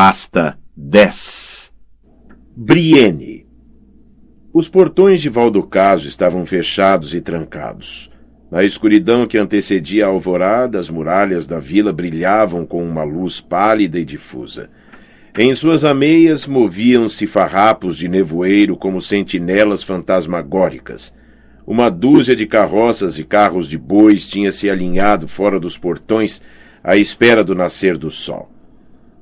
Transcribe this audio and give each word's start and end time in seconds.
Pasta 0.00 0.56
10 0.76 1.72
Brienne 2.56 3.44
Os 4.54 4.68
portões 4.68 5.20
de 5.20 5.28
Valdocaso 5.28 6.06
estavam 6.06 6.46
fechados 6.46 7.16
e 7.16 7.20
trancados. 7.20 8.08
Na 8.48 8.62
escuridão 8.62 9.26
que 9.26 9.36
antecedia 9.36 10.06
a 10.06 10.08
alvorada, 10.08 10.78
as 10.78 10.88
muralhas 10.88 11.48
da 11.48 11.58
vila 11.58 11.92
brilhavam 11.92 12.64
com 12.64 12.80
uma 12.80 13.02
luz 13.02 13.40
pálida 13.40 13.98
e 13.98 14.04
difusa. 14.04 14.70
Em 15.36 15.52
suas 15.52 15.84
ameias 15.84 16.46
moviam-se 16.46 17.26
farrapos 17.26 17.98
de 17.98 18.08
nevoeiro 18.08 18.76
como 18.76 19.02
sentinelas 19.02 19.82
fantasmagóricas. 19.82 21.12
Uma 21.66 21.90
dúzia 21.90 22.36
de 22.36 22.46
carroças 22.46 23.18
e 23.18 23.24
carros 23.24 23.68
de 23.68 23.76
bois 23.76 24.28
tinha 24.28 24.52
se 24.52 24.70
alinhado 24.70 25.26
fora 25.26 25.58
dos 25.58 25.76
portões 25.76 26.40
à 26.84 26.96
espera 26.96 27.42
do 27.42 27.52
nascer 27.52 27.98
do 27.98 28.10
sol. 28.10 28.57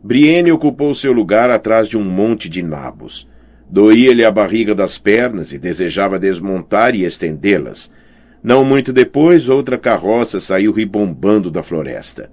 Brienne 0.03 0.53
ocupou 0.53 0.95
seu 0.95 1.13
lugar 1.13 1.51
atrás 1.51 1.89
de 1.89 1.97
um 1.99 2.05
monte 2.05 2.49
de 2.49 2.63
nabos. 2.63 3.29
Doía-lhe 3.69 4.25
a 4.25 4.31
barriga 4.31 4.75
das 4.75 4.99
pernas 4.99 5.53
e 5.53 5.59
desejava 5.59 6.19
desmontar 6.19 6.95
e 6.95 7.05
estendê-las. 7.05 7.91
Não 8.43 8.65
muito 8.65 8.93
depois, 8.93 9.49
outra 9.49 9.77
carroça 9.77 10.39
saiu 10.39 10.71
ribombando 10.71 11.51
da 11.51 11.63
floresta. 11.63 12.31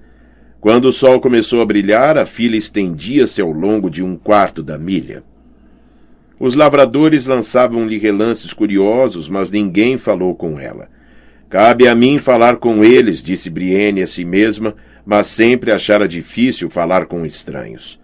Quando 0.61 0.85
o 0.85 0.91
sol 0.91 1.19
começou 1.19 1.61
a 1.61 1.65
brilhar, 1.65 2.17
a 2.17 2.25
fila 2.25 2.55
estendia-se 2.55 3.41
ao 3.41 3.51
longo 3.51 3.89
de 3.89 4.03
um 4.03 4.15
quarto 4.15 4.61
da 4.61 4.77
milha. 4.77 5.23
Os 6.39 6.55
lavradores 6.55 7.25
lançavam-lhe 7.25 7.97
relances 7.97 8.53
curiosos, 8.53 9.27
mas 9.27 9.49
ninguém 9.49 9.97
falou 9.97 10.35
com 10.35 10.59
ela. 10.59 10.87
Cabe 11.49 11.87
a 11.87 11.95
mim 11.95 12.17
falar 12.17 12.57
com 12.57 12.83
eles, 12.83 13.21
disse 13.21 13.49
Brienne 13.49 14.01
a 14.01 14.07
si 14.07 14.25
mesma, 14.25 14.75
mas 15.05 15.27
sempre 15.27 15.71
achara 15.71 16.07
difícil 16.07 16.69
falar 16.69 17.05
com 17.05 17.25
estranhos. 17.25 17.99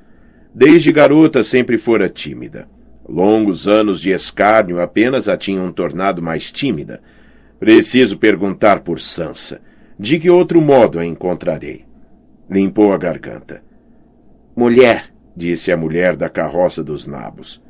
Desde 0.54 0.92
garota 0.92 1.44
sempre 1.44 1.78
fora 1.78 2.10
tímida. 2.10 2.68
Longos 3.08 3.68
anos 3.68 4.02
de 4.02 4.12
escárnio 4.12 4.80
apenas 4.80 5.28
a 5.30 5.38
tinham 5.38 5.72
tornado 5.72 6.22
mais 6.22 6.52
tímida. 6.52 7.02
Preciso 7.60 8.18
perguntar 8.18 8.82
por 8.82 9.00
Sansa. 9.00 9.62
De 9.98 10.20
que 10.20 10.30
outro 10.30 10.62
modo 10.62 11.00
a 11.00 11.06
encontrarei? 11.06 11.86
Limpou 12.50 12.94
a 12.94 12.98
garganta. 12.98 13.64
Mulher, 14.56 15.06
disse 15.36 15.72
a 15.72 15.78
mulher 15.78 16.16
da 16.16 16.30
carroça 16.30 16.84
dos 16.84 17.06
nabos. 17.08 17.62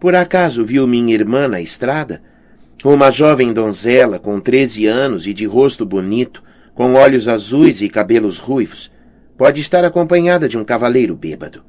Por 0.00 0.14
acaso 0.14 0.64
viu 0.64 0.86
minha 0.86 1.14
irmã 1.14 1.48
na 1.48 1.60
estrada? 1.60 2.22
Uma 2.84 3.10
jovem 3.10 3.52
donzela 3.52 4.18
com 4.18 4.38
treze 4.38 4.86
anos 4.86 5.26
e 5.26 5.34
de 5.34 5.44
rosto 5.44 5.84
bonito, 5.84 6.42
com 6.78 6.94
olhos 6.94 7.26
azuis 7.26 7.82
e 7.82 7.88
cabelos 7.88 8.38
ruivos. 8.38 8.88
Pode 9.36 9.60
estar 9.60 9.84
acompanhada 9.84 10.48
de 10.48 10.56
um 10.56 10.62
cavaleiro 10.62 11.16
bêbado. 11.16 11.64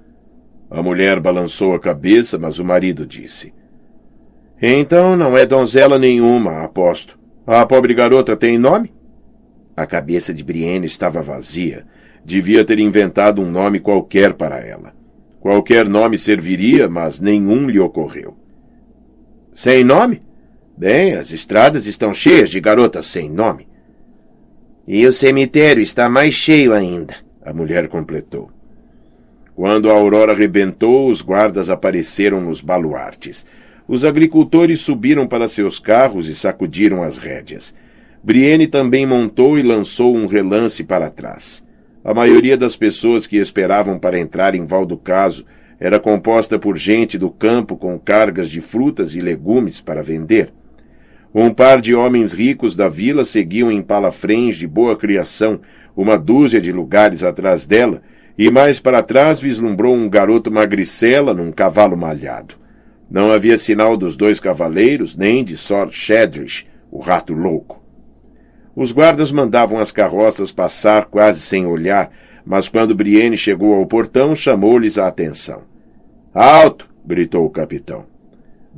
A 0.69 0.83
mulher 0.83 1.19
balançou 1.19 1.73
a 1.73 1.79
cabeça, 1.79 2.37
mas 2.37 2.59
o 2.59 2.63
marido 2.63 3.07
disse: 3.07 3.51
Então 4.61 5.17
não 5.17 5.35
é 5.35 5.47
donzela 5.47 5.97
nenhuma, 5.97 6.63
aposto. 6.63 7.17
A 7.47 7.65
pobre 7.65 7.95
garota 7.95 8.37
tem 8.37 8.59
nome? 8.59 8.93
A 9.75 9.87
cabeça 9.87 10.31
de 10.31 10.43
Brienne 10.43 10.85
estava 10.85 11.23
vazia. 11.23 11.87
Devia 12.23 12.63
ter 12.63 12.77
inventado 12.77 13.41
um 13.41 13.49
nome 13.49 13.79
qualquer 13.79 14.33
para 14.33 14.59
ela. 14.59 14.93
Qualquer 15.39 15.89
nome 15.89 16.19
serviria, 16.19 16.87
mas 16.87 17.19
nenhum 17.19 17.67
lhe 17.67 17.79
ocorreu. 17.79 18.37
Sem 19.51 19.83
nome? 19.83 20.21
Bem, 20.77 21.15
as 21.15 21.31
estradas 21.31 21.87
estão 21.87 22.13
cheias 22.13 22.51
de 22.51 22.61
garotas 22.61 23.07
sem 23.07 23.27
nome. 23.27 23.68
E 24.91 25.05
o 25.05 25.13
cemitério 25.13 25.83
está 25.83 26.09
mais 26.09 26.33
cheio 26.33 26.73
ainda, 26.73 27.13
a 27.45 27.53
mulher 27.53 27.87
completou. 27.87 28.49
Quando 29.55 29.87
a 29.87 29.93
aurora 29.93 30.33
rebentou, 30.33 31.07
os 31.09 31.21
guardas 31.21 31.69
apareceram 31.69 32.41
nos 32.41 32.63
baluartes. 32.63 33.45
Os 33.87 34.03
agricultores 34.03 34.79
subiram 34.79 35.27
para 35.27 35.47
seus 35.47 35.77
carros 35.77 36.27
e 36.27 36.33
sacudiram 36.33 37.03
as 37.03 37.19
rédeas. 37.19 37.71
Brienne 38.23 38.65
também 38.65 39.05
montou 39.05 39.59
e 39.59 39.61
lançou 39.61 40.15
um 40.15 40.25
relance 40.25 40.83
para 40.83 41.11
trás. 41.11 41.63
A 42.03 42.11
maioria 42.11 42.57
das 42.57 42.75
pessoas 42.75 43.27
que 43.27 43.37
esperavam 43.37 43.99
para 43.99 44.19
entrar 44.19 44.55
em 44.55 44.65
Valducaso 44.65 45.45
era 45.79 45.99
composta 45.99 46.57
por 46.57 46.75
gente 46.75 47.15
do 47.15 47.29
campo 47.29 47.77
com 47.77 47.99
cargas 47.99 48.49
de 48.49 48.59
frutas 48.59 49.13
e 49.13 49.21
legumes 49.21 49.81
para 49.81 50.01
vender. 50.01 50.51
Um 51.33 51.53
par 51.53 51.79
de 51.79 51.93
homens 51.93 52.33
ricos 52.33 52.75
da 52.75 52.89
vila 52.89 53.23
seguiam 53.23 53.71
em 53.71 53.81
palafrens 53.81 54.57
de 54.57 54.67
boa 54.67 54.95
criação, 54.95 55.59
uma 55.95 56.17
dúzia 56.17 56.59
de 56.59 56.71
lugares 56.71 57.23
atrás 57.23 57.67
dela, 57.67 58.01
e 58.35 58.49
mais 58.49 58.79
para 58.79 59.03
trás 59.03 59.39
vislumbrou 59.39 59.93
um 59.93 60.09
garoto 60.09 60.51
magricela 60.51 61.33
num 61.33 61.51
cavalo 61.51 61.95
malhado. 61.95 62.55
Não 63.11 63.31
havia 63.31 63.57
sinal 63.57 63.95
dos 63.95 64.15
dois 64.15 64.39
cavaleiros, 64.39 65.15
nem 65.15 65.43
de 65.43 65.55
Sor 65.55 65.91
Shedrish, 65.91 66.65
o 66.89 66.99
rato 66.99 67.33
louco. 67.33 67.83
Os 68.75 68.91
guardas 68.91 69.31
mandavam 69.31 69.77
as 69.77 69.91
carroças 69.91 70.51
passar 70.51 71.05
quase 71.05 71.41
sem 71.41 71.65
olhar, 71.65 72.11
mas 72.45 72.69
quando 72.69 72.95
Brienne 72.95 73.37
chegou 73.37 73.75
ao 73.75 73.85
portão, 73.85 74.33
chamou-lhes 74.33 74.97
a 74.97 75.07
atenção. 75.07 75.61
Alto! 76.33 76.89
gritou 77.05 77.45
o 77.45 77.49
capitão. 77.49 78.08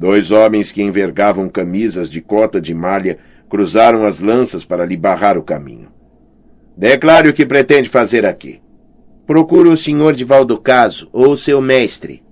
Dois 0.01 0.31
homens 0.31 0.71
que 0.71 0.81
envergavam 0.81 1.47
camisas 1.47 2.09
de 2.09 2.19
cota 2.21 2.59
de 2.59 2.73
malha 2.73 3.19
cruzaram 3.47 4.03
as 4.03 4.19
lanças 4.19 4.65
para 4.65 4.83
lhe 4.83 4.97
barrar 4.97 5.37
o 5.37 5.43
caminho. 5.43 5.89
Declare 6.75 7.29
o 7.29 7.33
que 7.33 7.45
pretende 7.45 7.87
fazer 7.87 8.25
aqui. 8.25 8.59
Procuro 9.27 9.71
o 9.71 9.77
senhor 9.77 10.13
de 10.13 10.23
Valdocaso 10.23 11.07
ou 11.13 11.37
seu 11.37 11.61
mestre, 11.61 12.23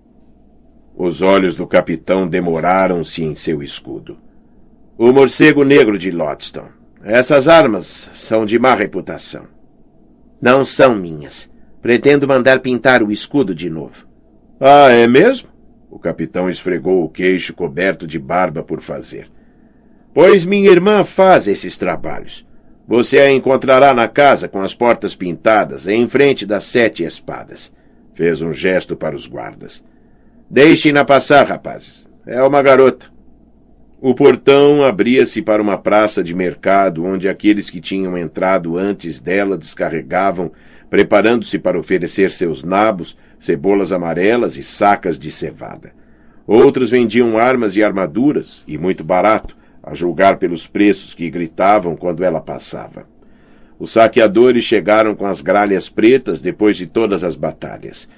os 1.01 1.21
olhos 1.21 1.55
do 1.55 1.65
capitão 1.65 2.27
demoraram-se 2.27 3.23
em 3.23 3.33
seu 3.33 3.63
escudo. 3.63 4.17
O 4.97 5.13
morcego 5.13 5.63
negro 5.63 5.97
de 5.97 6.11
Lodston. 6.11 6.67
Essas 7.01 7.47
armas 7.47 7.85
são 8.13 8.45
de 8.45 8.59
má 8.59 8.75
reputação. 8.75 9.45
Não 10.41 10.65
são 10.65 10.93
minhas. 10.93 11.49
Pretendo 11.81 12.27
mandar 12.27 12.59
pintar 12.59 13.01
o 13.01 13.13
escudo 13.13 13.55
de 13.55 13.69
novo. 13.69 14.05
Ah, 14.59 14.89
é 14.89 15.07
mesmo? 15.07 15.47
O 15.89 15.97
capitão 15.97 16.49
esfregou 16.49 17.03
o 17.03 17.09
queixo 17.09 17.53
coberto 17.53 18.05
de 18.05 18.19
barba 18.19 18.61
por 18.61 18.81
fazer. 18.81 19.29
Pois 20.13 20.45
minha 20.45 20.69
irmã 20.69 21.03
faz 21.03 21.47
esses 21.47 21.77
trabalhos. 21.77 22.45
Você 22.87 23.19
a 23.19 23.31
encontrará 23.31 23.93
na 23.93 24.07
casa 24.07 24.47
com 24.47 24.61
as 24.61 24.73
portas 24.73 25.15
pintadas, 25.15 25.87
em 25.87 26.07
frente 26.07 26.45
das 26.45 26.63
sete 26.63 27.03
espadas. 27.03 27.71
Fez 28.13 28.41
um 28.41 28.51
gesto 28.51 28.95
para 28.95 29.15
os 29.15 29.27
guardas. 29.27 29.83
Deixem-na 30.49 31.05
passar, 31.05 31.47
rapazes. 31.47 32.07
É 32.25 32.41
uma 32.43 32.61
garota. 32.61 33.05
O 34.01 34.15
portão 34.15 34.83
abria-se 34.83 35.41
para 35.41 35.61
uma 35.61 35.77
praça 35.77 36.23
de 36.23 36.33
mercado 36.33 37.03
onde 37.03 37.27
aqueles 37.27 37.69
que 37.69 37.81
tinham 37.81 38.17
entrado 38.17 38.77
antes 38.77 39.19
dela 39.19 39.57
descarregavam, 39.57 40.51
preparando-se 40.89 41.59
para 41.59 41.77
oferecer 41.77 42.31
seus 42.31 42.63
nabos, 42.63 43.15
cebolas 43.39 43.91
amarelas 43.91 44.57
e 44.57 44.63
sacas 44.63 45.19
de 45.19 45.31
cevada. 45.31 45.91
Outros 46.47 46.89
vendiam 46.89 47.37
armas 47.37 47.75
e 47.75 47.83
armaduras, 47.83 48.63
e 48.67 48.77
muito 48.77 49.03
barato, 49.03 49.55
a 49.83 49.93
julgar 49.93 50.37
pelos 50.37 50.67
preços 50.67 51.13
que 51.13 51.29
gritavam 51.29 51.95
quando 51.95 52.23
ela 52.23 52.41
passava. 52.41 53.07
Os 53.79 53.91
saqueadores 53.91 54.63
chegaram 54.63 55.15
com 55.15 55.25
as 55.25 55.41
gralhas 55.41 55.89
pretas 55.89 56.41
depois 56.41 56.75
de 56.75 56.85
todas 56.85 57.23
as 57.23 57.35
batalhas. 57.35 58.09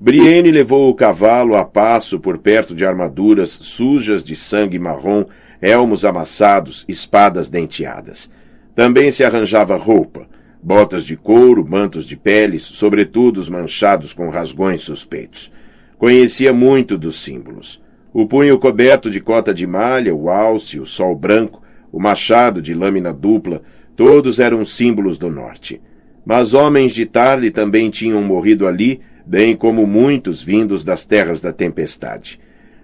Brienne 0.00 0.50
levou 0.50 0.90
o 0.90 0.94
cavalo 0.94 1.54
a 1.54 1.64
passo 1.64 2.18
por 2.18 2.38
perto 2.38 2.74
de 2.74 2.84
armaduras 2.84 3.50
sujas 3.50 4.24
de 4.24 4.34
sangue 4.34 4.78
marrom, 4.78 5.24
elmos 5.62 6.04
amassados, 6.04 6.84
espadas 6.88 7.48
denteadas. 7.48 8.30
Também 8.74 9.10
se 9.10 9.24
arranjava 9.24 9.76
roupa, 9.76 10.26
botas 10.66 11.06
de 11.06 11.16
couro, 11.16 11.64
mantos 11.64 12.04
de 12.06 12.16
peles, 12.16 12.64
sobretudos 12.64 13.48
manchados 13.48 14.12
com 14.12 14.28
rasgões 14.28 14.82
suspeitos. 14.82 15.52
Conhecia 15.96 16.52
muito 16.52 16.98
dos 16.98 17.20
símbolos. 17.20 17.80
O 18.12 18.26
punho 18.26 18.58
coberto 18.58 19.08
de 19.08 19.20
cota 19.20 19.54
de 19.54 19.64
malha, 19.64 20.12
o 20.12 20.28
alce, 20.28 20.80
o 20.80 20.84
sol 20.84 21.14
branco, 21.14 21.62
o 21.92 22.00
machado 22.00 22.60
de 22.60 22.74
lâmina 22.74 23.12
dupla, 23.12 23.62
todos 23.94 24.40
eram 24.40 24.64
símbolos 24.64 25.18
do 25.18 25.30
norte. 25.30 25.80
Mas 26.24 26.52
homens 26.52 26.92
de 26.96 27.06
Tarly 27.06 27.52
também 27.52 27.88
tinham 27.88 28.20
morrido 28.24 28.66
ali 28.66 29.00
bem 29.24 29.54
como 29.54 29.86
muitos 29.86 30.42
vindos 30.42 30.82
das 30.82 31.04
terras 31.04 31.40
da 31.40 31.52
tempestade. 31.52 32.40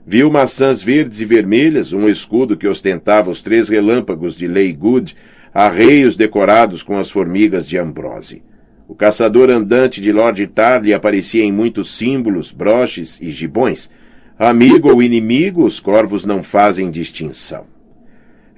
Viu 0.06 0.30
maçãs 0.30 0.80
verdes 0.80 1.20
e 1.20 1.24
vermelhas, 1.24 1.92
um 1.92 2.08
escudo 2.08 2.56
que 2.56 2.68
ostentava 2.68 3.28
os 3.28 3.42
três 3.42 3.68
relâmpagos 3.68 4.36
de 4.36 4.46
Lei 4.46 4.72
Good, 4.72 5.16
arreios 5.54 6.16
decorados 6.16 6.82
com 6.82 6.96
as 6.98 7.10
formigas 7.10 7.66
de 7.66 7.76
Ambrose. 7.76 8.42
O 8.88 8.94
caçador 8.94 9.50
andante 9.50 10.00
de 10.00 10.12
Lord 10.12 10.46
Tarly 10.48 10.92
aparecia 10.92 11.44
em 11.44 11.52
muitos 11.52 11.96
símbolos, 11.96 12.52
broches 12.52 13.20
e 13.20 13.30
gibões. 13.30 13.90
Amigo 14.38 14.90
ou 14.90 15.02
inimigo, 15.02 15.64
os 15.64 15.80
corvos 15.80 16.24
não 16.24 16.42
fazem 16.42 16.90
distinção. 16.90 17.66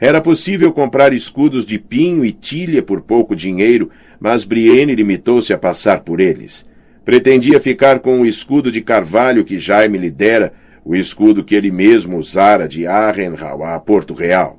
Era 0.00 0.20
possível 0.20 0.72
comprar 0.72 1.12
escudos 1.12 1.64
de 1.64 1.78
pinho 1.78 2.24
e 2.24 2.32
tilha 2.32 2.82
por 2.82 3.00
pouco 3.00 3.36
dinheiro, 3.36 3.90
mas 4.18 4.44
Brienne 4.44 4.94
limitou-se 4.94 5.52
a 5.52 5.58
passar 5.58 6.00
por 6.00 6.20
eles. 6.20 6.64
Pretendia 7.04 7.60
ficar 7.60 8.00
com 8.00 8.20
o 8.20 8.26
escudo 8.26 8.70
de 8.70 8.80
carvalho 8.80 9.44
que 9.44 9.58
Jaime 9.58 9.98
lhe 9.98 10.10
dera, 10.10 10.52
o 10.84 10.94
escudo 10.96 11.44
que 11.44 11.54
ele 11.54 11.70
mesmo 11.70 12.16
usara 12.16 12.66
de 12.66 12.86
Arrenhal 12.86 13.62
a 13.62 13.78
Porto 13.78 14.14
Real. 14.14 14.58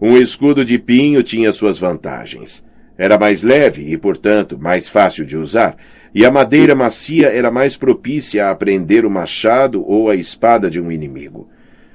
Um 0.00 0.16
escudo 0.16 0.64
de 0.64 0.78
pinho 0.78 1.22
tinha 1.22 1.52
suas 1.52 1.78
vantagens. 1.78 2.64
Era 2.96 3.18
mais 3.18 3.42
leve 3.42 3.92
e, 3.92 3.98
portanto, 3.98 4.58
mais 4.58 4.88
fácil 4.88 5.26
de 5.26 5.36
usar, 5.36 5.76
e 6.14 6.24
a 6.24 6.30
madeira 6.30 6.74
macia 6.74 7.28
era 7.28 7.50
mais 7.50 7.76
propícia 7.76 8.48
a 8.48 8.54
prender 8.54 9.04
o 9.04 9.10
machado 9.10 9.84
ou 9.86 10.08
a 10.08 10.16
espada 10.16 10.70
de 10.70 10.80
um 10.80 10.90
inimigo. 10.90 11.48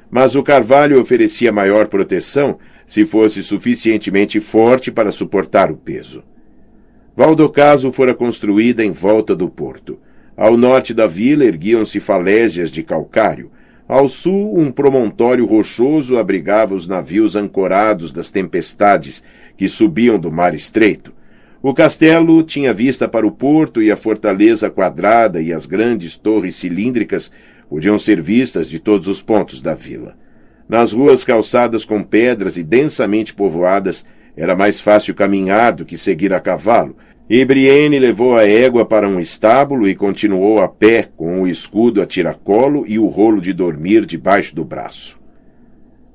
Mas 0.09 0.35
o 0.35 0.43
carvalho 0.43 1.01
oferecia 1.01 1.51
maior 1.51 1.87
proteção 1.87 2.59
se 2.85 3.05
fosse 3.05 3.41
suficientemente 3.41 4.39
forte 4.39 4.91
para 4.91 5.11
suportar 5.11 5.71
o 5.71 5.75
peso. 5.75 6.23
Valdocaso 7.15 7.91
fora 7.91 8.13
construída 8.13 8.85
em 8.85 8.91
volta 8.91 9.35
do 9.35 9.49
porto. 9.49 9.97
Ao 10.37 10.55
norte 10.55 10.93
da 10.93 11.07
vila 11.07 11.43
erguiam-se 11.43 11.99
falésias 11.99 12.69
de 12.69 12.83
calcário. 12.83 13.51
Ao 13.87 14.09
sul, 14.09 14.57
um 14.57 14.71
promontório 14.71 15.45
rochoso 15.45 16.17
abrigava 16.17 16.73
os 16.73 16.87
navios 16.87 17.35
ancorados 17.35 18.11
das 18.11 18.31
tempestades 18.31 19.21
que 19.55 19.67
subiam 19.67 20.17
do 20.17 20.31
mar 20.31 20.55
estreito. 20.55 21.13
O 21.61 21.71
castelo 21.71 22.41
tinha 22.41 22.73
vista 22.73 23.07
para 23.07 23.27
o 23.27 23.31
porto 23.31 23.83
e 23.83 23.91
a 23.91 23.95
fortaleza 23.95 24.71
quadrada 24.71 25.39
e 25.39 25.53
as 25.53 25.67
grandes 25.67 26.17
torres 26.17 26.55
cilíndricas 26.55 27.31
podiam 27.69 27.97
ser 27.99 28.19
vistas 28.19 28.69
de 28.69 28.79
todos 28.79 29.07
os 29.07 29.21
pontos 29.21 29.61
da 29.61 29.75
vila. 29.75 30.15
Nas 30.67 30.93
ruas 30.93 31.23
calçadas 31.23 31.85
com 31.85 32.01
pedras 32.01 32.57
e 32.57 32.63
densamente 32.63 33.35
povoadas, 33.35 34.03
era 34.35 34.55
mais 34.55 34.81
fácil 34.81 35.13
caminhar 35.13 35.75
do 35.75 35.85
que 35.85 35.97
seguir 35.97 36.33
a 36.33 36.39
cavalo, 36.39 36.97
e 37.29 37.43
Brienne 37.43 37.97
levou 37.97 38.35
a 38.37 38.47
égua 38.47 38.85
para 38.85 39.07
um 39.07 39.19
estábulo 39.19 39.87
e 39.87 39.95
continuou 39.95 40.61
a 40.61 40.67
pé 40.67 41.09
com 41.15 41.41
o 41.41 41.47
escudo 41.47 42.01
a 42.01 42.05
tiracolo 42.05 42.85
e 42.87 42.99
o 42.99 43.07
rolo 43.07 43.41
de 43.41 43.51
dormir 43.51 44.05
debaixo 44.05 44.53
do 44.53 44.63
braço. 44.63 45.19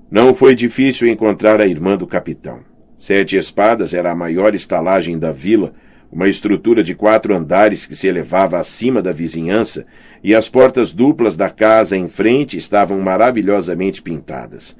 Não 0.08 0.32
foi 0.34 0.54
difícil 0.54 1.08
encontrar 1.08 1.60
a 1.60 1.66
irmã 1.66 1.96
do 1.96 2.06
capitão. 2.06 2.60
Sete 2.96 3.36
Espadas 3.36 3.92
era 3.92 4.12
a 4.12 4.14
maior 4.14 4.54
estalagem 4.54 5.18
da 5.18 5.32
vila, 5.32 5.72
uma 6.12 6.28
estrutura 6.28 6.82
de 6.82 6.94
quatro 6.94 7.34
andares 7.34 7.86
que 7.86 7.96
se 7.96 8.06
elevava 8.06 8.58
acima 8.58 9.02
da 9.02 9.10
vizinhança, 9.10 9.86
e 10.22 10.34
as 10.34 10.48
portas 10.48 10.92
duplas 10.92 11.34
da 11.34 11.48
casa 11.48 11.96
em 11.96 12.08
frente 12.08 12.56
estavam 12.56 13.00
maravilhosamente 13.00 14.02
pintadas. 14.02 14.76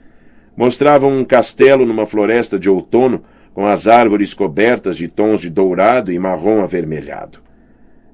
Mostravam 0.57 1.17
um 1.17 1.25
castelo 1.25 1.87
numa 1.87 2.07
floresta 2.07 2.59
de 2.59 2.69
outono, 2.69 3.23
com 3.53 3.67
as 3.67 3.89
árvores 3.89 4.35
cobertas 4.35 4.97
de 4.97 5.09
tons 5.09 5.41
de 5.41 5.51
dourado 5.51 6.13
e 6.13 6.19
marrom 6.19 6.63
avermelhado. 6.63 7.39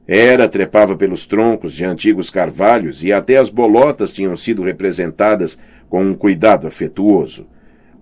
Era 0.06 0.48
trepava 0.48 0.96
pelos 0.96 1.26
troncos 1.26 1.72
de 1.72 1.84
antigos 1.84 2.30
carvalhos 2.30 3.02
e 3.02 3.12
até 3.12 3.36
as 3.36 3.50
bolotas 3.50 4.12
tinham 4.12 4.36
sido 4.36 4.62
representadas 4.62 5.58
com 5.88 6.02
um 6.02 6.14
cuidado 6.14 6.66
afetuoso. 6.66 7.46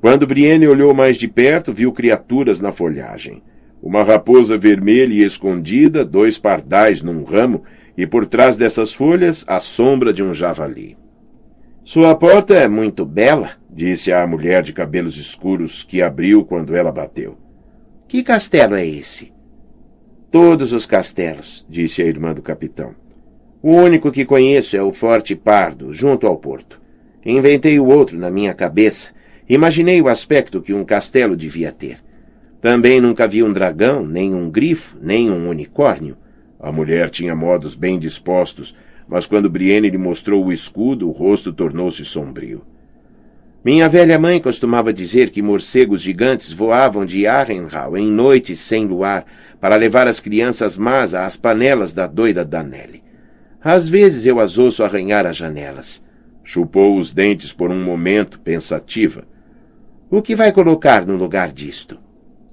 Quando 0.01 0.27
Brienne 0.27 0.69
olhou 0.69 0.95
mais 0.95 1.17
de 1.17 1.27
perto, 1.27 1.73
viu 1.73 1.93
criaturas 1.93 2.61
na 2.61 2.71
folhagem 2.71 3.43
uma 3.85 4.03
raposa 4.03 4.57
vermelha 4.57 5.13
e 5.13 5.23
escondida, 5.23 6.07
dois 6.07 6.39
pardais 6.39 7.03
num 7.03 7.23
ramo, 7.23 7.63
e 7.95 8.07
por 8.07 8.25
trás 8.25 8.57
dessas 8.57 8.95
folhas 8.95 9.45
a 9.47 9.61
sombra 9.61 10.11
de 10.11 10.23
um 10.23 10.33
javali. 10.33 10.97
Sua 11.87 12.15
porta 12.15 12.55
é 12.55 12.67
muito 12.67 13.05
bela, 13.05 13.51
disse 13.71 14.11
a 14.11 14.27
mulher 14.27 14.63
de 14.63 14.73
cabelos 14.73 15.19
escuros 15.19 15.85
que 15.85 16.01
abriu 16.01 16.43
quando 16.43 16.75
ela 16.75 16.91
bateu. 16.91 17.37
Que 18.09 18.23
castelo 18.23 18.75
é 18.75 18.87
esse? 18.87 19.35
Todos 20.31 20.73
os 20.73 20.87
castelos, 20.87 21.63
disse 21.69 22.01
a 22.01 22.07
irmã 22.07 22.33
do 22.33 22.41
capitão. 22.41 22.95
O 23.63 23.73
único 23.73 24.11
que 24.11 24.25
conheço 24.25 24.75
é 24.79 24.83
o 24.83 24.95
Forte 24.95 25.37
Pardo, 25.37 25.93
junto 25.93 26.27
ao 26.27 26.39
porto. 26.39 26.81
Inventei 27.25 27.79
o 27.79 27.87
outro 27.87 28.19
na 28.19 28.31
minha 28.31 28.55
cabeça. 28.55 29.11
Imaginei 29.47 30.01
o 30.01 30.09
aspecto 30.09 30.63
que 30.63 30.73
um 30.73 30.87
castelo 30.87 31.37
devia 31.37 31.71
ter. 31.71 31.99
Também 32.63 32.99
nunca 32.99 33.29
vi 33.29 33.43
um 33.43 33.53
dragão, 33.53 34.07
nem 34.07 34.35
um 34.35 34.51
grifo, 34.51 34.97
nem 35.03 35.31
um 35.31 35.51
unicórnio. 35.51 36.17
A 36.59 36.73
mulher 36.73 37.11
tinha 37.11 37.37
modos 37.37 37.77
bem 37.77 37.99
dispostos, 37.99 38.75
mas 39.09 39.27
quando 39.27 39.51
Brienne 39.51 39.91
lhe 39.91 39.99
mostrou 39.99 40.45
o 40.45 40.53
escudo, 40.53 41.09
o 41.09 41.13
rosto 41.13 41.53
tornou-se 41.53 42.05
sombrio. 42.05 42.63
Minha 43.65 43.89
velha 43.89 44.19
mãe 44.19 44.41
costumava 44.41 44.93
dizer 44.93 45.31
que 45.31 45.41
morcegos 45.41 46.03
gigantes 46.03 46.53
voavam 46.53 47.07
de 47.07 47.27
Arrenhal 47.27 47.97
em 47.97 48.07
noites 48.07 48.61
sem 48.61 48.87
luar 48.87 49.25
para 49.59 49.77
levar 49.77 50.07
as 50.07 50.21
crianças 50.21 50.77
más 50.77 51.15
às 51.15 51.37
panelas 51.37 51.95
da 51.95 52.07
doida 52.07 52.45
Danelli. 52.45 53.03
Às 53.63 53.89
vezes 53.89 54.27
eu 54.27 54.39
as 54.39 54.59
ouço 54.59 54.85
arranhar 54.85 55.25
as 55.25 55.39
janelas. 55.39 56.03
Chupou 56.43 56.99
os 56.99 57.15
dentes 57.15 57.55
por 57.55 57.71
um 57.71 57.83
momento, 57.83 58.39
pensativa. 58.39 59.25
O 60.11 60.21
que 60.21 60.37
vai 60.37 60.53
colocar 60.53 61.07
no 61.07 61.17
lugar 61.17 61.51
disto? 61.51 62.04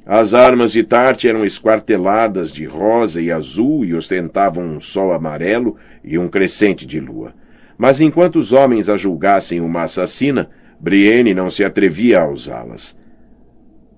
As 0.05 0.33
armas 0.33 0.71
de 0.71 0.83
Tarte 0.83 1.29
eram 1.29 1.45
esquarteladas 1.45 2.51
de 2.51 2.65
rosa 2.65 3.21
e 3.21 3.31
azul 3.31 3.85
e 3.85 3.93
ostentavam 3.93 4.63
um 4.63 4.79
sol 4.79 5.11
amarelo 5.11 5.77
e 6.03 6.17
um 6.17 6.27
crescente 6.27 6.87
de 6.87 6.99
lua. 6.99 7.33
Mas 7.77 8.01
enquanto 8.01 8.37
os 8.37 8.51
homens 8.51 8.89
a 8.89 8.97
julgassem 8.97 9.61
uma 9.61 9.83
assassina, 9.83 10.49
Brienne 10.79 11.33
não 11.33 11.49
se 11.49 11.63
atrevia 11.63 12.21
a 12.21 12.29
usá-las. 12.29 12.97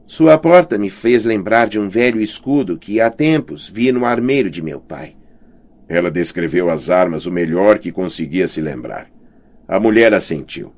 Sua 0.06 0.38
porta 0.38 0.78
me 0.78 0.90
fez 0.90 1.24
lembrar 1.24 1.70
de 1.70 1.80
um 1.80 1.88
velho 1.88 2.20
escudo 2.20 2.78
que 2.78 3.00
há 3.00 3.10
tempos 3.10 3.70
vi 3.70 3.92
no 3.92 4.06
armeiro 4.06 4.50
de 4.50 4.62
meu 4.62 4.82
pai. 4.82 5.16
Ela 5.88 6.12
descreveu 6.12 6.70
as 6.70 6.90
armas 6.90 7.26
o 7.26 7.32
melhor 7.32 7.80
que 7.80 7.92
conseguia 7.92 8.48
se 8.48 8.62
lembrar. 8.62 9.08
A 9.66 9.80
mulher 9.80 10.14
assentiu. 10.14 10.74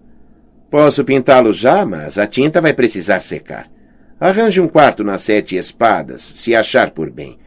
Posso 0.69 1.03
pintá-lo 1.03 1.51
já, 1.51 1.83
mas 1.85 2.19
a 2.19 2.27
tinta 2.27 2.61
vai 2.61 2.73
precisar 2.73 3.19
secar. 3.19 3.67
Arranje 4.17 4.61
um 4.61 4.67
quarto 4.67 5.03
nas 5.03 5.23
Sete 5.23 5.57
Espadas, 5.57 6.21
se 6.21 6.55
achar 6.55 6.91
por 6.91 7.11
bem. 7.11 7.37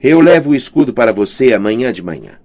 Eu 0.00 0.20
levo 0.20 0.50
o 0.50 0.54
escudo 0.54 0.94
para 0.94 1.12
você 1.12 1.52
amanhã 1.52 1.92
de 1.92 2.00
manhã. 2.00 2.38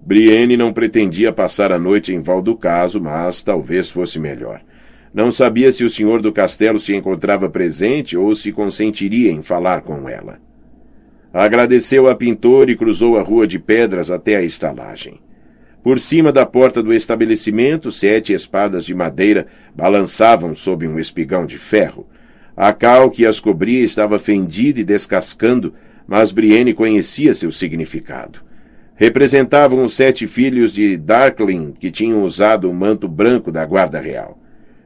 Brienne 0.00 0.56
não 0.56 0.72
pretendia 0.72 1.32
passar 1.32 1.72
a 1.72 1.78
noite 1.78 2.14
em 2.14 2.20
Valducaso, 2.20 3.00
mas 3.00 3.42
talvez 3.42 3.90
fosse 3.90 4.20
melhor. 4.20 4.60
Não 5.12 5.32
sabia 5.32 5.72
se 5.72 5.82
o 5.82 5.90
senhor 5.90 6.22
do 6.22 6.32
castelo 6.32 6.78
se 6.78 6.94
encontrava 6.94 7.50
presente 7.50 8.16
ou 8.16 8.32
se 8.32 8.52
consentiria 8.52 9.32
em 9.32 9.42
falar 9.42 9.80
com 9.80 10.08
ela. 10.08 10.38
Agradeceu 11.32 12.08
a 12.08 12.14
pintor 12.14 12.70
e 12.70 12.76
cruzou 12.76 13.18
a 13.18 13.22
rua 13.22 13.44
de 13.44 13.58
pedras 13.58 14.08
até 14.08 14.36
a 14.36 14.42
estalagem. 14.42 15.20
Por 15.82 15.98
cima 15.98 16.30
da 16.30 16.46
porta 16.46 16.80
do 16.80 16.94
estabelecimento, 16.94 17.90
sete 17.90 18.32
espadas 18.32 18.84
de 18.84 18.94
madeira 18.94 19.48
balançavam 19.74 20.54
sob 20.54 20.86
um 20.86 20.96
espigão 20.96 21.44
de 21.44 21.58
ferro. 21.58 22.06
A 22.56 22.72
cal 22.72 23.10
que 23.10 23.26
as 23.26 23.40
cobria 23.40 23.82
estava 23.82 24.18
fendida 24.18 24.80
e 24.80 24.84
descascando, 24.84 25.74
mas 26.06 26.30
Brienne 26.30 26.72
conhecia 26.72 27.34
seu 27.34 27.50
significado. 27.50 28.40
Representavam 28.94 29.82
os 29.82 29.94
sete 29.94 30.26
filhos 30.26 30.72
de 30.72 30.96
Darkling 30.96 31.72
que 31.72 31.90
tinham 31.90 32.22
usado 32.22 32.70
o 32.70 32.74
manto 32.74 33.08
branco 33.08 33.50
da 33.50 33.64
guarda 33.64 34.00
real. 34.00 34.38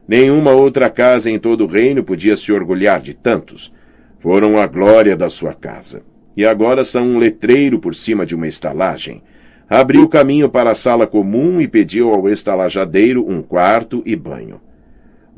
Nenhuma 0.07 0.51
outra 0.51 0.89
casa 0.89 1.29
em 1.29 1.37
todo 1.37 1.65
o 1.65 1.67
reino 1.67 2.03
podia 2.03 2.35
se 2.35 2.51
orgulhar 2.51 2.99
de 2.99 3.13
tantos. 3.13 3.71
Foram 4.17 4.57
a 4.57 4.65
glória 4.65 5.15
da 5.15 5.29
sua 5.29 5.53
casa. 5.53 6.01
E 6.35 6.43
agora 6.43 6.83
são 6.83 7.05
um 7.05 7.19
letreiro 7.19 7.79
por 7.79 7.93
cima 7.93 8.25
de 8.25 8.33
uma 8.33 8.47
estalagem. 8.47 9.21
Abriu 9.69 10.07
caminho 10.07 10.49
para 10.49 10.71
a 10.71 10.75
sala 10.75 11.05
comum 11.05 11.61
e 11.61 11.67
pediu 11.67 12.11
ao 12.11 12.27
estalajadeiro 12.27 13.23
um 13.29 13.43
quarto 13.43 14.01
e 14.03 14.15
banho. 14.15 14.59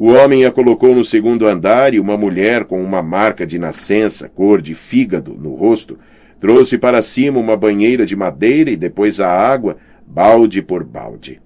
O 0.04 0.14
homem 0.14 0.46
a 0.46 0.52
colocou 0.52 0.96
no 0.96 1.04
segundo 1.04 1.46
andar 1.46 1.94
e 1.94 2.00
uma 2.00 2.18
mulher 2.18 2.64
com 2.64 2.84
uma 2.84 3.04
marca 3.04 3.46
de 3.46 3.60
nascença, 3.60 4.28
cor 4.28 4.60
de 4.60 4.74
fígado, 4.74 5.38
no 5.40 5.54
rosto, 5.54 6.00
trouxe 6.40 6.76
para 6.76 7.04
cima 7.04 7.38
uma 7.38 7.56
banheira 7.56 8.04
de 8.04 8.16
madeira 8.16 8.72
e 8.72 8.76
depois 8.76 9.22
a 9.22 9.30
água, 9.30 9.78
balde 10.08 10.60
por 10.60 10.84
balde. 10.84 11.40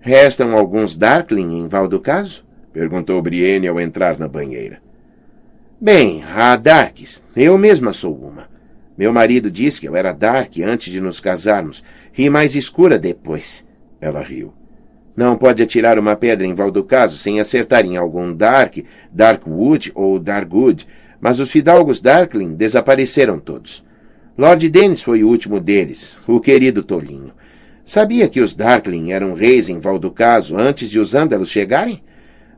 Restam 0.00 0.56
alguns 0.56 0.96
Darkling 0.96 1.60
em 1.60 1.68
Valducaso? 1.68 2.44
perguntou 2.72 3.22
Brienne 3.22 3.68
ao 3.68 3.80
entrar 3.80 4.18
na 4.18 4.26
banheira. 4.26 4.82
Bem, 5.80 6.24
há 6.34 6.56
Darks. 6.56 7.22
Eu 7.36 7.56
mesma 7.56 7.92
sou 7.92 8.16
uma. 8.16 8.48
Meu 8.98 9.12
marido 9.12 9.48
disse 9.48 9.80
que 9.80 9.86
eu 9.86 9.94
era 9.94 10.10
Dark 10.10 10.58
antes 10.58 10.92
de 10.92 11.00
nos 11.00 11.20
casarmos 11.20 11.84
e 12.18 12.28
mais 12.28 12.56
escura 12.56 12.98
depois. 12.98 13.64
Ela 14.00 14.22
riu. 14.22 14.52
Não 15.16 15.36
pode 15.36 15.62
atirar 15.62 15.98
uma 15.98 16.14
pedra 16.14 16.46
em 16.46 16.54
Valducaso 16.54 17.16
sem 17.16 17.40
acertar 17.40 17.86
em 17.86 17.96
algum 17.96 18.34
Dark, 18.34 18.76
Darkwood 19.10 19.90
ou 19.94 20.18
Darkwood, 20.18 20.86
mas 21.18 21.40
os 21.40 21.50
fidalgos 21.50 22.00
Darkling 22.00 22.54
desapareceram 22.54 23.38
todos. 23.38 23.82
Lord 24.36 24.68
Dennis 24.68 25.02
foi 25.02 25.24
o 25.24 25.28
último 25.28 25.58
deles, 25.58 26.18
o 26.28 26.38
querido 26.38 26.82
tolinho. 26.82 27.32
Sabia 27.82 28.28
que 28.28 28.40
os 28.40 28.54
Darkling 28.54 29.12
eram 29.12 29.32
reis 29.32 29.70
em 29.70 29.80
Valducaso 29.80 30.54
antes 30.56 30.90
de 30.90 30.98
os 30.98 31.14
Ândalos 31.14 31.48
chegarem? 31.48 32.02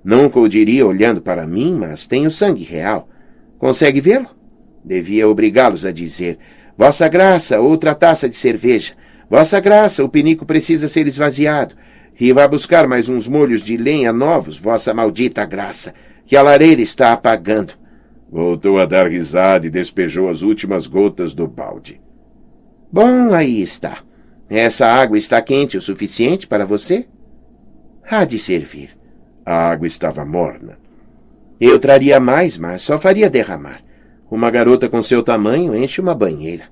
Nunca 0.02 0.40
o 0.40 0.48
diria 0.48 0.86
olhando 0.86 1.20
para 1.20 1.46
mim, 1.46 1.76
mas 1.78 2.06
tenho 2.06 2.30
sangue 2.30 2.64
real. 2.64 3.08
Consegue 3.58 4.00
vê-lo? 4.00 4.26
Devia 4.84 5.28
obrigá-los 5.28 5.84
a 5.84 5.92
dizer: 5.92 6.38
Vossa 6.76 7.06
Graça, 7.08 7.60
outra 7.60 7.94
taça 7.94 8.28
de 8.28 8.36
cerveja. 8.36 8.94
Vossa 9.28 9.60
Graça, 9.60 10.02
o 10.02 10.08
pinico 10.08 10.46
precisa 10.46 10.88
ser 10.88 11.06
esvaziado. 11.06 11.74
E 12.20 12.32
vá 12.32 12.48
buscar 12.48 12.88
mais 12.88 13.08
uns 13.08 13.28
molhos 13.28 13.62
de 13.62 13.76
lenha 13.76 14.12
novos, 14.12 14.58
vossa 14.58 14.92
maldita 14.92 15.44
graça, 15.44 15.94
que 16.26 16.36
a 16.36 16.42
lareira 16.42 16.82
está 16.82 17.12
apagando. 17.12 17.74
Voltou 18.30 18.78
a 18.78 18.84
dar 18.84 19.08
risada 19.08 19.66
e 19.66 19.70
despejou 19.70 20.28
as 20.28 20.42
últimas 20.42 20.86
gotas 20.86 21.32
do 21.32 21.46
balde. 21.46 22.00
Bom, 22.90 23.32
aí 23.32 23.62
está. 23.62 23.98
Essa 24.50 24.86
água 24.86 25.16
está 25.16 25.40
quente 25.40 25.76
o 25.76 25.80
suficiente 25.80 26.46
para 26.46 26.64
você? 26.64 27.06
Há 28.02 28.24
de 28.24 28.38
servir. 28.38 28.98
A 29.46 29.70
água 29.70 29.86
estava 29.86 30.24
morna. 30.24 30.78
Eu 31.60 31.78
traria 31.78 32.18
mais, 32.18 32.58
mas 32.58 32.82
só 32.82 32.98
faria 32.98 33.30
derramar. 33.30 33.80
Uma 34.30 34.50
garota 34.50 34.88
com 34.88 35.02
seu 35.02 35.22
tamanho 35.22 35.74
enche 35.74 36.00
uma 36.00 36.14
banheira. 36.14 36.64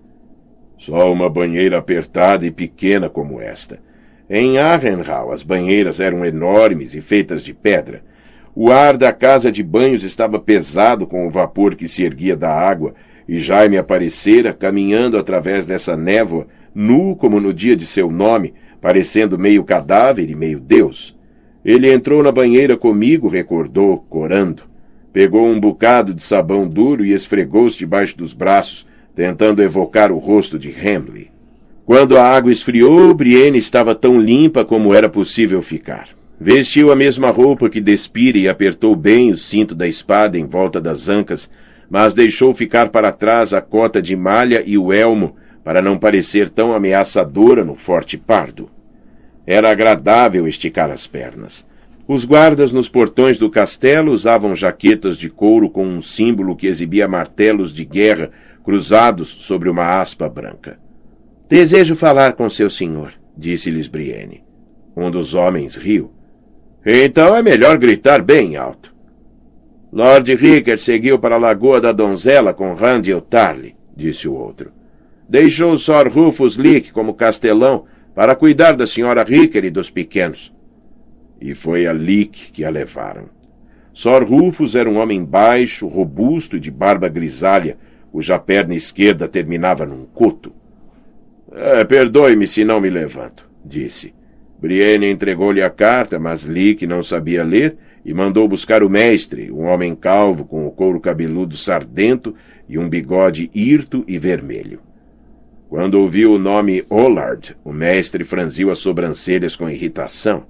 Só 0.77 1.11
uma 1.11 1.31
banheira 1.31 1.79
apertada 1.79 2.45
e 2.45 2.51
pequena 2.51 3.09
como 3.09 3.41
esta. 3.41 3.81
Em 4.29 4.59
Arrenhal, 4.59 5.31
as 5.31 5.45
banheiras 5.45 6.01
eram 6.01 6.25
enormes 6.25 6.97
e 6.97 7.01
feitas 7.01 7.45
de 7.45 7.55
pedra. 7.55 8.03
O 8.55 8.73
ar 8.73 8.97
da 8.97 9.13
casa 9.13 9.53
de 9.53 9.63
banhos 9.63 10.03
estava 10.03 10.41
pesado 10.41 11.07
com 11.07 11.27
o 11.27 11.31
vapor 11.31 11.77
que 11.77 11.87
se 11.87 12.03
erguia 12.03 12.37
da 12.37 12.51
água, 12.53 12.95
e 13.29 13.39
Jaime 13.39 13.77
aparecera 13.77 14.53
caminhando 14.53 15.17
através 15.17 15.65
dessa 15.65 15.97
névoa, 15.97 16.49
nu 16.75 17.15
como 17.15 17.39
no 17.39 17.55
dia 17.55 17.77
de 17.77 17.87
seu 17.87 18.11
nome, 18.11 18.53
parecendo 18.81 19.39
meio 19.39 19.63
cadáver 19.63 20.29
e 20.29 20.35
meio 20.35 20.59
Deus. 20.59 21.17
Ele 21.65 21.93
entrou 21.93 22.23
na 22.23 22.33
banheira 22.33 22.77
comigo, 22.77 23.29
recordou, 23.29 23.99
corando. 24.09 24.65
Pegou 25.13 25.47
um 25.47 25.61
bocado 25.61 26.13
de 26.13 26.23
sabão 26.23 26.69
duro 26.69 27.05
e 27.05 27.13
esfregou-se 27.13 27.79
debaixo 27.79 28.17
dos 28.17 28.33
braços, 28.33 28.87
tentando 29.15 29.63
evocar 29.63 30.11
o 30.11 30.19
rosto 30.19 30.59
de 30.59 30.71
Hamley. 30.71 31.36
Quando 31.87 32.19
a 32.19 32.25
água 32.25 32.51
esfriou, 32.51 33.15
Brienne 33.15 33.59
estava 33.59 33.95
tão 33.95 34.21
limpa 34.21 34.65
como 34.65 34.93
era 34.93 35.09
possível 35.09 35.63
ficar. 35.63 36.09
Vestiu 36.39 36.91
a 36.91 36.97
mesma 36.97 37.31
roupa 37.31 37.71
que 37.71 37.81
despira 37.81 38.37
e 38.37 38.49
apertou 38.49 38.97
bem 38.97 39.31
o 39.31 39.37
cinto 39.37 39.73
da 39.73 39.87
espada 39.87 40.37
em 40.37 40.49
volta 40.49 40.81
das 40.81 41.09
ancas, 41.09 41.49
mas 41.89 42.13
deixou 42.13 42.53
ficar 42.53 42.89
para 42.89 43.13
trás 43.13 43.55
a 43.55 43.61
cota 43.61 44.03
de 44.03 44.17
malha 44.17 44.65
e 44.67 44.77
o 44.77 44.93
elmo 44.93 45.37
para 45.63 45.81
não 45.81 45.97
parecer 45.97 46.49
tão 46.49 46.75
ameaçadora 46.75 47.65
no 47.65 47.77
forte 47.77 48.19
pardo. 48.19 48.69
Era 49.47 49.71
agradável 49.71 50.49
esticar 50.49 50.91
as 50.91 51.07
pernas. 51.07 51.65
Os 52.09 52.25
guardas 52.25 52.73
nos 52.73 52.89
portões 52.89 53.39
do 53.39 53.49
castelo 53.49 54.11
usavam 54.11 54.57
jaquetas 54.57 55.17
de 55.17 55.31
couro 55.31 55.71
com 55.71 55.87
um 55.87 56.01
símbolo 56.01 56.57
que 56.57 56.67
exibia 56.67 57.07
martelos 57.07 57.73
de 57.73 57.85
guerra 57.85 58.33
cruzados 58.65 59.29
sobre 59.29 59.69
uma 59.69 60.01
aspa 60.01 60.29
branca. 60.29 60.85
Desejo 61.49 61.95
falar 61.95 62.33
com 62.33 62.51
seu 62.51 62.69
senhor, 62.69 63.13
disse-lhes 63.37 63.87
Brienne. 63.87 64.43
Um 64.97 65.11
dos 65.11 65.33
homens 65.33 65.77
riu. 65.77 66.13
Então 66.85 67.37
é 67.37 67.43
melhor 67.43 67.79
gritar 67.79 68.21
bem 68.21 68.57
alto. 68.57 68.93
Lord 69.93 70.35
Ricker 70.35 70.77
seguiu 70.77 71.21
para 71.21 71.37
a 71.37 71.39
Lagoa 71.39 71.81
da 71.81 71.93
Donzela 71.93 72.53
com 72.53 72.75
Randall 72.75 73.21
Tarly, 73.21 73.77
disse 73.97 74.27
o 74.27 74.35
outro. 74.35 74.73
Deixou 75.29 75.79
Sir 75.79 76.09
Rufus 76.09 76.57
Leake 76.57 76.93
como 76.93 77.15
castelão 77.15 77.85
para 78.13 78.35
cuidar 78.35 78.73
da 78.73 78.87
senhora 78.87 79.23
Ricker 79.23 79.65
e 79.65 79.71
dos 79.71 79.89
pequenos. 79.89 80.53
E 81.41 81.55
foi 81.55 81.87
a 81.87 81.93
Leake 81.93 82.51
que 82.51 82.65
a 82.65 82.71
levaram. 82.71 83.29
Sor 83.93 84.25
Rufus 84.25 84.75
era 84.75 84.91
um 84.91 84.99
homem 84.99 85.25
baixo, 85.25 85.87
robusto 85.87 86.57
e 86.57 86.61
de 86.61 86.73
barba 86.73 87.09
grisalha, 87.09 87.79
cuja 88.11 88.37
perna 88.37 88.75
esquerda 88.75 89.29
terminava 89.29 89.87
num 89.87 90.05
coto. 90.07 90.53
É, 91.53 91.85
Perdoe-me 91.85 92.47
se 92.47 92.65
não 92.65 92.81
me 92.81 92.91
levanto, 92.91 93.49
disse. 93.65 94.15
Brienne 94.59 95.11
entregou-lhe 95.11 95.63
a 95.63 95.71
carta, 95.71 96.19
mas 96.19 96.45
Leake 96.45 96.87
não 96.87 97.03
sabia 97.03 97.45
ler 97.45 97.77
e 98.05 98.15
mandou 98.15 98.49
buscar 98.49 98.83
o 98.83 98.89
mestre, 98.89 99.51
um 99.51 99.65
homem 99.65 99.95
calvo 99.95 100.45
com 100.45 100.67
o 100.67 100.71
couro 100.71 101.01
cabeludo 101.01 101.57
sardento 101.57 102.35
e 102.69 102.79
um 102.79 102.89
bigode 102.89 103.51
hirto 103.55 104.05
e 104.07 104.19
vermelho. 104.19 104.81
Quando 105.69 105.95
ouviu 105.95 106.33
o 106.33 106.39
nome 106.39 106.85
Ollard, 106.89 107.57
o 107.65 107.73
mestre 107.73 108.23
franziu 108.23 108.71
as 108.71 108.79
sobrancelhas 108.79 109.57
com 109.57 109.69
irritação. 109.69 110.47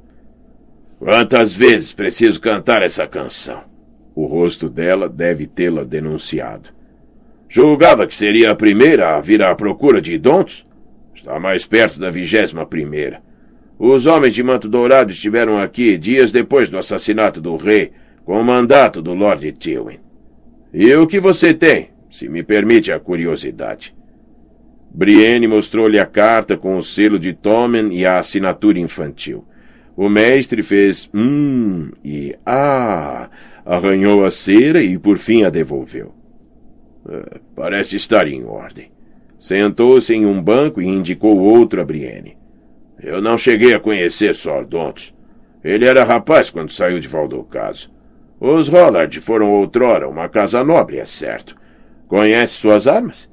Quantas 0.99 1.55
vezes 1.55 1.93
preciso 1.93 2.41
cantar 2.41 2.83
essa 2.83 3.07
canção? 3.07 3.65
O 4.15 4.27
rosto 4.27 4.69
dela 4.69 5.09
deve 5.09 5.47
tê-la 5.47 5.85
denunciado. 5.85 6.71
Julgava 7.49 8.07
que 8.07 8.15
seria 8.15 8.51
a 8.51 8.55
primeira 8.55 9.17
a 9.17 9.21
vir 9.21 9.43
à 9.43 9.55
procura 9.55 10.01
de 10.01 10.19
Dontos? 10.19 10.65
Está 11.17 11.41
mais 11.41 11.65
perto 11.67 11.99
da 11.99 12.11
vigésima 12.11 12.67
primeira. 12.67 13.23
Os 13.79 14.07
homens 14.07 14.35
de 14.35 14.43
manto 14.43 14.69
dourado 14.69 15.11
estiveram 15.11 15.59
aqui 15.59 15.97
dias 15.97 16.31
depois 16.31 16.69
do 16.69 16.77
assassinato 16.77 17.41
do 17.41 17.57
rei, 17.57 17.93
com 18.25 18.39
o 18.39 18.45
mandato 18.45 19.01
do 19.01 19.15
Lord 19.15 19.51
Tywin. 19.53 19.99
E 20.75 20.95
o 20.95 21.07
que 21.07 21.19
você 21.19 21.55
tem, 21.55 21.89
se 22.11 22.29
me 22.29 22.43
permite 22.43 22.93
a 22.93 23.01
curiosidade? 23.01 23.97
Brienne 24.91 25.47
mostrou-lhe 25.47 25.99
a 25.99 26.07
carta 26.07 26.57
com 26.57 26.77
o 26.77 26.83
selo 26.83 27.19
de 27.19 27.33
Tommen 27.33 27.97
e 27.97 28.05
a 28.05 28.19
assinatura 28.19 28.79
infantil. 28.79 29.45
O 29.97 30.11
mestre 30.11 30.63
fez 30.63 31.09
hum 31.15 31.91
e 32.05 32.37
ah, 32.45 33.31
arranhou 33.65 34.25
a 34.25 34.31
cera 34.31 34.83
e 34.83 34.99
por 34.99 35.17
fim 35.17 35.45
a 35.45 35.51
devolveu. 35.51 36.15
É, 37.09 37.41
parece 37.55 37.97
estar 37.97 38.29
em 38.29 38.45
ordem. 38.45 38.96
Sentou-se 39.39 40.15
em 40.15 40.25
um 40.25 40.43
banco 40.43 40.81
e 40.81 40.87
indicou 40.87 41.39
outro 41.39 41.81
a 41.81 41.85
Brienne. 41.85 42.37
Eu 43.03 43.21
não 43.21 43.37
cheguei 43.37 43.75
a 43.75 43.81
conhecer 43.81 44.35
Sordontos. 44.35 45.15
Ele 45.63 45.85
era 45.85 46.05
rapaz 46.05 46.51
quando 46.51 46.73
saiu 46.73 46.99
de 46.99 47.09
Valdocaso. 47.09 47.91
Os 48.41 48.69
Rollard 48.69 49.21
foram 49.21 49.51
outrora 49.51 50.09
uma 50.09 50.29
casa 50.29 50.63
nobre, 50.63 50.99
é 50.99 51.05
certo. 51.05 51.57
Conhece 52.07 52.55
suas 52.55 52.87
armas? 52.87 53.29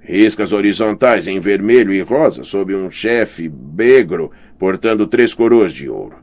Riscas 0.00 0.52
horizontais 0.52 1.28
em 1.28 1.38
vermelho 1.38 1.92
e 1.92 2.00
rosa 2.00 2.42
sob 2.42 2.74
um 2.74 2.90
chefe 2.90 3.48
begro 3.48 4.30
portando 4.58 5.06
três 5.06 5.34
coroas 5.34 5.72
de 5.72 5.88
ouro. 5.88 6.16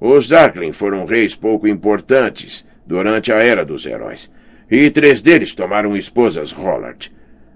Os 0.00 0.28
Darkling 0.28 0.72
foram 0.72 1.06
reis 1.06 1.34
pouco 1.34 1.66
importantes 1.66 2.66
durante 2.86 3.32
a 3.32 3.36
Era 3.36 3.64
dos 3.64 3.86
Heróis, 3.86 4.30
e 4.70 4.90
três 4.90 5.22
deles 5.22 5.54
tomaram 5.54 5.96
esposas 5.96 6.52
Rollard. 6.52 7.10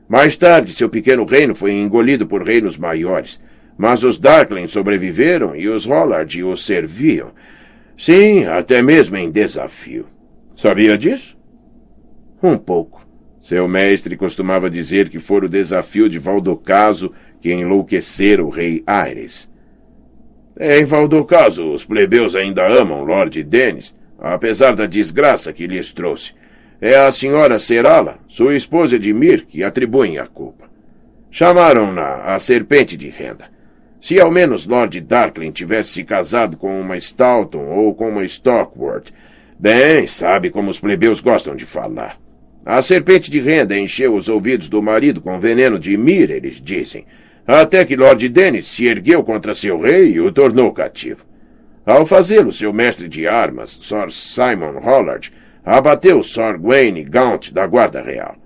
Mais 0.08 0.36
tarde, 0.36 0.72
seu 0.72 0.88
pequeno 0.88 1.24
reino 1.24 1.54
foi 1.54 1.72
engolido 1.72 2.26
por 2.26 2.42
reinos 2.42 2.78
maiores, 2.78 3.38
mas 3.76 4.02
os 4.02 4.18
Darkling 4.18 4.66
sobreviveram 4.66 5.54
e 5.54 5.68
os 5.68 5.84
Rollard 5.84 6.42
os 6.42 6.64
serviam. 6.64 7.32
Sim, 7.96 8.44
até 8.44 8.80
mesmo 8.80 9.16
em 9.16 9.30
desafio. 9.30 10.06
Sabia 10.54 10.96
disso? 10.96 11.36
Um 12.42 12.56
pouco. 12.56 13.06
Seu 13.38 13.68
mestre 13.68 14.16
costumava 14.16 14.70
dizer 14.70 15.08
que 15.08 15.18
fora 15.18 15.46
o 15.46 15.48
desafio 15.48 16.08
de 16.08 16.18
Valdocaso 16.18 17.12
que 17.40 17.52
enlouquecera 17.52 18.44
o 18.44 18.48
rei 18.48 18.82
Ares. 18.86 19.48
Em 20.58 20.84
Valdocaso, 20.84 21.72
os 21.72 21.84
plebeus 21.84 22.34
ainda 22.34 22.66
amam 22.66 23.04
Lord 23.04 23.44
Dennis, 23.44 23.94
apesar 24.18 24.74
da 24.74 24.86
desgraça 24.86 25.52
que 25.52 25.66
lhes 25.68 25.92
trouxe. 25.92 26.34
É 26.80 26.94
a 26.96 27.10
senhora 27.10 27.58
Serala, 27.58 28.18
sua 28.28 28.54
esposa 28.54 28.98
de 28.98 29.12
Mir, 29.12 29.44
que 29.46 29.64
atribuem 29.64 30.18
a 30.18 30.26
culpa. 30.26 30.70
Chamaram-na 31.30 32.34
a 32.34 32.38
serpente 32.38 32.96
de 32.96 33.08
renda. 33.08 33.46
Se 34.00 34.20
ao 34.20 34.30
menos 34.30 34.66
Lord 34.66 35.00
Darkling 35.00 35.50
tivesse 35.50 35.90
se 35.90 36.04
casado 36.04 36.56
com 36.56 36.80
uma 36.80 36.96
Stalton 36.96 37.74
ou 37.74 37.94
com 37.94 38.08
uma 38.08 38.24
Stockworth, 38.24 39.12
bem, 39.58 40.06
sabe 40.06 40.50
como 40.50 40.70
os 40.70 40.78
plebeus 40.78 41.20
gostam 41.20 41.56
de 41.56 41.66
falar. 41.66 42.16
A 42.64 42.80
serpente 42.80 43.30
de 43.30 43.40
renda 43.40 43.76
encheu 43.76 44.14
os 44.14 44.28
ouvidos 44.28 44.68
do 44.68 44.80
marido 44.80 45.20
com 45.20 45.40
veneno 45.40 45.78
de 45.78 45.96
Mir, 45.96 46.30
eles 46.30 46.60
dizem 46.60 47.04
até 47.48 47.82
que 47.82 47.96
Lord 47.96 48.28
Dennis 48.28 48.66
se 48.66 48.86
ergueu 48.86 49.24
contra 49.24 49.54
seu 49.54 49.80
rei 49.80 50.12
e 50.12 50.20
o 50.20 50.30
tornou 50.30 50.70
cativo. 50.70 51.24
Ao 51.86 52.04
fazê-lo, 52.04 52.52
seu 52.52 52.74
mestre 52.74 53.08
de 53.08 53.26
armas, 53.26 53.78
Sir 53.80 54.10
Simon 54.10 54.78
Hollard, 54.78 55.32
abateu 55.68 56.22
Sir 56.22 56.58
Gawain 56.58 57.04
Gaunt 57.04 57.52
da 57.52 57.66
Guarda 57.66 58.00
Real. 58.00 58.36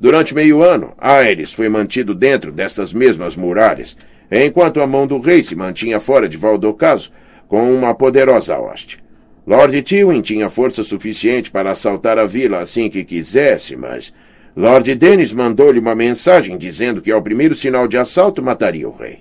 Durante 0.00 0.34
meio 0.34 0.62
ano, 0.62 0.94
Aerys 0.96 1.52
foi 1.52 1.68
mantido 1.68 2.14
dentro 2.14 2.50
dessas 2.50 2.94
mesmas 2.94 3.36
muralhas, 3.36 3.94
enquanto 4.32 4.80
a 4.80 4.86
mão 4.86 5.06
do 5.06 5.20
rei 5.20 5.42
se 5.42 5.54
mantinha 5.54 6.00
fora 6.00 6.26
de 6.26 6.38
Valdocaso 6.38 7.10
com 7.46 7.70
uma 7.70 7.94
poderosa 7.94 8.58
hoste. 8.58 8.98
Lord 9.46 9.82
Tywin 9.82 10.22
tinha 10.22 10.48
força 10.48 10.82
suficiente 10.82 11.50
para 11.50 11.70
assaltar 11.70 12.16
a 12.18 12.24
vila 12.24 12.60
assim 12.60 12.88
que 12.88 13.04
quisesse, 13.04 13.76
mas 13.76 14.14
Lord 14.56 14.94
Dennis 14.94 15.34
mandou-lhe 15.34 15.78
uma 15.78 15.94
mensagem 15.94 16.56
dizendo 16.56 17.02
que 17.02 17.12
ao 17.12 17.20
primeiro 17.20 17.54
sinal 17.54 17.86
de 17.86 17.98
assalto 17.98 18.42
mataria 18.42 18.88
o 18.88 18.96
rei. 18.96 19.18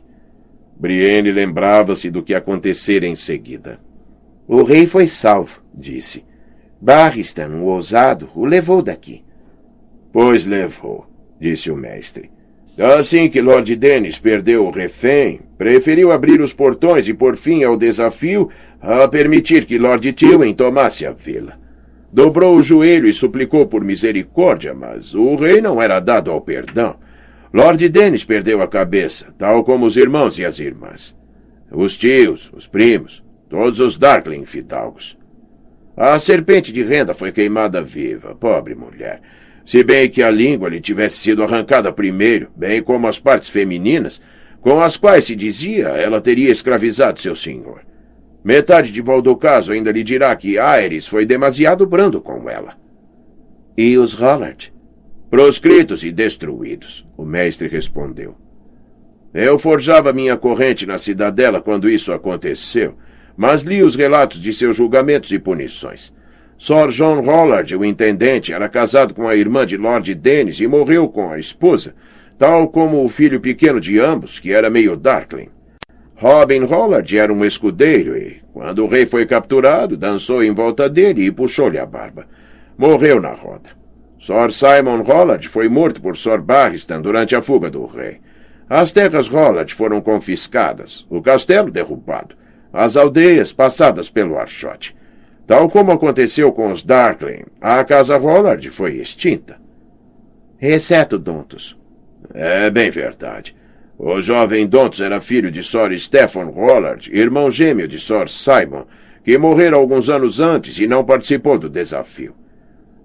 Brienne 0.79 1.29
lembrava-se 1.29 2.09
do 2.09 2.23
que 2.23 2.33
acontecera 2.33 3.05
em 3.05 3.15
seguida. 3.15 3.81
O 4.47 4.63
rei 4.63 4.85
foi 4.85 5.07
salvo, 5.07 5.61
disse. 5.73 6.28
Barristan, 6.81 7.49
o 7.61 7.65
ousado, 7.65 8.29
o 8.35 8.45
levou 8.45 8.81
daqui. 8.81 9.23
Pois 10.13 10.45
levou, 10.45 11.05
disse 11.39 11.69
o 11.69 11.75
mestre. 11.75 12.31
Assim 12.77 13.29
que 13.29 13.41
Lord 13.41 13.75
Dennis 13.75 14.19
perdeu 14.19 14.65
o 14.65 14.71
refém, 14.71 15.41
preferiu 15.57 16.13
abrir 16.13 16.39
os 16.39 16.53
portões 16.53 17.09
e 17.09 17.13
por 17.13 17.35
fim 17.35 17.61
ao 17.61 17.75
desafio 17.75 18.49
a 18.81 19.05
permitir 19.05 19.65
que 19.65 19.77
Lord 19.77 20.13
Tywin 20.13 20.53
tomasse 20.53 21.05
a 21.05 21.11
vila. 21.11 21.59
Dobrou 22.11 22.55
o 22.55 22.63
joelho 22.63 23.05
e 23.05 23.13
suplicou 23.13 23.67
por 23.67 23.83
misericórdia, 23.83 24.73
mas 24.73 25.13
o 25.13 25.35
rei 25.35 25.59
não 25.59 25.81
era 25.81 25.99
dado 25.99 26.31
ao 26.31 26.39
perdão. 26.39 26.95
Lord 27.53 27.89
Dennis 27.89 28.23
perdeu 28.23 28.61
a 28.61 28.67
cabeça, 28.67 29.27
tal 29.37 29.65
como 29.65 29.85
os 29.85 29.97
irmãos 29.97 30.39
e 30.39 30.45
as 30.45 30.59
irmãs. 30.59 31.13
Os 31.69 31.97
tios, 31.97 32.49
os 32.55 32.65
primos, 32.65 33.21
todos 33.49 33.81
os 33.81 33.97
Darkling 33.97 34.45
fidalgos. 34.45 35.18
A 35.99 36.17
serpente 36.17 36.71
de 36.71 36.81
renda 36.81 37.13
foi 37.13 37.29
queimada 37.29 37.83
viva, 37.83 38.33
pobre 38.33 38.73
mulher. 38.73 39.19
Se 39.65 39.83
bem 39.83 40.09
que 40.09 40.23
a 40.23 40.31
língua 40.31 40.69
lhe 40.69 40.79
tivesse 40.79 41.17
sido 41.17 41.43
arrancada 41.43 41.91
primeiro, 41.91 42.49
bem 42.55 42.81
como 42.81 43.05
as 43.05 43.19
partes 43.19 43.49
femininas, 43.49 44.21
com 44.61 44.79
as 44.79 44.95
quais 44.95 45.25
se 45.25 45.35
dizia 45.35 45.89
ela 45.89 46.21
teria 46.21 46.49
escravizado 46.49 47.19
seu 47.19 47.35
senhor. 47.35 47.81
Metade 48.41 48.93
de 48.93 49.01
Valdocaso 49.01 49.73
ainda 49.73 49.91
lhe 49.91 50.01
dirá 50.01 50.33
que 50.37 50.57
Ares 50.57 51.05
foi 51.05 51.25
demasiado 51.25 51.85
brando 51.85 52.21
com 52.21 52.49
ela. 52.49 52.77
E 53.77 53.97
os 53.97 54.13
Rollard? 54.13 54.73
Proscritos 55.29 56.05
e 56.05 56.13
destruídos, 56.13 57.05
o 57.17 57.25
mestre 57.25 57.67
respondeu. 57.67 58.37
Eu 59.33 59.59
forjava 59.59 60.13
minha 60.13 60.37
corrente 60.37 60.85
na 60.85 60.97
cidadela 60.97 61.61
quando 61.61 61.89
isso 61.89 62.13
aconteceu, 62.13 62.95
mas 63.39 63.61
li 63.61 63.81
os 63.81 63.95
relatos 63.95 64.41
de 64.41 64.51
seus 64.51 64.75
julgamentos 64.75 65.31
e 65.31 65.39
punições. 65.39 66.13
Sir 66.57 66.89
John 66.89 67.21
Rollard, 67.21 67.73
o 67.73 67.85
intendente, 67.85 68.51
era 68.51 68.67
casado 68.67 69.13
com 69.13 69.29
a 69.29 69.33
irmã 69.33 69.65
de 69.65 69.77
Lord 69.77 70.13
Dennis 70.13 70.59
e 70.59 70.67
morreu 70.67 71.07
com 71.07 71.31
a 71.31 71.39
esposa, 71.39 71.95
tal 72.37 72.67
como 72.67 73.01
o 73.01 73.07
filho 73.07 73.39
pequeno 73.39 73.79
de 73.79 73.97
ambos, 73.97 74.41
que 74.41 74.51
era 74.51 74.69
meio 74.69 74.97
Darkling. 74.97 75.47
Robin 76.17 76.65
Rollard 76.65 77.17
era 77.17 77.31
um 77.31 77.45
escudeiro 77.45 78.17
e, 78.17 78.41
quando 78.51 78.83
o 78.83 78.89
rei 78.89 79.05
foi 79.05 79.25
capturado, 79.25 79.95
dançou 79.95 80.43
em 80.43 80.51
volta 80.51 80.89
dele 80.89 81.23
e 81.23 81.31
puxou-lhe 81.31 81.79
a 81.79 81.85
barba. 81.85 82.27
Morreu 82.77 83.21
na 83.21 83.31
roda. 83.31 83.69
Sir 84.19 84.51
Simon 84.51 85.01
Rollard 85.01 85.47
foi 85.47 85.69
morto 85.69 86.01
por 86.01 86.17
Sir 86.17 86.41
Barristan 86.41 86.99
durante 86.99 87.37
a 87.37 87.41
fuga 87.41 87.69
do 87.69 87.85
rei. 87.85 88.19
As 88.69 88.91
terras 88.91 89.29
Rollard 89.29 89.73
foram 89.73 90.01
confiscadas, 90.01 91.07
o 91.09 91.21
castelo 91.21 91.71
derrubado, 91.71 92.35
as 92.71 92.95
aldeias 92.95 93.51
passadas 93.51 94.09
pelo 94.09 94.37
Archote. 94.37 94.95
Tal 95.47 95.67
como 95.69 95.91
aconteceu 95.91 96.51
com 96.51 96.71
os 96.71 96.83
Darkling, 96.83 97.43
a 97.59 97.83
casa 97.83 98.17
Rollard 98.17 98.69
foi 98.69 98.95
extinta. 98.95 99.59
Exceto 100.61 101.17
Dontos. 101.17 101.77
É 102.33 102.69
bem 102.69 102.91
verdade. 102.91 103.55
O 103.97 104.21
jovem 104.21 104.67
Dontos 104.67 105.01
era 105.01 105.19
filho 105.19 105.49
de 105.49 105.63
Sir 105.63 105.97
Stephen 105.97 106.45
Rollard, 106.45 107.09
irmão 107.11 107.49
gêmeo 107.49 107.87
de 107.87 107.97
Sir 107.99 108.29
Simon, 108.29 108.85
que 109.23 109.37
morrera 109.37 109.75
alguns 109.75 110.09
anos 110.09 110.39
antes 110.39 110.77
e 110.79 110.87
não 110.87 111.03
participou 111.03 111.57
do 111.57 111.67
desafio. 111.69 112.35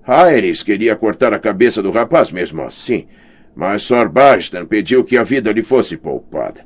Aerys 0.06 0.62
queria 0.62 0.94
cortar 0.94 1.32
a 1.32 1.38
cabeça 1.38 1.82
do 1.82 1.90
rapaz 1.90 2.30
mesmo 2.30 2.62
assim, 2.62 3.06
mas 3.54 3.82
Sir 3.82 4.08
Barstan 4.08 4.66
pediu 4.66 5.02
que 5.02 5.16
a 5.16 5.22
vida 5.22 5.50
lhe 5.50 5.62
fosse 5.62 5.96
poupada. 5.96 6.60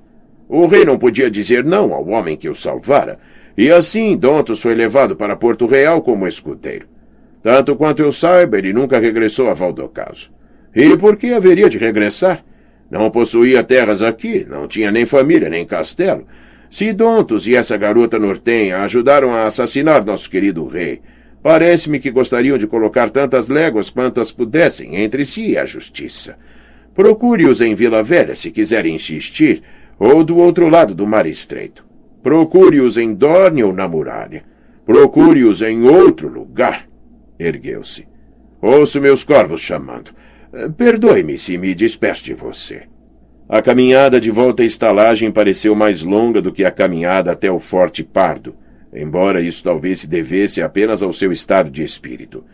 O 0.49 0.67
rei 0.67 0.85
não 0.85 0.99
podia 0.99 1.31
dizer 1.31 1.65
não 1.65 1.93
ao 1.93 2.09
homem 2.09 2.37
que 2.37 2.49
o 2.49 2.55
salvara, 2.55 3.19
e 3.57 3.71
assim 3.71 4.17
Dontos 4.17 4.63
foi 4.63 4.75
levado 4.75 5.15
para 5.15 5.37
Porto 5.37 5.67
Real 5.67 6.01
como 6.01 6.27
escudeiro. 6.27 6.87
Tanto 7.43 7.77
quanto 7.77 8.01
eu 8.01 8.11
saiba, 8.11 8.59
ele 8.59 8.73
nunca 8.73 8.99
regressou 8.99 9.51
a 9.51 9.55
Valdocaso. 9.55 10.31
E 10.75 10.97
por 10.97 11.17
que 11.17 11.33
haveria 11.33 11.69
de 11.69 11.77
regressar? 11.77 12.45
Não 12.91 13.11
possuía 13.11 13.63
terras 13.63 14.03
aqui, 14.03 14.47
não 14.49 14.67
tinha 14.67 14.91
nem 14.91 15.05
família, 15.05 15.51
nem 15.51 15.67
castelo. 15.67 16.27
Se 16.71 16.93
Dontos 16.93 17.47
e 17.47 17.55
essa 17.55 17.77
garota 17.77 18.19
nortenha 18.19 18.79
ajudaram 18.79 19.35
a 19.35 19.47
assassinar 19.47 20.05
nosso 20.05 20.29
querido 20.31 20.67
rei, 20.67 21.01
parece-me 21.43 21.99
que 21.99 22.11
gostariam 22.11 22.57
de 22.59 22.67
colocar 22.67 23.11
tantas 23.11 23.49
léguas 23.49 23.91
quantas 23.91 24.33
pudessem 24.33 24.97
entre 24.97 25.25
si 25.25 25.51
e 25.51 25.59
a 25.59 25.65
justiça. 25.65 26.37
Procure-os 26.95 27.61
em 27.61 27.75
Vila 27.75 28.03
Velha 28.03 28.35
se 28.35 28.51
quiserem 28.51 28.95
insistir, 28.95 29.63
ou 29.99 30.23
do 30.23 30.37
outro 30.37 30.69
lado 30.69 30.95
do 30.95 31.07
Mar 31.07 31.27
Estreito. 31.27 31.85
Procure-os 32.23 32.97
em 32.97 33.15
Dorne 33.15 33.65
ou 33.65 33.73
na 33.73 33.89
muralha. 33.89 34.45
Procure-os 34.85 35.63
em 35.63 35.85
outro 35.85 36.29
lugar. 36.29 36.89
Ergueu-se. 37.39 38.07
Ouço 38.61 39.01
meus 39.01 39.25
corvos 39.25 39.61
chamando. 39.61 40.11
Perdoe-me 40.77 41.39
se 41.39 41.59
me 41.59 41.75
despeço 41.75 42.25
de 42.25 42.35
você. 42.35 42.83
A 43.49 43.63
caminhada 43.63 44.21
de 44.21 44.31
volta 44.31 44.63
à 44.63 44.67
estalagem 44.67 45.31
pareceu 45.31 45.75
mais 45.75 46.03
longa 46.03 46.43
do 46.43 46.53
que 46.53 46.65
a 46.65 46.71
caminhada 46.71 47.33
até 47.33 47.51
o 47.51 47.59
Forte 47.59 48.05
Pardo, 48.05 48.55
embora 48.93 49.41
isso 49.41 49.63
talvez 49.63 50.01
se 50.01 50.07
devesse 50.07 50.61
apenas 50.61 51.03
ao 51.03 51.13
seu 51.13 51.33
estado 51.33 51.71
de 51.71 51.83
espírito. 51.83 52.45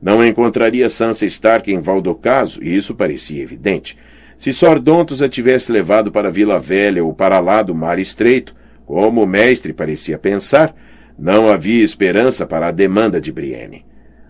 Não 0.00 0.24
encontraria 0.24 0.88
Sansa 0.88 1.26
Stark 1.26 1.72
em 1.72 1.80
Valdocaso, 1.80 2.62
e 2.62 2.76
isso 2.76 2.94
parecia 2.94 3.42
evidente. 3.42 3.96
Se 4.36 4.52
Sordontos 4.52 5.22
a 5.22 5.28
tivesse 5.28 5.70
levado 5.70 6.10
para 6.10 6.30
Vila 6.30 6.58
Velha 6.58 7.04
ou 7.04 7.14
para 7.14 7.38
lá 7.38 7.62
do 7.62 7.74
Mar 7.74 7.98
Estreito, 7.98 8.54
como 8.84 9.22
o 9.22 9.26
mestre 9.26 9.72
parecia 9.72 10.18
pensar, 10.18 10.74
não 11.18 11.48
havia 11.48 11.84
esperança 11.84 12.46
para 12.46 12.68
a 12.68 12.72
demanda 12.72 13.20
de 13.20 13.32
Brienne. 13.32 13.84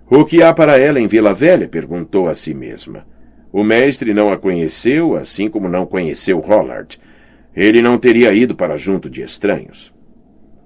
O 0.08 0.24
que 0.24 0.42
há 0.42 0.52
para 0.52 0.78
ela 0.78 1.00
em 1.00 1.06
Vila 1.06 1.32
Velha? 1.32 1.66
perguntou 1.66 2.28
a 2.28 2.34
si 2.34 2.52
mesma. 2.54 3.06
O 3.50 3.64
mestre 3.64 4.12
não 4.12 4.32
a 4.32 4.36
conheceu, 4.36 5.16
assim 5.16 5.48
como 5.48 5.68
não 5.68 5.86
conheceu 5.86 6.40
Rollard. 6.40 6.98
Ele 7.54 7.80
não 7.80 7.96
teria 7.96 8.32
ido 8.34 8.54
para 8.54 8.76
junto 8.76 9.08
de 9.08 9.22
estranhos. 9.22 9.94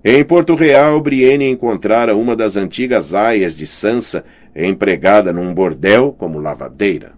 Em 0.05 0.25
Porto 0.25 0.55
Real, 0.55 1.01
Brienne 1.01 1.51
encontrara 1.51 2.17
uma 2.17 2.35
das 2.35 2.57
antigas 2.57 3.15
aias 3.15 3.57
de 3.57 3.67
Sansa, 3.67 4.25
empregada 4.57 5.33
num 5.33 5.53
bordel 5.53 6.15
como 6.17 6.39
lavadeira. 6.39 7.18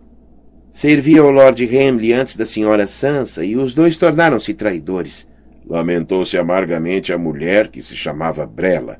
Servia 0.70 1.20
ao 1.20 1.30
Lord 1.30 1.64
Hamley 1.64 2.12
antes 2.12 2.36
da 2.36 2.46
senhora 2.46 2.86
Sansa 2.86 3.44
e 3.44 3.56
os 3.56 3.74
dois 3.74 3.96
tornaram-se 3.96 4.54
traidores. 4.54 5.26
Lamentou-se 5.68 6.38
amargamente 6.38 7.12
a 7.12 7.18
mulher 7.18 7.68
que 7.68 7.82
se 7.82 7.96
chamava 7.96 8.46
Brela. 8.46 8.98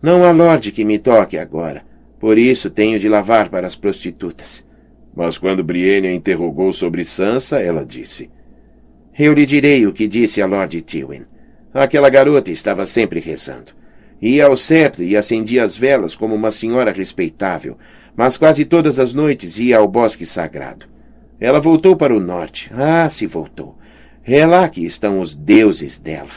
Não 0.00 0.24
há 0.24 0.30
lorde 0.30 0.72
que 0.72 0.84
me 0.84 0.98
toque 0.98 1.36
agora. 1.36 1.84
Por 2.18 2.38
isso 2.38 2.70
tenho 2.70 2.98
de 2.98 3.08
lavar 3.08 3.50
para 3.50 3.66
as 3.66 3.76
prostitutas. 3.76 4.64
Mas 5.14 5.36
quando 5.36 5.62
Brienne 5.62 6.08
a 6.08 6.12
interrogou 6.12 6.72
sobre 6.72 7.04
Sansa, 7.04 7.60
ela 7.60 7.84
disse: 7.84 8.30
Eu 9.18 9.34
lhe 9.34 9.44
direi 9.44 9.86
o 9.86 9.92
que 9.92 10.06
disse 10.06 10.40
a 10.40 10.46
Lord 10.46 10.80
Tywin. 10.80 11.26
Aquela 11.72 12.08
garota 12.08 12.50
estava 12.50 12.86
sempre 12.86 13.20
rezando. 13.20 13.72
Ia 14.20 14.46
ao 14.46 14.56
septo 14.56 15.02
e 15.02 15.14
acendia 15.14 15.62
as 15.62 15.76
velas 15.76 16.16
como 16.16 16.34
uma 16.34 16.50
senhora 16.50 16.90
respeitável, 16.90 17.76
mas 18.16 18.36
quase 18.38 18.64
todas 18.64 18.98
as 18.98 19.12
noites 19.12 19.58
ia 19.58 19.78
ao 19.78 19.86
bosque 19.86 20.24
sagrado. 20.24 20.86
Ela 21.38 21.60
voltou 21.60 21.94
para 21.94 22.16
o 22.16 22.20
norte. 22.20 22.70
Ah, 22.72 23.08
se 23.08 23.26
voltou. 23.26 23.76
É 24.24 24.46
lá 24.46 24.68
que 24.68 24.84
estão 24.84 25.20
os 25.20 25.34
deuses 25.34 25.98
dela. 25.98 26.30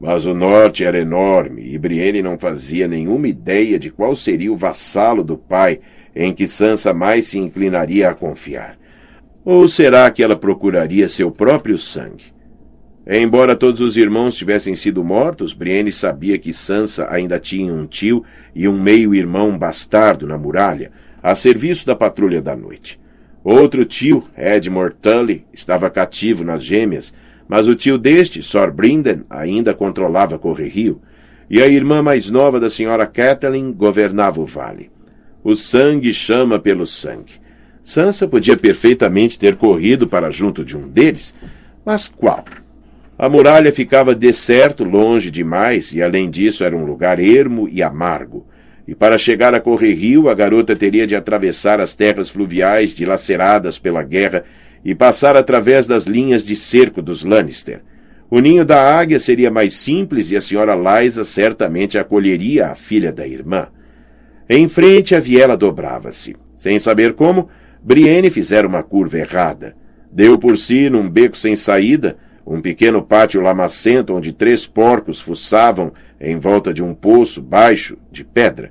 Mas 0.00 0.26
o 0.26 0.34
norte 0.34 0.84
era 0.84 0.98
enorme 0.98 1.62
e 1.62 1.78
Brienne 1.78 2.22
não 2.22 2.38
fazia 2.38 2.88
nenhuma 2.88 3.28
ideia 3.28 3.78
de 3.78 3.90
qual 3.90 4.16
seria 4.16 4.52
o 4.52 4.56
vassalo 4.56 5.22
do 5.22 5.38
pai 5.38 5.80
em 6.14 6.32
que 6.32 6.46
Sansa 6.46 6.92
mais 6.92 7.26
se 7.26 7.38
inclinaria 7.38 8.08
a 8.10 8.14
confiar. 8.14 8.78
Ou 9.44 9.68
será 9.68 10.10
que 10.10 10.22
ela 10.22 10.36
procuraria 10.36 11.08
seu 11.08 11.30
próprio 11.30 11.78
sangue? 11.78 12.35
Embora 13.08 13.54
todos 13.54 13.80
os 13.80 13.96
irmãos 13.96 14.36
tivessem 14.36 14.74
sido 14.74 15.04
mortos, 15.04 15.54
Brienne 15.54 15.92
sabia 15.92 16.36
que 16.36 16.52
Sansa 16.52 17.06
ainda 17.08 17.38
tinha 17.38 17.72
um 17.72 17.86
tio 17.86 18.24
e 18.52 18.66
um 18.66 18.76
meio-irmão 18.80 19.56
bastardo 19.56 20.26
na 20.26 20.36
muralha, 20.36 20.90
a 21.22 21.32
serviço 21.36 21.86
da 21.86 21.94
patrulha 21.94 22.42
da 22.42 22.56
noite. 22.56 22.98
Outro 23.44 23.84
tio, 23.84 24.24
Edmure 24.36 24.92
Tully, 24.92 25.46
estava 25.52 25.88
cativo 25.88 26.42
nas 26.42 26.64
gêmeas, 26.64 27.14
mas 27.46 27.68
o 27.68 27.76
tio 27.76 27.96
deste, 27.96 28.42
Sor 28.42 28.72
Brinden, 28.72 29.22
ainda 29.30 29.72
controlava 29.72 30.36
Correrio, 30.36 31.00
e 31.48 31.62
a 31.62 31.68
irmã 31.68 32.02
mais 32.02 32.28
nova 32.28 32.58
da 32.58 32.68
senhora 32.68 33.06
Catelyn 33.06 33.72
governava 33.72 34.40
o 34.40 34.46
vale. 34.46 34.90
O 35.44 35.54
sangue 35.54 36.12
chama 36.12 36.58
pelo 36.58 36.84
sangue. 36.84 37.34
Sansa 37.84 38.26
podia 38.26 38.56
perfeitamente 38.56 39.38
ter 39.38 39.54
corrido 39.54 40.08
para 40.08 40.28
junto 40.28 40.64
de 40.64 40.76
um 40.76 40.88
deles, 40.88 41.32
mas 41.84 42.08
qual? 42.08 42.44
A 43.18 43.28
muralha 43.28 43.72
ficava 43.72 44.14
deserto, 44.14 44.84
longe 44.84 45.30
demais, 45.30 45.92
e 45.92 46.02
além 46.02 46.28
disso 46.28 46.64
era 46.64 46.76
um 46.76 46.84
lugar 46.84 47.18
ermo 47.18 47.68
e 47.70 47.82
amargo 47.82 48.46
e 48.86 48.94
para 48.94 49.18
chegar 49.18 49.52
a 49.54 49.60
Correrio 49.60 50.28
a 50.28 50.34
garota 50.34 50.76
teria 50.76 51.06
de 51.06 51.16
atravessar 51.16 51.80
as 51.80 51.94
terras 51.94 52.30
fluviais 52.30 52.94
dilaceradas 52.94 53.78
pela 53.78 54.02
guerra 54.02 54.44
e 54.84 54.94
passar 54.94 55.36
através 55.36 55.86
das 55.86 56.04
linhas 56.04 56.44
de 56.44 56.54
cerco 56.54 57.02
dos 57.02 57.24
Lannister. 57.24 57.80
O 58.30 58.38
ninho 58.38 58.64
da 58.64 58.96
águia 58.96 59.18
seria 59.18 59.50
mais 59.50 59.74
simples 59.74 60.30
e 60.30 60.36
a 60.36 60.40
senhora 60.40 60.74
Liza 60.76 61.24
certamente 61.24 61.98
acolheria 61.98 62.68
a 62.68 62.74
filha 62.76 63.12
da 63.12 63.26
irmã. 63.26 63.68
Em 64.48 64.68
frente 64.68 65.14
a 65.14 65.20
viela 65.20 65.56
dobrava-se. 65.56 66.36
Sem 66.56 66.78
saber 66.78 67.14
como, 67.14 67.48
Brienne 67.82 68.30
fizera 68.30 68.66
uma 68.66 68.82
curva 68.82 69.18
errada. 69.18 69.76
Deu 70.10 70.38
por 70.38 70.56
si 70.56 70.88
num 70.88 71.08
beco 71.08 71.36
sem 71.36 71.56
saída, 71.56 72.16
um 72.46 72.60
pequeno 72.60 73.02
pátio 73.02 73.40
lamacento 73.40 74.14
onde 74.14 74.32
três 74.32 74.66
porcos 74.66 75.20
fuçavam 75.20 75.92
em 76.20 76.38
volta 76.38 76.72
de 76.72 76.82
um 76.82 76.94
poço 76.94 77.42
baixo 77.42 77.98
de 78.10 78.24
pedra. 78.24 78.70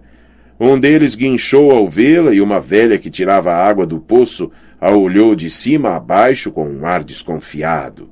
Um 0.58 0.80
deles 0.80 1.16
guinchou 1.16 1.72
ao 1.72 1.90
vê-la 1.90 2.34
e 2.34 2.40
uma 2.40 2.62
velha 2.62 2.98
que 2.98 3.10
tirava 3.10 3.52
a 3.52 3.68
água 3.68 3.86
do 3.86 4.00
poço 4.00 4.50
a 4.80 4.92
olhou 4.92 5.36
de 5.36 5.50
cima 5.50 5.96
a 5.96 6.00
baixo 6.00 6.52
com 6.52 6.66
um 6.66 6.86
ar 6.86 7.04
desconfiado. 7.04 8.10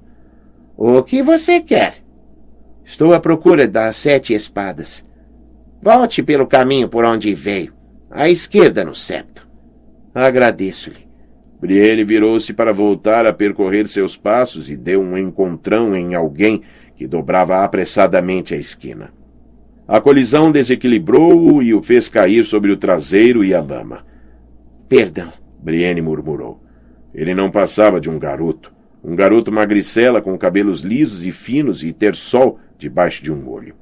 O 0.75 1.01
que 1.01 1.21
você 1.21 1.61
quer? 1.61 1.93
Estou 2.83 3.13
à 3.13 3.19
procura 3.19 3.65
das 3.65 3.95
sete 3.95 4.33
espadas. 4.33 5.05
Volte 5.81 6.21
pelo 6.21 6.47
caminho 6.47 6.89
por 6.89 7.05
onde 7.05 7.33
veio, 7.33 7.73
à 8.11 8.29
esquerda 8.29 8.83
no 8.83 8.93
septo. 8.93 9.47
Agradeço-lhe. 10.13 11.02
Brienne 11.63 12.03
virou-se 12.03 12.51
para 12.51 12.73
voltar 12.73 13.25
a 13.25 13.31
percorrer 13.31 13.87
seus 13.87 14.17
passos 14.17 14.69
e 14.69 14.75
deu 14.75 14.99
um 14.99 15.17
encontrão 15.17 15.95
em 15.95 16.13
alguém 16.13 16.61
que 16.93 17.07
dobrava 17.07 17.63
apressadamente 17.63 18.53
a 18.53 18.57
esquina. 18.57 19.13
A 19.87 20.01
colisão 20.01 20.51
desequilibrou-o 20.51 21.63
e 21.63 21.73
o 21.73 21.81
fez 21.81 22.09
cair 22.09 22.43
sobre 22.43 22.69
o 22.69 22.75
traseiro 22.75 23.45
e 23.45 23.53
a 23.53 23.61
lama. 23.61 24.05
Perdão, 24.89 25.31
Brienne 25.57 26.01
murmurou. 26.01 26.61
Ele 27.15 27.33
não 27.33 27.49
passava 27.49 27.97
de 28.01 28.09
um 28.09 28.19
garoto. 28.19 28.73
Um 29.01 29.15
garoto 29.15 29.49
magricela 29.49 30.21
com 30.21 30.37
cabelos 30.37 30.81
lisos 30.81 31.25
e 31.25 31.31
finos 31.31 31.81
e 31.81 31.93
ter 31.93 32.13
sol 32.13 32.59
debaixo 32.77 33.23
de 33.23 33.31
um 33.31 33.49
olho. 33.49 33.73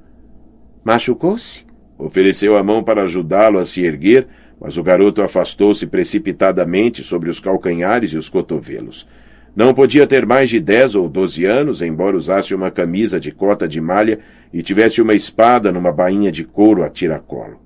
Machucou-se? 0.84 1.66
Ofereceu 1.98 2.56
a 2.56 2.62
mão 2.62 2.84
para 2.84 3.02
ajudá-lo 3.02 3.58
a 3.58 3.64
se 3.64 3.82
erguer, 3.82 4.28
mas 4.62 4.78
o 4.78 4.82
garoto 4.82 5.22
afastou-se 5.22 5.84
precipitadamente 5.88 7.02
sobre 7.02 7.28
os 7.28 7.40
calcanhares 7.40 8.12
e 8.12 8.16
os 8.16 8.28
cotovelos. 8.28 9.08
Não 9.56 9.74
podia 9.74 10.06
ter 10.06 10.24
mais 10.24 10.50
de 10.50 10.60
dez 10.60 10.94
ou 10.94 11.08
doze 11.08 11.44
anos, 11.44 11.82
embora 11.82 12.16
usasse 12.16 12.54
uma 12.54 12.70
camisa 12.70 13.18
de 13.18 13.32
cota 13.32 13.66
de 13.66 13.80
malha 13.80 14.20
e 14.52 14.62
tivesse 14.62 15.02
uma 15.02 15.14
espada 15.14 15.72
numa 15.72 15.90
bainha 15.90 16.30
de 16.30 16.44
couro 16.44 16.84
a 16.84 16.88
tiracolo. 16.88 17.60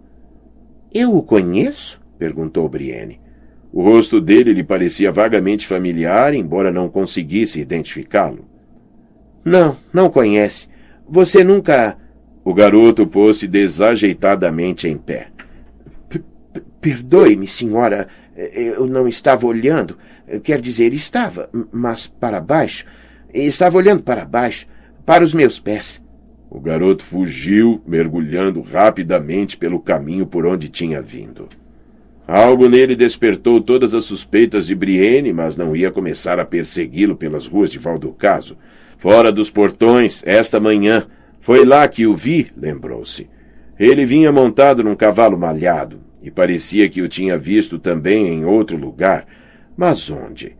Eu 0.92 1.14
o 1.14 1.22
conheço? 1.22 2.00
perguntou 2.18 2.66
Brienne. 2.66 3.20
O 3.70 3.82
rosto 3.82 4.18
dele 4.18 4.54
lhe 4.54 4.64
parecia 4.64 5.12
vagamente 5.12 5.66
familiar, 5.66 6.32
embora 6.32 6.72
não 6.72 6.88
conseguisse 6.88 7.60
identificá-lo. 7.60 8.46
Não, 9.44 9.76
não 9.92 10.08
conhece. 10.08 10.66
Você 11.06 11.44
nunca. 11.44 11.98
O 12.42 12.54
garoto 12.54 13.06
pôs-se 13.06 13.46
desajeitadamente 13.46 14.88
em 14.88 14.96
pé. 14.96 15.35
Perdoe-me, 16.86 17.48
senhora. 17.48 18.06
Eu 18.36 18.86
não 18.86 19.08
estava 19.08 19.44
olhando. 19.44 19.98
Quer 20.44 20.60
dizer, 20.60 20.94
estava, 20.94 21.50
mas 21.72 22.06
para 22.06 22.40
baixo. 22.40 22.84
Estava 23.34 23.76
olhando 23.76 24.04
para 24.04 24.24
baixo, 24.24 24.68
para 25.04 25.24
os 25.24 25.34
meus 25.34 25.58
pés. 25.58 26.00
O 26.48 26.60
garoto 26.60 27.02
fugiu, 27.02 27.82
mergulhando 27.84 28.62
rapidamente 28.62 29.58
pelo 29.58 29.80
caminho 29.80 30.28
por 30.28 30.46
onde 30.46 30.68
tinha 30.68 31.02
vindo. 31.02 31.48
Algo 32.24 32.68
nele 32.68 32.94
despertou 32.94 33.60
todas 33.60 33.92
as 33.92 34.04
suspeitas 34.04 34.68
de 34.68 34.74
Brienne, 34.76 35.32
mas 35.32 35.56
não 35.56 35.74
ia 35.74 35.90
começar 35.90 36.38
a 36.38 36.44
persegui-lo 36.44 37.16
pelas 37.16 37.48
ruas 37.48 37.72
de 37.72 37.80
Valdocaso. 37.80 38.56
Fora 38.96 39.32
dos 39.32 39.50
portões, 39.50 40.22
esta 40.24 40.60
manhã. 40.60 41.04
Foi 41.40 41.64
lá 41.64 41.88
que 41.88 42.06
o 42.06 42.14
vi, 42.14 42.46
lembrou-se. 42.56 43.28
Ele 43.76 44.06
vinha 44.06 44.30
montado 44.30 44.84
num 44.84 44.94
cavalo 44.94 45.36
malhado, 45.36 46.05
e 46.26 46.30
parecia 46.30 46.88
que 46.88 47.00
o 47.00 47.08
tinha 47.08 47.38
visto 47.38 47.78
também 47.78 48.26
em 48.26 48.44
outro 48.44 48.76
lugar. 48.76 49.24
Mas 49.76 50.10
onde? 50.10 50.56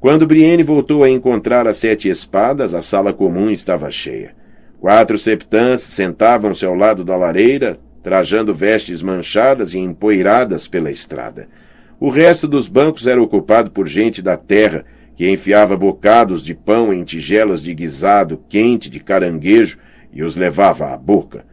Quando 0.00 0.26
Brienne 0.26 0.64
voltou 0.64 1.04
a 1.04 1.08
encontrar 1.08 1.64
as 1.68 1.76
sete 1.76 2.08
espadas, 2.08 2.74
a 2.74 2.82
sala 2.82 3.12
comum 3.12 3.48
estava 3.48 3.88
cheia. 3.88 4.34
Quatro 4.80 5.16
septãs 5.16 5.80
sentavam-se 5.80 6.66
ao 6.66 6.74
lado 6.74 7.04
da 7.04 7.14
lareira, 7.14 7.78
trajando 8.02 8.52
vestes 8.52 9.00
manchadas 9.00 9.74
e 9.74 9.78
empoeiradas 9.78 10.66
pela 10.66 10.90
estrada. 10.90 11.46
O 12.00 12.08
resto 12.08 12.48
dos 12.48 12.66
bancos 12.66 13.06
era 13.06 13.22
ocupado 13.22 13.70
por 13.70 13.86
gente 13.86 14.20
da 14.20 14.36
terra, 14.36 14.84
que 15.14 15.30
enfiava 15.30 15.76
bocados 15.76 16.42
de 16.42 16.52
pão 16.52 16.92
em 16.92 17.04
tigelas 17.04 17.62
de 17.62 17.72
guisado 17.72 18.42
quente 18.48 18.90
de 18.90 18.98
caranguejo 18.98 19.78
e 20.12 20.24
os 20.24 20.36
levava 20.36 20.92
à 20.92 20.96
boca. 20.96 21.44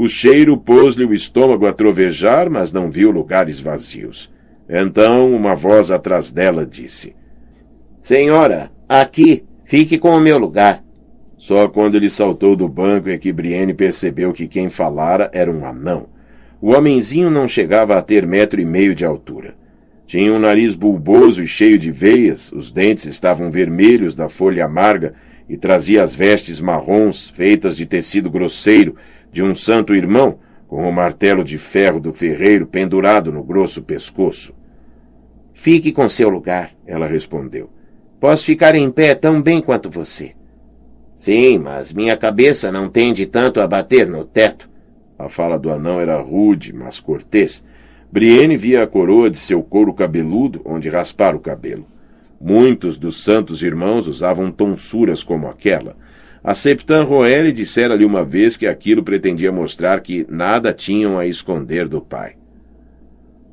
O 0.00 0.08
cheiro 0.08 0.56
pôs-lhe 0.56 1.04
o 1.04 1.12
estômago 1.12 1.66
a 1.66 1.74
trovejar, 1.74 2.48
mas 2.48 2.72
não 2.72 2.90
viu 2.90 3.10
lugares 3.10 3.60
vazios. 3.60 4.32
Então 4.66 5.30
uma 5.30 5.54
voz 5.54 5.90
atrás 5.90 6.30
dela 6.30 6.64
disse: 6.64 7.14
Senhora, 8.00 8.70
aqui, 8.88 9.44
fique 9.62 9.98
com 9.98 10.16
o 10.16 10.18
meu 10.20 10.38
lugar. 10.38 10.82
Só 11.36 11.68
quando 11.68 11.96
ele 11.96 12.08
saltou 12.08 12.56
do 12.56 12.66
banco 12.66 13.10
é 13.10 13.18
que 13.18 13.30
Brienne 13.30 13.74
percebeu 13.74 14.32
que 14.32 14.48
quem 14.48 14.70
falara 14.70 15.30
era 15.34 15.52
um 15.52 15.66
anão. 15.66 16.06
O 16.62 16.72
homenzinho 16.74 17.28
não 17.28 17.46
chegava 17.46 17.98
a 17.98 18.00
ter 18.00 18.26
metro 18.26 18.58
e 18.58 18.64
meio 18.64 18.94
de 18.94 19.04
altura. 19.04 19.54
Tinha 20.06 20.32
um 20.32 20.38
nariz 20.38 20.74
bulboso 20.76 21.42
e 21.42 21.46
cheio 21.46 21.78
de 21.78 21.90
veias, 21.90 22.50
os 22.52 22.70
dentes 22.70 23.04
estavam 23.04 23.50
vermelhos 23.50 24.14
da 24.14 24.30
folha 24.30 24.64
amarga 24.64 25.12
e 25.46 25.58
trazia 25.58 26.02
as 26.02 26.14
vestes 26.14 26.60
marrons 26.60 27.28
feitas 27.28 27.76
de 27.76 27.84
tecido 27.84 28.30
grosseiro 28.30 28.94
de 29.30 29.42
um 29.42 29.54
santo 29.54 29.94
irmão, 29.94 30.38
com 30.66 30.88
o 30.88 30.92
martelo 30.92 31.42
de 31.42 31.58
ferro 31.58 31.98
do 31.98 32.12
ferreiro 32.12 32.66
pendurado 32.66 33.32
no 33.32 33.42
grosso 33.42 33.82
pescoço. 33.82 34.54
Fique 35.52 35.92
com 35.92 36.08
seu 36.08 36.30
lugar, 36.30 36.72
ela 36.86 37.06
respondeu. 37.06 37.68
Posso 38.20 38.44
ficar 38.44 38.74
em 38.74 38.90
pé 38.90 39.14
tão 39.14 39.42
bem 39.42 39.60
quanto 39.60 39.90
você. 39.90 40.34
Sim, 41.14 41.58
mas 41.58 41.92
minha 41.92 42.16
cabeça 42.16 42.72
não 42.72 42.88
tende 42.88 43.26
tanto 43.26 43.60
a 43.60 43.66
bater 43.66 44.06
no 44.06 44.24
teto. 44.24 44.70
A 45.18 45.28
fala 45.28 45.58
do 45.58 45.70
anão 45.70 46.00
era 46.00 46.20
rude, 46.20 46.72
mas 46.72 46.98
cortês. 46.98 47.62
Brienne 48.10 48.56
via 48.56 48.82
a 48.82 48.86
coroa 48.86 49.28
de 49.28 49.38
seu 49.38 49.62
couro 49.62 49.92
cabeludo, 49.92 50.62
onde 50.64 50.88
raspar 50.88 51.34
o 51.34 51.40
cabelo. 51.40 51.86
Muitos 52.40 52.96
dos 52.96 53.22
santos 53.22 53.62
irmãos 53.62 54.06
usavam 54.06 54.50
tonsuras 54.50 55.22
como 55.22 55.46
aquela. 55.46 55.94
A 56.42 56.54
Septan 56.54 57.02
Roelle 57.04 57.52
dissera-lhe 57.52 58.04
uma 58.04 58.24
vez 58.24 58.56
que 58.56 58.66
aquilo 58.66 59.02
pretendia 59.02 59.52
mostrar 59.52 60.00
que 60.00 60.26
nada 60.30 60.72
tinham 60.72 61.18
a 61.18 61.26
esconder 61.26 61.86
do 61.86 62.00
pai. 62.00 62.36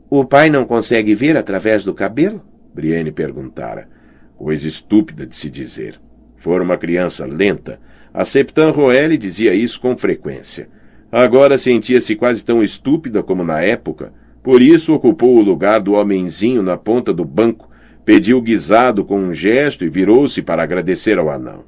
O 0.09 0.23
pai 0.23 0.49
não 0.49 0.63
consegue 0.63 1.13
ver 1.13 1.35
através 1.35 1.83
do 1.83 1.93
cabelo? 1.93 2.41
Brienne 2.73 3.11
perguntara. 3.11 3.89
Coisa 4.37 4.65
estúpida 4.69 5.25
de 5.25 5.35
se 5.35 5.49
dizer. 5.49 5.99
Fora 6.37 6.63
uma 6.63 6.77
criança 6.77 7.25
lenta. 7.25 7.77
A 8.13 8.23
Septan 8.23 8.71
Roelle 8.71 9.17
dizia 9.17 9.53
isso 9.53 9.81
com 9.81 9.97
frequência. 9.97 10.69
Agora 11.11 11.57
sentia-se 11.57 12.15
quase 12.15 12.45
tão 12.45 12.63
estúpida 12.63 13.21
como 13.21 13.43
na 13.43 13.59
época. 13.59 14.13
Por 14.41 14.61
isso 14.61 14.93
ocupou 14.93 15.35
o 15.35 15.41
lugar 15.41 15.81
do 15.81 15.91
homenzinho 15.91 16.63
na 16.63 16.77
ponta 16.77 17.13
do 17.13 17.25
banco, 17.25 17.69
pediu 18.05 18.41
guisado 18.41 19.03
com 19.03 19.19
um 19.19 19.33
gesto 19.33 19.83
e 19.83 19.89
virou-se 19.89 20.41
para 20.41 20.63
agradecer 20.63 21.17
ao 21.17 21.29
anão. 21.29 21.65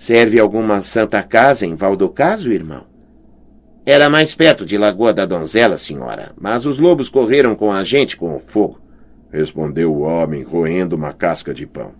Serve 0.00 0.40
alguma 0.40 0.80
santa 0.80 1.22
casa 1.22 1.66
em 1.66 1.74
Valdocaso, 1.74 2.50
irmão? 2.50 2.86
Era 3.84 4.08
mais 4.08 4.34
perto 4.34 4.64
de 4.64 4.78
Lagoa 4.78 5.12
da 5.12 5.26
Donzela, 5.26 5.76
senhora, 5.76 6.32
mas 6.40 6.64
os 6.64 6.78
lobos 6.78 7.10
correram 7.10 7.54
com 7.54 7.70
a 7.70 7.84
gente 7.84 8.16
com 8.16 8.34
o 8.34 8.38
fogo, 8.38 8.80
respondeu 9.30 9.92
o 9.92 10.00
homem, 10.00 10.42
roendo 10.42 10.96
uma 10.96 11.12
casca 11.12 11.52
de 11.52 11.66
pão. 11.66 11.92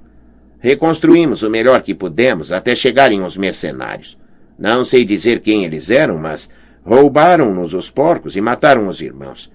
Reconstruímos 0.59 1.43
o 1.43 1.51
melhor 1.51 1.83
que 1.83 1.95
pudemos 1.95 2.53
até 2.53 2.75
chegarem 2.75 3.23
os 3.23 3.37
mercenários. 3.37 4.19
Não 4.59 4.83
sei 4.83 5.05
dizer 5.05 5.41
quem 5.41 5.67
eles 5.67 5.91
eram, 5.91 6.17
mas 6.17 6.49
roubaram-nos 6.83 7.75
os 7.75 7.91
porcos 7.91 8.35
e 8.35 8.41
mataram 8.41 8.89
os 8.89 9.03
irmãos. 9.03 9.53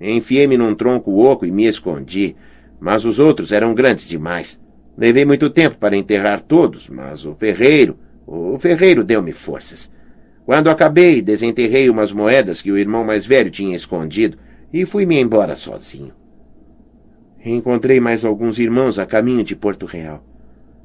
Enfiei-me 0.00 0.56
num 0.56 0.74
tronco 0.74 1.16
oco 1.24 1.46
e 1.46 1.52
me 1.52 1.64
escondi, 1.64 2.34
mas 2.80 3.04
os 3.04 3.20
outros 3.20 3.52
eram 3.52 3.72
grandes 3.72 4.08
demais. 4.08 4.58
Levei 4.96 5.24
muito 5.24 5.50
tempo 5.50 5.76
para 5.78 5.96
enterrar 5.96 6.40
todos, 6.40 6.88
mas 6.88 7.26
o 7.26 7.34
ferreiro, 7.34 7.98
o 8.26 8.58
ferreiro 8.58 9.02
deu-me 9.02 9.32
forças. 9.32 9.90
Quando 10.46 10.68
acabei, 10.68 11.22
desenterrei 11.22 11.88
umas 11.88 12.12
moedas 12.12 12.60
que 12.60 12.70
o 12.70 12.78
irmão 12.78 13.02
mais 13.04 13.26
velho 13.26 13.50
tinha 13.50 13.74
escondido 13.74 14.36
e 14.72 14.84
fui-me 14.84 15.18
embora 15.18 15.56
sozinho. 15.56 16.12
Encontrei 17.44 18.00
mais 18.00 18.24
alguns 18.24 18.58
irmãos 18.58 18.98
a 18.98 19.04
caminho 19.04 19.44
de 19.44 19.54
Porto 19.54 19.84
Real. 19.84 20.24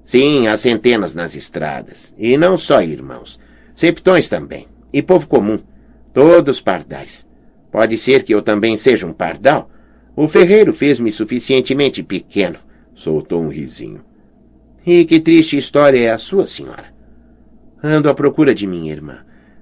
Sim, 0.03 0.47
há 0.47 0.57
centenas 0.57 1.13
nas 1.13 1.35
estradas. 1.35 2.13
E 2.17 2.37
não 2.37 2.57
só 2.57 2.81
irmãos. 2.81 3.39
Septões 3.75 4.27
também. 4.27 4.67
E 4.91 5.01
povo 5.01 5.27
comum. 5.27 5.59
Todos 6.13 6.59
pardais. 6.59 7.27
Pode 7.71 7.97
ser 7.97 8.23
que 8.23 8.33
eu 8.33 8.41
também 8.41 8.75
seja 8.75 9.05
um 9.05 9.13
pardal? 9.13 9.69
O 10.15 10.27
ferreiro 10.27 10.73
fez-me 10.73 11.11
suficientemente 11.11 12.01
pequeno. 12.03 12.57
Soltou 12.99 13.41
um 13.41 13.47
risinho. 13.47 14.03
E 14.85 15.05
que 15.05 15.21
triste 15.21 15.55
história 15.55 15.97
é 15.97 16.11
a 16.11 16.17
sua, 16.17 16.45
senhora? 16.45 16.93
Ando 17.81 18.09
à 18.09 18.13
procura 18.13 18.53
de 18.53 18.67
minha 18.67 18.91
irmã. 18.91 19.19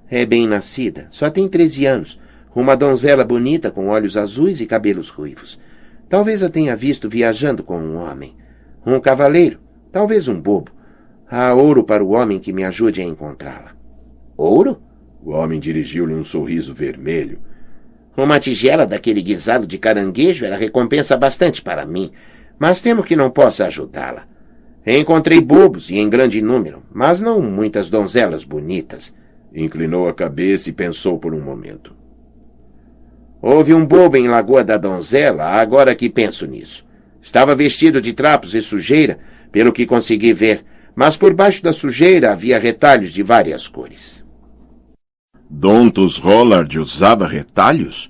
É 0.10 0.26
bem 0.26 0.48
nascida, 0.48 1.06
só 1.12 1.30
tem 1.30 1.48
treze 1.48 1.86
anos. 1.86 2.20
Uma 2.56 2.76
donzela 2.76 3.24
bonita 3.24 3.70
com 3.70 3.90
olhos 3.90 4.18
azuis 4.18 4.60
e 4.60 4.66
cabelos 4.66 5.10
ruivos. 5.10 5.60
Talvez 6.10 6.42
a 6.42 6.50
tenha 6.50 6.76
visto 6.76 7.08
viajando 7.08 7.64
com 7.64 7.78
um 7.78 7.98
homem. 7.98 8.36
Um 8.84 9.00
cavaleiro, 9.00 9.60
Talvez 9.92 10.28
um 10.28 10.42
bobo. 10.42 10.72
Há 11.30 11.54
ouro 11.54 11.84
para 11.84 12.04
o 12.04 12.14
homem 12.14 12.40
que 12.40 12.52
me 12.52 12.64
ajude 12.64 13.02
a 13.02 13.06
encontrá-la. 13.06 13.76
Ouro? 14.36 14.82
O 15.24 15.30
homem 15.30 15.60
dirigiu-lhe 15.60 16.16
um 16.16 16.24
sorriso 16.24 16.74
vermelho. 16.74 17.40
Uma 18.18 18.40
tigela 18.40 18.88
daquele 18.88 19.22
guisado 19.22 19.68
de 19.68 19.78
caranguejo 19.78 20.44
era 20.44 20.58
recompensa 20.58 21.16
bastante 21.16 21.62
para 21.62 21.86
mim, 21.86 22.12
mas 22.60 22.82
temo 22.82 23.04
que 23.04 23.16
não 23.16 23.30
possa 23.30 23.66
ajudá-la. 23.66 24.26
Encontrei 24.86 25.42
bobos 25.42 25.90
e 25.90 25.98
em 25.98 26.10
grande 26.10 26.42
número, 26.42 26.82
mas 26.92 27.20
não 27.20 27.42
muitas 27.42 27.90
donzelas 27.90 28.46
bonitas. 28.46 29.14
Inclinou 29.54 30.08
a 30.08 30.14
cabeça 30.14 30.70
e 30.70 30.74
pensou 30.74 31.20
por 31.20 31.34
um 31.34 31.42
momento. 31.42 31.96
Houve 33.42 33.74
um 33.74 33.86
bobo 33.86 34.18
em 34.18 34.28
Lagoa 34.28 34.64
da 34.64 34.78
Donzela, 34.78 35.44
agora 35.44 35.94
que 35.94 36.10
penso 36.10 36.48
nisso. 36.48 36.86
Estava 37.22 37.56
vestido 37.56 38.02
de 38.02 38.14
trapos 38.14 38.56
e 38.56 38.62
sujeira, 38.62 39.20
pelo 39.52 39.74
que 39.74 39.86
consegui 39.86 40.34
ver, 40.34 40.64
mas 40.96 41.18
por 41.18 41.34
baixo 41.34 41.62
da 41.62 41.72
sujeira 41.72 42.32
havia 42.32 42.58
retalhos 42.58 43.12
de 43.12 43.22
várias 43.22 43.68
cores. 43.68 44.26
Dontos 45.50 46.18
Rollard 46.18 46.80
usava 46.80 47.28
retalhos? 47.28 48.10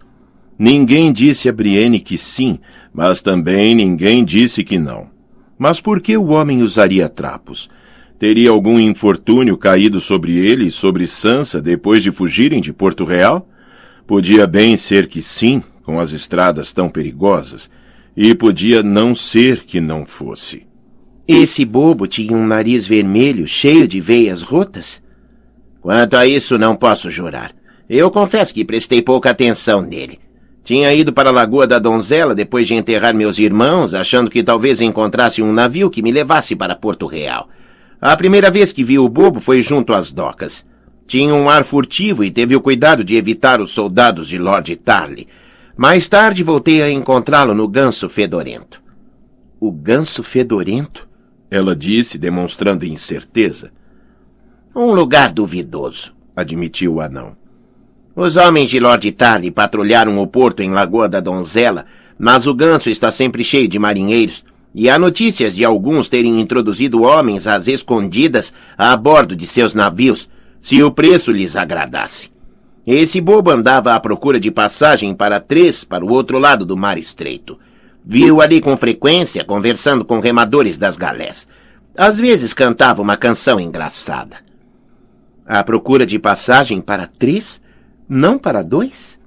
Ninguém 0.59 1.11
disse 1.11 1.47
a 1.47 1.53
Brienne 1.53 1.99
que 1.99 2.17
sim, 2.17 2.59
mas 2.93 3.21
também 3.21 3.75
ninguém 3.75 4.25
disse 4.25 4.63
que 4.63 4.79
não. 4.79 5.07
Mas 5.57 5.79
por 5.79 6.01
que 6.01 6.17
o 6.17 6.27
homem 6.27 6.63
usaria 6.63 7.07
trapos? 7.07 7.69
Teria 8.17 8.49
algum 8.49 8.79
infortúnio 8.79 9.55
caído 9.57 10.01
sobre 10.01 10.35
ele 10.35 10.67
e 10.67 10.71
sobre 10.71 11.05
Sansa 11.05 11.61
depois 11.61 12.01
de 12.01 12.11
fugirem 12.11 12.59
de 12.59 12.73
Porto 12.73 13.05
Real? 13.05 13.47
Podia 14.07 14.47
bem 14.47 14.75
ser 14.75 15.07
que 15.07 15.21
sim, 15.21 15.61
com 15.83 15.99
as 15.99 16.11
estradas 16.11 16.71
tão 16.71 16.89
perigosas, 16.89 17.69
e 18.15 18.33
podia 18.33 18.81
não 18.81 19.13
ser 19.13 19.59
que 19.59 19.79
não 19.79 20.05
fosse. 20.05 20.65
Esse 21.27 21.63
bobo 21.65 22.07
tinha 22.07 22.35
um 22.35 22.47
nariz 22.47 22.87
vermelho 22.87 23.47
cheio 23.47 23.87
de 23.87 24.01
veias 24.01 24.41
rotas? 24.41 25.03
Quanto 25.81 26.15
a 26.15 26.25
isso, 26.25 26.57
não 26.57 26.75
posso 26.75 27.11
jurar. 27.11 27.51
Eu 27.87 28.09
confesso 28.09 28.53
que 28.53 28.65
prestei 28.65 29.01
pouca 29.01 29.29
atenção 29.29 29.81
nele. 29.81 30.19
Tinha 30.67 30.93
ido 30.93 31.13
para 31.13 31.29
a 31.29 31.31
Lagoa 31.31 31.65
da 31.65 31.79
Donzela 31.79 32.35
depois 32.35 32.67
de 32.67 32.73
enterrar 32.73 33.13
meus 33.13 33.39
irmãos, 33.39 33.93
achando 33.93 34.29
que 34.29 34.43
talvez 34.43 34.81
encontrasse 34.81 35.41
um 35.41 35.53
navio 35.53 35.89
que 35.89 36.01
me 36.01 36.11
levasse 36.11 36.57
para 36.57 36.75
Porto 36.75 37.07
Real. 37.07 37.47
A 38.01 38.17
primeira 38.17 38.51
vez 38.51 38.73
que 38.73 38.83
vi 38.83 38.99
o 38.99 39.07
bobo 39.07 39.39
foi 39.39 39.61
junto 39.61 39.93
às 39.93 40.11
docas. 40.11 40.65
Tinha 41.07 41.33
um 41.33 41.49
ar 41.49 41.63
furtivo 41.63 42.21
e 42.21 42.29
teve 42.29 42.53
o 42.53 42.59
cuidado 42.59 43.01
de 43.01 43.15
evitar 43.15 43.61
os 43.61 43.71
soldados 43.71 44.27
de 44.27 44.37
Lord 44.37 44.75
Tarly. 44.75 45.29
Mais 45.77 46.09
tarde 46.09 46.43
voltei 46.43 46.81
a 46.81 46.91
encontrá-lo 46.91 47.55
no 47.55 47.65
ganso 47.65 48.09
fedorento. 48.09 48.83
O 49.61 49.71
ganso 49.71 50.21
fedorento? 50.21 51.07
Ela 51.49 51.77
disse, 51.77 52.17
demonstrando 52.17 52.85
incerteza. 52.85 53.71
Um 54.75 54.91
lugar 54.91 55.31
duvidoso, 55.31 56.13
admitiu 56.35 56.95
o 56.95 56.99
anão. 56.99 57.37
Os 58.19 58.35
homens 58.35 58.71
de 58.71 58.79
Lord 58.79 59.11
Tarly 59.11 59.51
patrulharam 59.51 60.17
o 60.17 60.25
porto 60.25 60.63
em 60.63 60.71
Lagoa 60.71 61.07
da 61.07 61.19
Donzela, 61.19 61.85
mas 62.17 62.47
o 62.47 62.53
ganso 62.55 62.89
está 62.89 63.11
sempre 63.11 63.43
cheio 63.43 63.67
de 63.67 63.77
marinheiros, 63.77 64.43
e 64.73 64.89
há 64.89 64.97
notícias 64.97 65.53
de 65.53 65.63
alguns 65.63 66.09
terem 66.09 66.41
introduzido 66.41 67.03
homens 67.03 67.45
às 67.45 67.67
escondidas 67.67 68.51
a 68.75 68.97
bordo 68.97 69.35
de 69.35 69.45
seus 69.45 69.75
navios, 69.75 70.27
se 70.59 70.81
o 70.81 70.89
preço 70.89 71.31
lhes 71.31 71.55
agradasse. 71.55 72.31
Esse 72.87 73.21
bobo 73.21 73.51
andava 73.51 73.93
à 73.93 73.99
procura 73.99 74.39
de 74.39 74.49
passagem 74.49 75.13
para 75.13 75.39
três 75.39 75.83
para 75.83 76.03
o 76.03 76.11
outro 76.11 76.39
lado 76.39 76.65
do 76.65 76.75
mar 76.75 76.97
estreito. 76.97 77.59
Viu 78.03 78.41
ali 78.41 78.59
com 78.59 78.75
frequência, 78.75 79.45
conversando 79.45 80.03
com 80.03 80.19
remadores 80.19 80.75
das 80.75 80.97
galés. 80.97 81.47
Às 81.95 82.19
vezes 82.19 82.51
cantava 82.51 82.99
uma 82.99 83.15
canção 83.15 83.59
engraçada. 83.59 84.37
À 85.45 85.63
procura 85.63 86.03
de 86.03 86.17
passagem 86.17 86.81
para 86.81 87.05
três, 87.05 87.61
não 88.07 88.37
para 88.37 88.63
dois? 88.63 89.19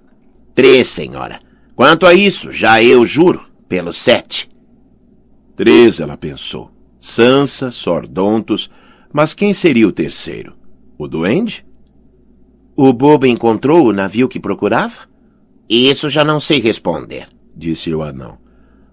Três, 0.54 0.88
senhora. 0.88 1.40
Quanto 1.74 2.06
a 2.06 2.14
isso, 2.14 2.50
já 2.52 2.82
eu 2.82 3.04
juro, 3.06 3.46
pelos 3.68 3.96
sete. 3.96 4.48
Três, 5.56 6.00
ela 6.00 6.16
pensou. 6.16 6.70
Sansa, 6.98 7.70
Sordontos, 7.70 8.70
mas 9.12 9.34
quem 9.34 9.52
seria 9.52 9.88
o 9.88 9.92
terceiro? 9.92 10.54
O 10.98 11.08
duende? 11.08 11.64
O 12.76 12.92
bobo 12.92 13.26
encontrou 13.26 13.86
o 13.86 13.92
navio 13.92 14.28
que 14.28 14.38
procurava? 14.38 15.08
Isso 15.68 16.08
já 16.08 16.24
não 16.24 16.40
sei 16.40 16.60
responder, 16.60 17.28
disse 17.56 17.94
o 17.94 18.02
anão. 18.02 18.38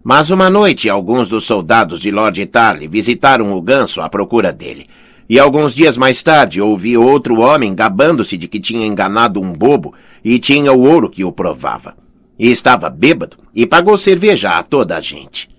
Mas 0.03 0.29
uma 0.29 0.49
noite, 0.49 0.89
alguns 0.89 1.27
dos 1.27 1.43
soldados 1.43 1.99
de 1.99 2.11
Lord 2.11 2.45
Tarly 2.45 2.87
visitaram 2.87 3.51
o 3.51 3.61
ganso 3.61 4.01
à 4.01 4.07
procura 4.07 4.53
dele. 4.53 4.87
E 5.29 5.37
alguns 5.39 5.75
dias 5.75 5.97
mais 5.97 6.23
tarde 6.23 6.61
ouvi 6.61 6.97
outro 6.97 7.41
homem 7.41 7.75
gabando-se 7.75 8.37
de 8.37 8.47
que 8.47 8.59
tinha 8.59 8.87
enganado 8.87 9.41
um 9.41 9.51
bobo 9.51 9.93
e 10.23 10.39
tinha 10.39 10.71
o 10.71 10.81
ouro 10.81 11.09
que 11.09 11.23
o 11.23 11.31
provava. 11.31 11.97
E 12.39 12.49
estava 12.49 12.89
bêbado 12.89 13.37
e 13.53 13.65
pagou 13.65 13.97
cerveja 13.97 14.51
a 14.51 14.63
toda 14.63 14.95
a 14.95 15.01
gente. 15.01 15.49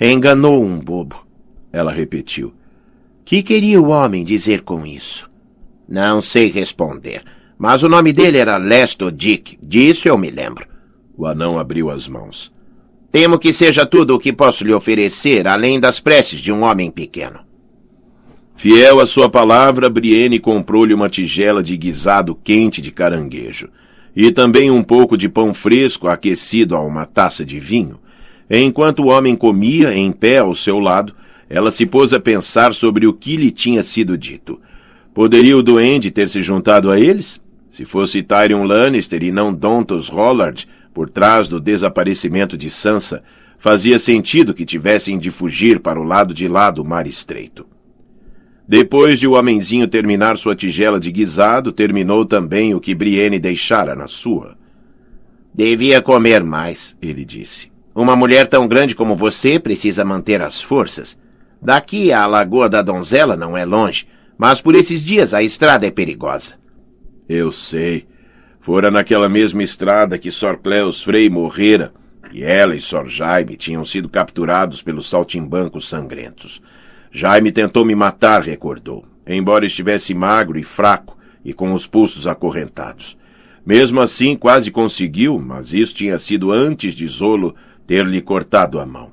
Enganou 0.00 0.62
um 0.62 0.78
bobo, 0.78 1.26
ela 1.72 1.90
repetiu. 1.90 2.54
Que 3.24 3.42
queria 3.42 3.80
o 3.80 3.88
homem 3.88 4.22
dizer 4.22 4.60
com 4.60 4.86
isso? 4.86 5.30
Não 5.88 6.22
sei 6.22 6.50
responder, 6.50 7.22
mas 7.58 7.82
o 7.82 7.88
nome 7.88 8.12
dele 8.12 8.38
era 8.38 8.56
Lesto 8.56 9.10
Dick, 9.10 9.58
disso 9.60 10.08
eu 10.08 10.16
me 10.16 10.30
lembro. 10.30 10.66
O 11.16 11.26
anão 11.26 11.58
abriu 11.58 11.90
as 11.90 12.06
mãos. 12.06 12.52
Temo 13.10 13.38
que 13.38 13.52
seja 13.52 13.86
tudo 13.86 14.14
o 14.14 14.18
que 14.18 14.32
posso 14.32 14.64
lhe 14.64 14.74
oferecer, 14.74 15.46
além 15.46 15.78
das 15.78 16.00
preces 16.00 16.40
de 16.40 16.52
um 16.52 16.64
homem 16.64 16.90
pequeno. 16.90 17.40
Fiel 18.56 19.00
à 19.00 19.06
sua 19.06 19.28
palavra, 19.28 19.90
Brienne 19.90 20.38
comprou-lhe 20.38 20.94
uma 20.94 21.08
tigela 21.08 21.62
de 21.62 21.76
guisado 21.76 22.34
quente 22.34 22.80
de 22.80 22.90
caranguejo, 22.90 23.68
e 24.16 24.30
também 24.30 24.70
um 24.70 24.82
pouco 24.82 25.16
de 25.16 25.28
pão 25.28 25.52
fresco 25.52 26.08
aquecido 26.08 26.76
a 26.76 26.80
uma 26.80 27.04
taça 27.04 27.44
de 27.44 27.58
vinho. 27.58 27.98
Enquanto 28.48 29.00
o 29.00 29.08
homem 29.08 29.34
comia, 29.34 29.94
em 29.94 30.12
pé 30.12 30.38
ao 30.38 30.54
seu 30.54 30.78
lado, 30.78 31.14
ela 31.48 31.70
se 31.70 31.84
pôs 31.84 32.14
a 32.14 32.20
pensar 32.20 32.72
sobre 32.72 33.06
o 33.06 33.12
que 33.12 33.36
lhe 33.36 33.50
tinha 33.50 33.82
sido 33.82 34.16
dito. 34.16 34.60
Poderia 35.12 35.56
o 35.56 35.62
duende 35.62 36.10
ter 36.10 36.28
se 36.28 36.42
juntado 36.42 36.90
a 36.90 36.98
eles? 36.98 37.40
Se 37.68 37.84
fosse 37.84 38.22
Tyrion 38.22 38.64
Lannister 38.64 39.22
e 39.22 39.32
não 39.32 39.52
Dontos 39.52 40.08
Rollard, 40.08 40.66
por 40.92 41.10
trás 41.10 41.48
do 41.48 41.60
desaparecimento 41.60 42.56
de 42.56 42.70
Sansa, 42.70 43.22
fazia 43.58 43.98
sentido 43.98 44.54
que 44.54 44.64
tivessem 44.64 45.18
de 45.18 45.30
fugir 45.30 45.80
para 45.80 46.00
o 46.00 46.04
lado 46.04 46.32
de 46.32 46.46
lá 46.46 46.70
do 46.70 46.84
mar 46.84 47.06
estreito. 47.06 47.66
Depois 48.66 49.18
de 49.18 49.26
o 49.26 49.32
homenzinho 49.32 49.86
terminar 49.86 50.36
sua 50.36 50.56
tigela 50.56 50.98
de 50.98 51.10
guisado, 51.10 51.70
terminou 51.72 52.24
também 52.24 52.74
o 52.74 52.80
que 52.80 52.94
Brienne 52.94 53.38
deixara 53.38 53.94
na 53.94 54.06
sua. 54.06 54.56
Devia 55.52 56.00
comer 56.00 56.42
mais, 56.42 56.96
ele 57.00 57.24
disse. 57.24 57.70
Uma 57.94 58.16
mulher 58.16 58.46
tão 58.46 58.66
grande 58.66 58.94
como 58.94 59.14
você 59.14 59.58
precisa 59.60 60.04
manter 60.04 60.42
as 60.42 60.60
forças. 60.60 61.16
Daqui 61.60 62.12
à 62.12 62.26
Lagoa 62.26 62.68
da 62.68 62.82
Donzela 62.82 63.36
não 63.36 63.56
é 63.56 63.64
longe, 63.64 64.06
mas 64.36 64.60
por 64.60 64.74
esses 64.74 65.04
dias 65.04 65.32
a 65.32 65.42
estrada 65.42 65.86
é 65.86 65.90
perigosa. 65.90 66.54
Eu 67.28 67.52
sei, 67.52 68.06
Fora 68.64 68.90
naquela 68.90 69.28
mesma 69.28 69.62
estrada 69.62 70.16
que 70.16 70.30
Sor 70.30 70.56
Cleus 70.56 71.02
Frei 71.02 71.28
morrera, 71.28 71.92
e 72.32 72.42
ela 72.42 72.74
e 72.74 72.80
Sor 72.80 73.06
Jaime 73.06 73.56
tinham 73.56 73.84
sido 73.84 74.08
capturados 74.08 74.80
pelos 74.80 75.06
saltimbancos 75.06 75.86
sangrentos. 75.86 76.62
Jaime 77.16 77.52
tentou 77.52 77.84
me 77.84 77.94
matar, 77.94 78.42
recordou, 78.42 79.04
embora 79.24 79.64
estivesse 79.64 80.12
magro 80.12 80.58
e 80.58 80.64
fraco 80.64 81.16
e 81.44 81.54
com 81.54 81.72
os 81.72 81.86
pulsos 81.86 82.26
acorrentados. 82.26 83.16
Mesmo 83.64 84.00
assim, 84.00 84.34
quase 84.34 84.72
conseguiu, 84.72 85.38
mas 85.38 85.72
isso 85.72 85.94
tinha 85.94 86.18
sido 86.18 86.50
antes 86.50 86.92
de 86.92 87.06
Zolo 87.06 87.54
ter-lhe 87.86 88.20
cortado 88.20 88.80
a 88.80 88.84
mão. 88.84 89.12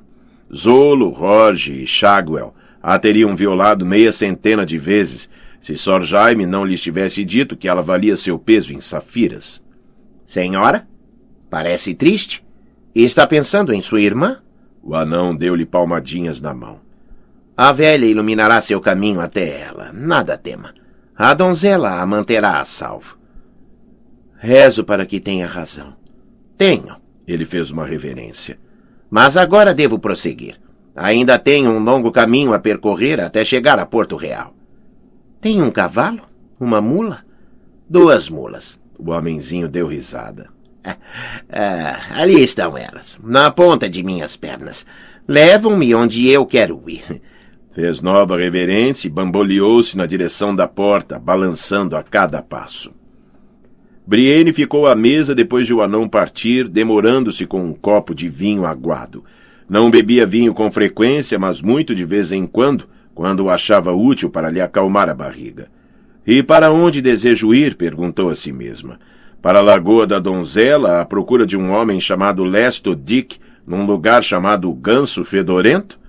Zolo, 0.52 1.10
Roge 1.10 1.84
e 1.84 1.86
Shagwell 1.86 2.56
a 2.82 2.98
teriam 2.98 3.36
violado 3.36 3.86
meia 3.86 4.12
centena 4.12 4.66
de 4.66 4.80
vezes 4.80 5.30
se 5.62 5.78
Sor 5.78 6.02
Jaime 6.02 6.48
não 6.48 6.66
lhes 6.66 6.82
tivesse 6.82 7.24
dito 7.24 7.56
que 7.56 7.68
ela 7.68 7.84
valia 7.84 8.18
seu 8.18 8.40
peso 8.40 8.74
em 8.74 8.82
safiras. 8.82 9.62
Senhora? 10.26 10.88
Parece 11.52 11.94
triste. 11.94 12.44
E 12.96 13.04
está 13.04 13.28
pensando 13.28 13.72
em 13.72 13.80
sua 13.80 14.02
irmã? 14.02 14.42
O 14.82 14.96
anão 14.96 15.36
deu-lhe 15.36 15.68
palmadinhas 15.68 16.42
na 16.42 16.52
mão. 16.52 16.80
A 17.62 17.72
velha 17.72 18.08
iluminará 18.08 18.60
seu 18.60 18.82
caminho 18.82 19.22
até 19.22 19.62
ela. 19.62 19.92
Nada 19.94 20.36
tema. 20.36 20.74
A 21.16 21.32
donzela 21.36 22.02
a 22.02 22.06
manterá 22.08 22.60
a 22.60 22.66
salvo. 22.66 23.20
Rezo 24.36 24.84
para 24.84 25.06
que 25.06 25.20
tenha 25.20 25.46
razão. 25.46 25.96
Tenho. 26.58 26.98
Ele 27.28 27.46
fez 27.46 27.70
uma 27.70 27.86
reverência. 27.86 28.58
Mas 29.12 29.38
agora 29.38 29.76
devo 29.76 30.00
prosseguir. 30.00 30.60
Ainda 30.96 31.38
tenho 31.38 31.70
um 31.70 31.78
longo 31.78 32.12
caminho 32.12 32.52
a 32.52 32.58
percorrer 32.58 33.22
até 33.22 33.46
chegar 33.46 33.78
a 33.78 33.86
Porto 33.86 34.16
Real. 34.16 34.56
Tem 35.40 35.62
um 35.62 35.70
cavalo? 35.70 36.22
Uma 36.60 36.82
mula? 36.82 37.24
Duas 37.88 38.28
mulas. 38.28 38.82
O 38.98 39.12
homenzinho 39.12 39.70
deu 39.70 39.86
risada. 39.86 40.50
Ah, 41.54 42.22
ali 42.22 42.42
estão 42.42 42.76
elas, 42.78 43.20
na 43.22 43.52
ponta 43.52 43.88
de 43.88 44.02
minhas 44.02 44.36
pernas. 44.36 44.86
Levam-me 45.28 45.94
onde 45.94 46.28
eu 46.28 46.44
quero 46.46 46.82
ir. 46.88 47.22
Fez 47.74 48.02
nova 48.02 48.38
reverência 48.38 49.08
e 49.08 49.12
bamboleou-se 49.12 49.96
na 49.96 50.06
direção 50.06 50.54
da 50.54 50.68
porta, 50.68 51.18
balançando 51.18 51.96
a 51.96 52.04
cada 52.04 52.42
passo. 52.42 52.92
Brienne 54.06 54.52
ficou 54.52 54.88
à 54.88 54.96
mesa 54.96 55.34
depois 55.34 55.66
de 55.66 55.74
o 55.74 55.82
anão 55.82 56.06
partir, 56.06 56.68
demorando-se 56.68 57.46
com 57.46 57.64
um 57.64 57.74
copo 57.74 58.14
de 58.14 58.28
vinho 58.28 58.66
aguado. 58.66 59.24
Não 59.70 59.90
bebia 59.90 60.26
vinho 60.26 60.54
com 60.54 60.70
frequência, 60.70 61.40
mas 61.40 61.62
muito 61.62 61.96
de 61.96 62.04
vez 62.04 62.34
em 62.34 62.46
quando, 62.46 62.90
quando 63.16 63.46
o 63.46 63.50
achava 63.50 63.94
útil 63.94 64.30
para 64.30 64.50
lhe 64.50 64.60
acalmar 64.60 65.08
a 65.08 65.14
barriga. 65.14 65.70
E 66.28 66.44
para 66.44 66.72
onde 66.72 67.02
desejo 67.02 67.54
ir? 67.54 67.76
perguntou 67.76 68.30
a 68.30 68.36
si 68.36 68.52
mesma. 68.52 69.00
Para 69.42 69.60
a 69.60 69.62
Lagoa 69.62 70.06
da 70.06 70.20
Donzela, 70.20 71.00
à 71.00 71.06
procura 71.06 71.46
de 71.46 71.56
um 71.56 71.72
homem 71.72 72.02
chamado 72.02 72.44
Lesto 72.44 72.94
Dick, 72.94 73.40
num 73.66 73.86
lugar 73.86 74.22
chamado 74.22 74.74
Ganso 74.74 75.24
Fedorento? 75.24 76.01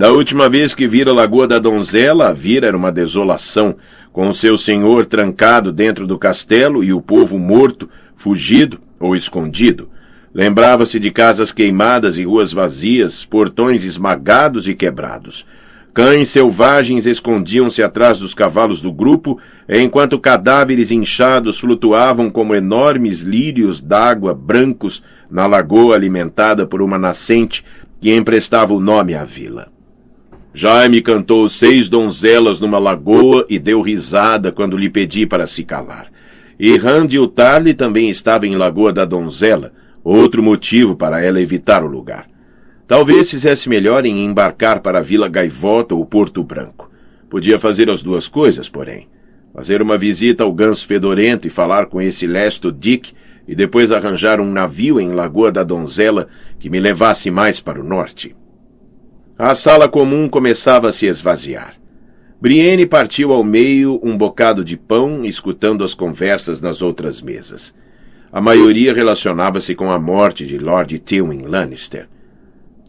Da 0.00 0.10
última 0.10 0.48
vez 0.48 0.74
que 0.74 0.88
vira 0.88 1.10
a 1.10 1.14
Lagoa 1.14 1.46
da 1.46 1.58
Donzela, 1.58 2.28
a 2.28 2.32
vira 2.32 2.66
era 2.66 2.74
uma 2.74 2.90
desolação, 2.90 3.76
com 4.10 4.32
seu 4.32 4.56
senhor 4.56 5.04
trancado 5.04 5.70
dentro 5.70 6.06
do 6.06 6.18
castelo 6.18 6.82
e 6.82 6.90
o 6.90 7.02
povo 7.02 7.38
morto, 7.38 7.86
fugido 8.16 8.80
ou 8.98 9.14
escondido. 9.14 9.90
Lembrava-se 10.32 10.98
de 10.98 11.10
casas 11.10 11.52
queimadas 11.52 12.16
e 12.16 12.24
ruas 12.24 12.50
vazias, 12.50 13.26
portões 13.26 13.84
esmagados 13.84 14.66
e 14.66 14.74
quebrados. 14.74 15.44
Cães 15.92 16.30
selvagens 16.30 17.04
escondiam-se 17.04 17.82
atrás 17.82 18.20
dos 18.20 18.32
cavalos 18.32 18.80
do 18.80 18.90
grupo, 18.90 19.38
enquanto 19.68 20.18
cadáveres 20.18 20.90
inchados 20.90 21.60
flutuavam 21.60 22.30
como 22.30 22.54
enormes 22.54 23.20
lírios 23.20 23.82
d'água 23.82 24.32
brancos 24.32 25.02
na 25.30 25.46
lagoa 25.46 25.94
alimentada 25.94 26.66
por 26.66 26.80
uma 26.80 26.96
nascente 26.96 27.62
que 28.00 28.16
emprestava 28.16 28.72
o 28.72 28.80
nome 28.80 29.14
à 29.14 29.24
vila. 29.24 29.70
Jaime 30.52 31.00
cantou 31.00 31.48
seis 31.48 31.88
donzelas 31.88 32.58
numa 32.58 32.78
lagoa 32.78 33.46
e 33.48 33.56
deu 33.56 33.80
risada 33.80 34.50
quando 34.50 34.76
lhe 34.76 34.90
pedi 34.90 35.24
para 35.24 35.46
se 35.46 35.62
calar. 35.62 36.10
E 36.58 36.76
Randy 36.76 37.16
Tarly 37.28 37.72
também 37.72 38.10
estava 38.10 38.46
em 38.46 38.56
Lagoa 38.56 38.92
da 38.92 39.04
Donzela, 39.04 39.72
outro 40.02 40.42
motivo 40.42 40.96
para 40.96 41.22
ela 41.22 41.40
evitar 41.40 41.84
o 41.84 41.86
lugar. 41.86 42.26
Talvez 42.86 43.30
fizesse 43.30 43.68
melhor 43.68 44.04
em 44.04 44.24
embarcar 44.24 44.80
para 44.80 44.98
a 44.98 45.02
Vila 45.02 45.28
Gaivota 45.28 45.94
ou 45.94 46.04
Porto 46.04 46.42
Branco. 46.42 46.90
Podia 47.30 47.58
fazer 47.58 47.88
as 47.88 48.02
duas 48.02 48.26
coisas, 48.26 48.68
porém. 48.68 49.06
Fazer 49.54 49.80
uma 49.80 49.96
visita 49.96 50.42
ao 50.42 50.52
ganso 50.52 50.86
fedorento 50.86 51.46
e 51.46 51.50
falar 51.50 51.86
com 51.86 52.02
esse 52.02 52.26
Lesto 52.26 52.72
Dick 52.72 53.12
e 53.46 53.54
depois 53.54 53.92
arranjar 53.92 54.40
um 54.40 54.50
navio 54.50 55.00
em 55.00 55.12
Lagoa 55.12 55.52
da 55.52 55.62
Donzela 55.62 56.28
que 56.58 56.68
me 56.68 56.80
levasse 56.80 57.30
mais 57.30 57.60
para 57.60 57.80
o 57.80 57.84
norte. 57.84 58.34
A 59.42 59.54
sala 59.54 59.88
comum 59.88 60.28
começava 60.28 60.90
a 60.90 60.92
se 60.92 61.06
esvaziar. 61.06 61.72
Brienne 62.38 62.84
partiu 62.84 63.32
ao 63.32 63.42
meio 63.42 63.98
um 64.02 64.14
bocado 64.14 64.62
de 64.62 64.76
pão, 64.76 65.24
escutando 65.24 65.82
as 65.82 65.94
conversas 65.94 66.60
nas 66.60 66.82
outras 66.82 67.22
mesas. 67.22 67.74
A 68.30 68.38
maioria 68.38 68.92
relacionava-se 68.92 69.74
com 69.74 69.90
a 69.90 69.98
morte 69.98 70.46
de 70.46 70.58
Lord 70.58 70.98
Tywin 70.98 71.46
Lannister. 71.46 72.06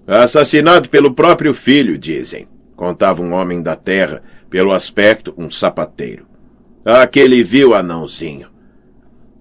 Assassinado 0.05 0.89
pelo 0.89 1.13
próprio 1.13 1.53
filho, 1.53 1.97
dizem, 1.97 2.49
contava 2.75 3.21
um 3.21 3.31
homem 3.31 3.61
da 3.61 3.77
terra, 3.77 4.21
pelo 4.49 4.73
aspecto 4.73 5.33
um 5.37 5.49
sapateiro. 5.49 6.27
Aquele 6.83 7.45
vil 7.45 7.73
anãozinho. 7.73 8.49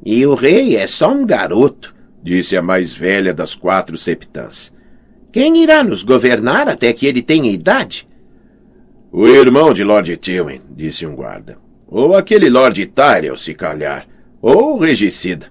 E 0.07 0.25
o 0.25 0.37
rei 0.37 0.77
é 0.77 0.87
só 0.87 1.13
um 1.13 1.27
garoto, 1.27 1.93
disse 2.23 2.57
a 2.57 2.63
mais 2.63 2.93
velha 2.93 3.35
das 3.35 3.57
quatro 3.57 3.97
septãs. 3.97 4.73
Quem 5.33 5.63
irá 5.63 5.85
nos 5.85 6.03
governar 6.03 6.69
até 6.69 6.93
que 6.93 7.07
ele 7.07 7.23
tenha 7.23 7.51
idade? 7.51 8.09
O 9.13 9.29
irmão 9.29 9.73
de 9.73 9.85
Lord 9.85 10.17
Tywin, 10.17 10.61
disse 10.75 11.07
um 11.07 11.15
guarda. 11.15 11.57
Ou 11.87 12.17
aquele 12.17 12.49
Lord 12.49 12.85
Tyrell, 12.87 13.37
se 13.37 13.55
calhar. 13.55 14.07
Ou 14.43 14.77
o 14.77 14.79
regicida. 14.79 15.47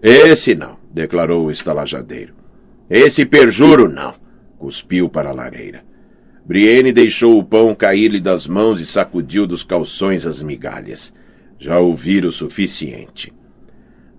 Esse 0.00 0.54
não, 0.54 0.76
declarou 0.92 1.46
o 1.46 1.50
estalajadeiro. 1.50 2.34
Esse 2.88 3.24
perjuro 3.24 3.88
não, 3.88 4.14
cuspiu 4.58 5.08
para 5.08 5.30
a 5.30 5.32
lareira. 5.32 5.82
Brienne 6.44 6.92
deixou 6.92 7.38
o 7.38 7.44
pão 7.44 7.74
cair-lhe 7.74 8.20
das 8.20 8.46
mãos 8.46 8.80
e 8.80 8.86
sacudiu 8.86 9.46
dos 9.46 9.64
calções 9.64 10.26
as 10.26 10.42
migalhas. 10.42 11.12
Já 11.58 11.78
ouvira 11.78 12.28
o 12.28 12.32
suficiente. 12.32 13.32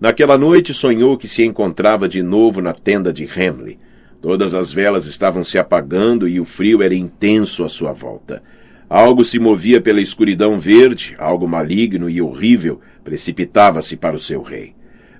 Naquela 0.00 0.36
noite 0.36 0.74
sonhou 0.74 1.16
que 1.16 1.28
se 1.28 1.44
encontrava 1.44 2.08
de 2.08 2.22
novo 2.22 2.60
na 2.60 2.72
tenda 2.72 3.12
de 3.12 3.24
Hamley, 3.24 3.78
Todas 4.20 4.54
as 4.54 4.72
velas 4.72 5.06
estavam 5.06 5.44
se 5.44 5.58
apagando 5.58 6.28
e 6.28 6.40
o 6.40 6.44
frio 6.44 6.82
era 6.82 6.94
intenso 6.94 7.64
à 7.64 7.68
sua 7.68 7.92
volta. 7.92 8.42
Algo 8.88 9.24
se 9.24 9.38
movia 9.38 9.80
pela 9.80 10.00
escuridão 10.00 10.58
verde, 10.60 11.14
algo 11.18 11.48
maligno 11.48 12.08
e 12.08 12.22
horrível 12.22 12.80
precipitava-se 13.02 13.96
para 13.96 14.16
o 14.16 14.20
seu 14.20 14.42
rei. 14.42 14.74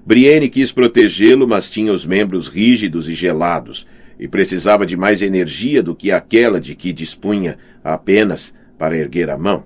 Brienne 0.05 0.49
quis 0.49 0.71
protegê-lo, 0.71 1.49
mas 1.49 1.69
tinha 1.69 1.93
os 1.93 2.07
membros 2.07 2.47
rígidos 2.47 3.09
e 3.09 3.15
gelados, 3.15 3.87
e 4.19 4.29
precisava 4.29 4.87
de 4.87 4.97
mais 4.97 5.21
energia 5.21 5.83
do 5.83 5.95
que 5.95 6.13
aquela 6.13 6.61
de 6.61 6.75
que 6.75 6.93
dispunha 6.93 7.59
apenas 7.83 8.55
para 8.79 8.97
erguer 8.97 9.31
a 9.31 9.37
mão. 9.37 9.65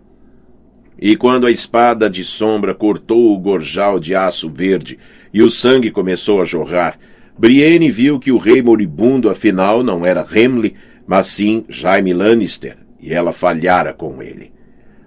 E 0.98 1.16
quando 1.16 1.46
a 1.46 1.50
espada 1.50 2.10
de 2.10 2.24
sombra 2.24 2.74
cortou 2.74 3.34
o 3.34 3.38
gorjal 3.38 4.00
de 4.00 4.14
aço 4.14 4.48
verde 4.50 4.98
e 5.32 5.42
o 5.42 5.48
sangue 5.48 5.90
começou 5.90 6.42
a 6.42 6.44
jorrar, 6.44 6.98
Brienne 7.40 7.90
viu 7.90 8.18
que 8.18 8.30
o 8.30 8.36
rei 8.36 8.60
moribundo 8.60 9.30
afinal 9.30 9.82
não 9.82 10.04
era 10.04 10.20
Hamley, 10.20 10.74
mas 11.06 11.28
sim 11.28 11.64
Jaime 11.70 12.12
Lannister, 12.12 12.76
e 13.00 13.14
ela 13.14 13.32
falhara 13.32 13.94
com 13.94 14.22
ele. 14.22 14.52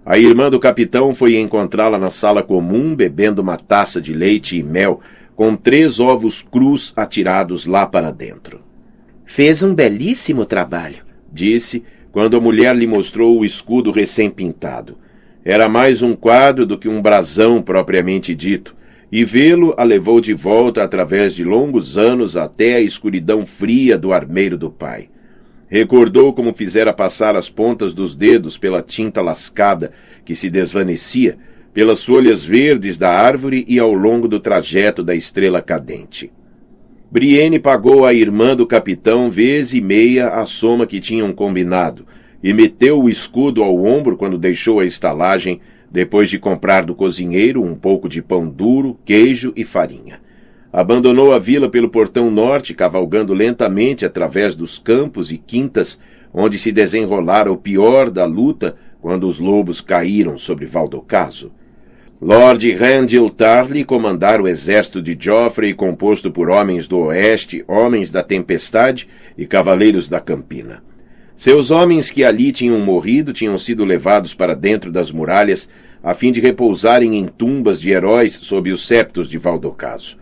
A 0.03 0.17
irmã 0.17 0.49
do 0.49 0.59
capitão 0.59 1.13
foi 1.13 1.37
encontrá-la 1.37 1.99
na 1.99 2.09
sala 2.09 2.41
comum, 2.41 2.95
bebendo 2.95 3.43
uma 3.43 3.55
taça 3.55 4.01
de 4.01 4.15
leite 4.15 4.57
e 4.57 4.63
mel, 4.63 4.99
com 5.35 5.55
três 5.55 5.99
ovos 5.99 6.41
crus 6.41 6.91
atirados 6.95 7.67
lá 7.67 7.85
para 7.85 8.09
dentro. 8.09 8.61
Fez 9.23 9.61
um 9.61 9.75
belíssimo 9.75 10.43
trabalho, 10.43 11.05
disse, 11.31 11.83
quando 12.11 12.35
a 12.35 12.41
mulher 12.41 12.75
lhe 12.75 12.87
mostrou 12.87 13.37
o 13.37 13.45
escudo 13.45 13.91
recém-pintado. 13.91 14.97
Era 15.45 15.69
mais 15.69 16.01
um 16.01 16.15
quadro 16.15 16.65
do 16.65 16.79
que 16.79 16.89
um 16.89 16.99
brasão 16.99 17.61
propriamente 17.61 18.33
dito, 18.33 18.75
e 19.13 19.23
vê-lo 19.23 19.75
a 19.77 19.83
levou 19.83 20.19
de 20.19 20.33
volta 20.33 20.83
através 20.83 21.35
de 21.35 21.43
longos 21.43 21.99
anos 21.99 22.35
até 22.35 22.77
a 22.77 22.81
escuridão 22.81 23.45
fria 23.45 23.95
do 23.95 24.11
armeiro 24.11 24.57
do 24.57 24.71
pai. 24.71 25.07
Recordou 25.67 26.33
como 26.33 26.51
fizera 26.51 26.91
passar 26.91 27.35
as 27.35 27.47
pontas 27.47 27.93
dos 27.93 28.15
dedos 28.15 28.57
pela 28.57 28.81
tinta 28.81 29.21
lascada 29.21 29.91
que 30.25 30.33
se 30.33 30.49
desvanecia, 30.49 31.37
pelas 31.71 32.03
folhas 32.03 32.43
verdes 32.43 32.97
da 32.97 33.11
árvore 33.11 33.63
e 33.67 33.77
ao 33.77 33.93
longo 33.93 34.27
do 34.27 34.39
trajeto 34.39 35.03
da 35.03 35.13
estrela 35.13 35.61
cadente. 35.61 36.31
Brienne 37.11 37.59
pagou 37.59 38.07
à 38.07 38.15
irmã 38.15 38.55
do 38.55 38.65
capitão 38.65 39.29
vez 39.29 39.75
e 39.75 39.81
meia 39.81 40.29
a 40.29 40.45
soma 40.47 40.87
que 40.87 40.99
tinham 40.99 41.31
combinado, 41.31 42.03
e 42.41 42.51
meteu 42.51 42.99
o 43.03 43.07
escudo 43.07 43.61
ao 43.61 43.77
ombro 43.85 44.17
quando 44.17 44.39
deixou 44.39 44.79
a 44.79 44.85
estalagem 44.85 45.61
depois 45.93 46.27
de 46.27 46.39
comprar 46.39 46.83
do 46.83 46.95
cozinheiro 46.95 47.61
um 47.61 47.75
pouco 47.75 48.09
de 48.09 48.19
pão 48.19 48.49
duro, 48.49 48.97
queijo 49.05 49.53
e 49.55 49.63
farinha. 49.63 50.19
Abandonou 50.73 51.31
a 51.31 51.37
vila 51.37 51.69
pelo 51.69 51.87
portão 51.87 52.31
norte, 52.31 52.73
cavalgando 52.73 53.31
lentamente 53.31 54.03
através 54.03 54.55
dos 54.55 54.79
campos 54.79 55.31
e 55.31 55.37
quintas, 55.37 55.99
onde 56.33 56.57
se 56.57 56.71
desenrolara 56.71 57.51
o 57.51 57.57
pior 57.57 58.09
da 58.09 58.25
luta 58.25 58.75
quando 58.99 59.27
os 59.27 59.39
lobos 59.39 59.81
caíram 59.81 60.35
sobre 60.35 60.65
Valdocaso. 60.65 61.51
Lord 62.19 62.71
Randall 62.71 63.29
Tarly 63.29 63.83
comandara 63.83 64.41
o 64.41 64.47
exército 64.47 64.99
de 64.99 65.15
Joffrey, 65.19 65.75
composto 65.75 66.31
por 66.31 66.49
homens 66.49 66.87
do 66.87 66.97
oeste, 67.01 67.63
homens 67.67 68.11
da 68.11 68.23
tempestade 68.23 69.07
e 69.37 69.45
cavaleiros 69.45 70.09
da 70.09 70.19
campina. 70.19 70.81
Seus 71.35 71.71
homens 71.71 72.11
que 72.11 72.23
ali 72.23 72.51
tinham 72.51 72.79
morrido 72.79 73.33
tinham 73.33 73.57
sido 73.57 73.83
levados 73.83 74.35
para 74.35 74.53
dentro 74.53 74.91
das 74.91 75.11
muralhas 75.11 75.67
a 76.03 76.13
fim 76.13 76.31
de 76.31 76.39
repousarem 76.39 77.17
em 77.17 77.25
tumbas 77.25 77.81
de 77.81 77.89
heróis 77.89 78.33
sob 78.41 78.71
os 78.71 78.85
septos 78.85 79.29
de 79.29 79.37
Valdocaso. 79.37 80.17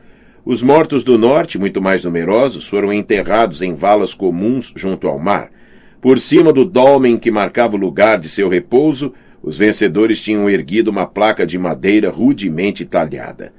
Os 0.46 0.64
mortos 0.64 1.04
do 1.04 1.18
norte, 1.18 1.60
muito 1.60 1.82
mais 1.82 2.06
numerosos, 2.06 2.68
foram 2.68 2.94
enterrados 2.94 3.62
em 3.62 3.76
valas 3.76 4.14
comuns 4.14 4.74
junto 4.76 5.08
ao 5.08 5.20
mar. 5.20 5.52
Por 6.00 6.18
cima 6.18 6.54
do 6.54 6.66
dolmen 6.66 7.18
que 7.18 7.30
marcava 7.30 7.76
o 7.76 7.80
lugar 7.80 8.20
de 8.20 8.30
seu 8.30 8.48
repouso, 8.48 9.14
os 9.44 9.58
vencedores 9.58 10.22
tinham 10.22 10.50
erguido 10.50 10.90
uma 10.90 11.06
placa 11.06 11.46
de 11.46 11.58
madeira 11.58 12.10
rudemente 12.10 12.86
talhada. 12.86 13.54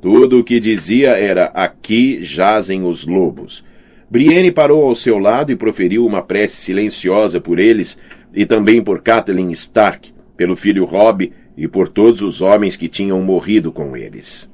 Tudo 0.00 0.38
o 0.38 0.44
que 0.44 0.60
dizia 0.60 1.10
era: 1.10 1.46
Aqui 1.46 2.22
jazem 2.22 2.84
os 2.84 3.04
lobos. 3.04 3.64
Brienne 4.10 4.50
parou 4.50 4.84
ao 4.84 4.94
seu 4.94 5.18
lado 5.18 5.52
e 5.52 5.56
proferiu 5.56 6.06
uma 6.06 6.22
prece 6.22 6.56
silenciosa 6.56 7.40
por 7.40 7.58
eles 7.58 7.98
e 8.34 8.46
também 8.46 8.82
por 8.82 9.02
Catelyn 9.02 9.50
Stark, 9.50 10.12
pelo 10.36 10.56
filho 10.56 10.84
Robb 10.86 11.30
e 11.56 11.68
por 11.68 11.88
todos 11.88 12.22
os 12.22 12.40
homens 12.40 12.76
que 12.76 12.88
tinham 12.88 13.20
morrido 13.20 13.70
com 13.70 13.96
eles. 13.96 14.48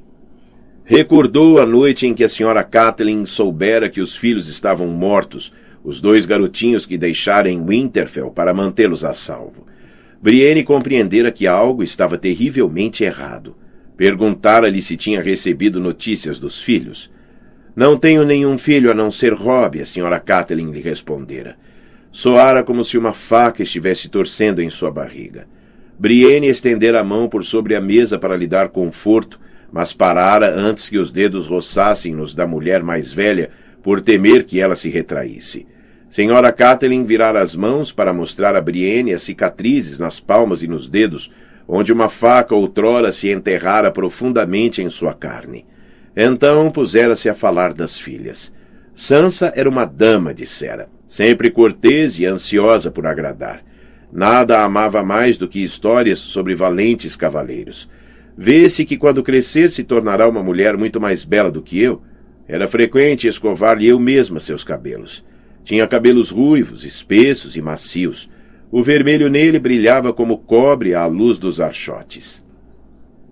Recordou 0.85 1.61
a 1.61 1.67
noite 1.67 2.07
em 2.07 2.15
que 2.15 2.25
a 2.25 2.29
senhora 2.29 2.65
Catelyn 2.65 3.25
soubera 3.27 3.89
que 3.89 4.01
os 4.01 4.17
filhos 4.17 4.49
estavam 4.49 4.89
mortos, 4.89 5.53
os 5.85 6.01
dois 6.01 6.27
garotinhos 6.27 6.85
que 6.85 6.99
deixara 6.99 7.49
em 7.49 7.65
Winterfell 7.65 8.31
para 8.31 8.53
mantê-los 8.53 9.05
a 9.05 9.15
salvo. 9.15 9.67
Brienne 10.21 10.65
compreendera 10.65 11.31
que 11.31 11.47
algo 11.47 11.83
estava 11.83 12.19
terrivelmente 12.19 13.05
errado. 13.05 13.55
Perguntara-lhe 13.97 14.83
se 14.83 14.97
tinha 14.97 15.23
recebido 15.23 15.79
notícias 15.79 16.41
dos 16.41 16.63
filhos. 16.63 17.11
Não 17.77 17.97
tenho 17.97 18.25
nenhum 18.25 18.57
filho 18.57 18.89
a 18.89 18.95
não 18.95 19.11
ser 19.11 19.33
Robb, 19.33 19.81
a 19.81 19.85
senhora 19.85 20.21
Catelyn 20.21 20.71
lhe 20.71 20.81
respondera. 20.81 21.57
Soara 22.13 22.63
como 22.63 22.85
se 22.85 22.97
uma 22.97 23.13
faca 23.13 23.65
estivesse 23.65 24.09
torcendo 24.09 24.63
em 24.63 24.71
sua 24.71 24.93
barriga. 24.93 25.49
Brienne 25.99 26.47
estendera 26.47 27.01
a 27.01 27.05
mão 27.05 27.29
por 27.29 27.45
sobre 27.45 27.75
a 27.75 27.81
mesa 27.81 28.17
para 28.17 28.37
lhe 28.37 28.47
dar 28.47 28.69
conforto, 28.69 29.41
mas 29.73 29.93
parara 29.93 30.55
antes 30.55 30.89
que 30.89 30.99
os 30.99 31.11
dedos 31.11 31.49
roçassem 31.49 32.15
nos 32.15 32.33
da 32.33 32.47
mulher 32.47 32.85
mais 32.85 33.13
velha, 33.13 33.51
por 33.83 34.01
temer 34.01 34.45
que 34.45 34.61
ela 34.61 34.77
se 34.77 34.89
retraísse. 34.89 35.67
Senhora 36.09 36.53
Catelyn 36.53 37.05
virara 37.05 37.43
as 37.43 37.57
mãos 37.57 37.93
para 37.93 38.13
mostrar 38.13 38.55
a 38.55 38.61
Brienne 38.61 39.13
as 39.13 39.23
cicatrizes 39.23 39.99
nas 39.99 40.21
palmas 40.21 40.63
e 40.63 40.69
nos 40.69 40.89
dedos, 40.89 41.29
onde 41.67 41.93
uma 41.93 42.09
faca 42.09 42.55
outrora 42.55 43.11
se 43.11 43.31
enterrara 43.31 43.91
profundamente 43.91 44.81
em 44.81 44.89
sua 44.89 45.13
carne. 45.13 45.67
Então 46.17 46.71
pusera-se 46.71 47.29
a 47.29 47.35
falar 47.35 47.73
das 47.73 47.99
filhas. 47.99 48.53
Sansa 48.95 49.53
era 49.57 49.69
uma 49.69 49.85
dama, 49.85 50.33
dissera, 50.33 50.89
sempre 51.07 51.51
cortês 51.51 52.19
e 52.21 52.27
ansiosa 52.27 52.91
por 52.91 53.07
agradar. 53.07 53.65
Nada 54.13 54.63
amava 54.63 55.03
mais 55.03 55.37
do 55.37 55.49
que 55.49 55.65
histórias 55.65 56.21
sobre 56.21 56.55
valentes 56.55 57.17
cavaleiros. 57.17 57.89
Vê-se 58.39 58.85
que 58.85 58.97
quando 58.97 59.23
crescer 59.25 59.69
se 59.69 59.83
tornará 59.83 60.29
uma 60.29 60.43
mulher 60.43 60.77
muito 60.77 61.01
mais 61.01 61.25
bela 61.25 61.51
do 61.51 61.63
que 61.63 61.81
eu. 61.81 62.01
Era 62.47 62.69
frequente 62.69 63.27
escovar-lhe 63.27 63.89
eu 63.89 63.99
mesma 63.99 64.39
seus 64.39 64.63
cabelos. 64.63 65.25
Tinha 65.65 65.87
cabelos 65.89 66.31
ruivos, 66.31 66.85
espessos 66.85 67.57
e 67.57 67.63
macios. 67.63 68.29
O 68.71 68.83
vermelho 68.83 69.29
nele 69.29 69.59
brilhava 69.59 70.13
como 70.13 70.39
cobre 70.39 70.95
à 70.95 71.07
luz 71.07 71.39
dos 71.39 71.61
archotes. 71.61 72.44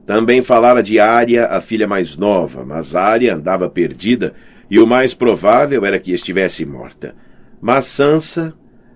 Também 0.07 0.43
falara 0.43 0.83
de 0.83 0.99
Ária, 0.99 1.47
a 1.47 1.61
filha 1.61 1.87
mais 1.87 2.17
nova, 2.17 2.65
mas 2.65 2.95
Ária 2.97 3.35
andava 3.35 3.69
perdida 3.71 4.35
e 4.71 4.79
o 4.79 4.87
mais 4.87 5.15
provável 5.15 5.85
era 5.85 5.99
que 5.99 6.13
estivesse 6.13 6.65
morta. 6.65 7.15
Mas 7.61 7.87
Sansa. 7.87 8.55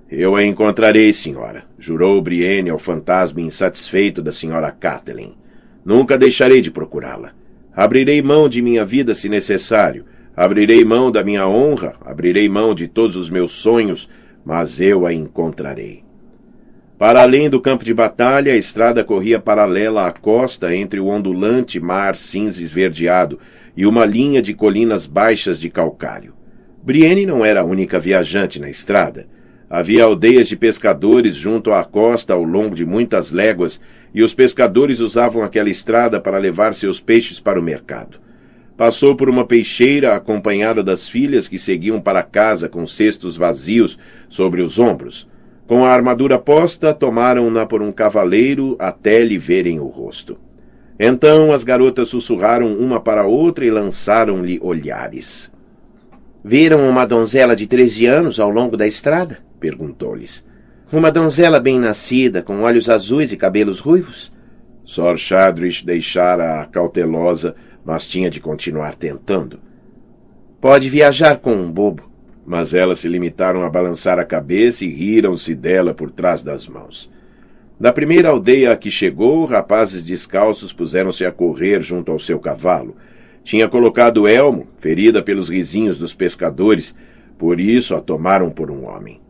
Eu 0.09 0.37
a 0.37 0.45
encontrarei, 0.45 1.13
senhora, 1.13 1.65
jurou 1.77 2.23
Brienne 2.23 2.71
ao 2.71 2.79
fantasma 2.79 3.41
insatisfeito 3.41 4.23
da 4.23 4.31
senhora 4.31 4.71
Catelyn. 4.71 5.35
Nunca 5.85 6.17
deixarei 6.17 6.61
de 6.61 6.71
procurá-la. 6.71 7.33
Abrirei 7.75 8.23
mão 8.23 8.49
de 8.49 8.63
minha 8.63 8.85
vida 8.85 9.17
se 9.17 9.29
necessário, 9.29 10.05
Abrirei 10.37 10.85
mão 10.85 11.11
da 11.11 11.25
minha 11.25 11.49
honra, 11.49 11.95
abrirei 12.05 12.47
mão 12.47 12.75
de 12.75 12.87
todos 12.87 13.17
os 13.17 13.31
meus 13.31 13.53
sonhos, 13.53 14.07
mas 14.45 14.79
eu 14.83 15.07
a 15.07 15.13
encontrarei. 15.15 16.06
Para 16.99 17.21
além 17.21 17.51
do 17.51 17.61
campo 17.61 17.85
de 17.85 17.93
batalha, 17.93 18.55
a 18.55 18.57
estrada 18.57 19.05
corria 19.05 19.39
paralela 19.39 20.07
à 20.07 20.13
costa 20.13 20.75
entre 20.75 20.99
o 20.99 21.09
ondulante 21.09 21.79
mar 21.79 22.17
cinza 22.17 22.63
esverdeado 22.63 23.39
e 23.77 23.87
uma 23.87 24.07
linha 24.07 24.41
de 24.41 24.55
colinas 24.55 25.05
baixas 25.05 25.61
de 25.61 25.69
calcário. 25.69 26.33
Brienne 26.83 27.27
não 27.27 27.45
era 27.45 27.61
a 27.61 27.65
única 27.65 27.99
viajante 27.99 28.59
na 28.59 28.71
estrada. 28.71 29.27
Havia 29.69 30.05
aldeias 30.05 30.49
de 30.49 30.57
pescadores 30.57 31.37
junto 31.37 31.71
à 31.71 31.85
costa 31.85 32.33
ao 32.33 32.43
longo 32.43 32.75
de 32.75 32.87
muitas 32.87 33.31
léguas, 33.31 33.79
e 34.15 34.23
os 34.23 34.33
pescadores 34.33 35.01
usavam 35.01 35.43
aquela 35.43 35.69
estrada 35.69 36.19
para 36.19 36.39
levar 36.39 36.73
seus 36.73 36.99
peixes 36.99 37.39
para 37.39 37.61
o 37.61 37.63
mercado. 37.63 38.19
Passou 38.75 39.15
por 39.15 39.29
uma 39.29 39.45
peixeira 39.45 40.15
acompanhada 40.15 40.83
das 40.83 41.07
filhas 41.07 41.47
que 41.47 41.59
seguiam 41.59 42.01
para 42.01 42.23
casa 42.23 42.71
com 42.71 42.87
cestos 42.87 43.37
vazios 43.37 43.99
sobre 44.31 44.63
os 44.63 44.79
ombros. 44.79 45.29
Com 45.67 45.85
a 45.85 45.91
armadura 45.91 46.39
posta, 46.39 46.95
tomaram-na 46.95 47.67
por 47.67 47.83
um 47.83 47.91
cavaleiro 47.91 48.77
até 48.79 49.19
lhe 49.21 49.39
verem 49.39 49.81
o 49.81 49.87
rosto. 49.87 50.39
Então 50.99 51.53
as 51.53 51.65
garotas 51.65 52.09
sussurraram 52.09 52.75
uma 52.75 53.01
para 53.01 53.23
a 53.23 53.27
outra 53.27 53.65
e 53.65 53.71
lançaram-lhe 53.71 54.59
olhares. 54.63 55.51
Viram 56.45 56.89
uma 56.89 57.05
donzela 57.05 57.57
de 57.57 57.67
treze 57.67 58.07
anos 58.07 58.39
ao 58.39 58.51
longo 58.51 58.77
da 58.77 58.87
estrada? 58.87 59.39
perguntou-lhes. 59.59 60.47
Uma 60.93 61.11
donzela 61.11 61.59
bem 61.59 61.79
nascida, 61.81 62.43
com 62.43 62.61
olhos 62.61 62.89
azuis 62.89 63.33
e 63.33 63.37
cabelos 63.37 63.81
ruivos? 63.81 64.33
Sor 64.85 65.19
Shadrich 65.19 65.85
deixara 65.85 66.61
a 66.61 66.67
cautelosa 66.67 67.57
mas 67.87 68.09
tinha 68.09 68.29
de 68.29 68.41
continuar 68.41 68.97
tentando. 68.97 69.61
Pode 70.61 70.91
viajar 70.91 71.39
com 71.39 71.53
um 71.53 71.71
bobo. 71.71 72.06
Mas 72.47 72.73
elas 72.73 73.01
se 73.01 73.09
limitaram 73.09 73.63
a 73.63 73.69
balançar 73.69 74.19
a 74.21 74.25
cabeça 74.25 74.85
e 74.85 74.89
riram-se 74.89 75.55
dela 75.55 75.93
por 75.93 76.11
trás 76.11 76.43
das 76.43 76.69
mãos. 76.69 77.11
Da 77.79 77.93
primeira 77.93 78.31
aldeia 78.31 78.73
a 78.73 78.77
que 78.77 78.91
chegou, 78.91 79.45
rapazes 79.45 80.03
descalços 80.03 80.73
puseram-se 80.73 81.27
a 81.27 81.33
correr 81.33 81.83
junto 81.83 82.13
ao 82.13 82.19
seu 82.19 82.39
cavalo. 82.39 82.97
Tinha 83.43 83.69
colocado 83.69 84.27
elmo, 84.27 84.69
ferida 84.79 85.23
pelos 85.23 85.49
risinhos 85.49 85.99
dos 85.99 86.15
pescadores, 86.15 86.95
por 87.37 87.61
isso 87.61 87.95
a 87.95 88.01
tomaram 88.01 88.51
por 88.51 88.71
um 88.71 88.87
homem. 88.87 89.21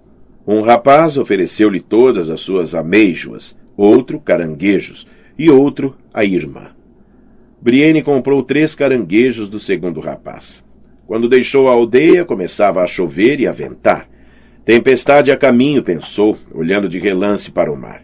Um 0.46 0.60
rapaz 0.60 1.18
ofereceu-lhe 1.18 1.80
todas 1.80 2.30
as 2.30 2.40
suas 2.40 2.72
amêijoas, 2.72 3.56
outro 3.76 4.20
caranguejos 4.20 5.06
e 5.36 5.50
outro 5.50 5.96
a 6.14 6.24
irmã. 6.24 6.68
Brienne 7.60 8.00
comprou 8.00 8.44
três 8.44 8.74
caranguejos 8.74 9.50
do 9.50 9.58
segundo 9.58 9.98
rapaz. 9.98 10.64
Quando 11.07 11.28
deixou 11.28 11.68
a 11.68 11.72
aldeia, 11.72 12.24
começava 12.24 12.82
a 12.82 12.86
chover 12.86 13.40
e 13.40 13.46
a 13.46 13.52
ventar. 13.52 14.09
Tempestade 14.64 15.30
a 15.30 15.36
caminho, 15.36 15.82
pensou, 15.82 16.36
olhando 16.52 16.88
de 16.88 16.98
relance 16.98 17.50
para 17.52 17.72
o 17.72 17.76
mar. 17.76 18.02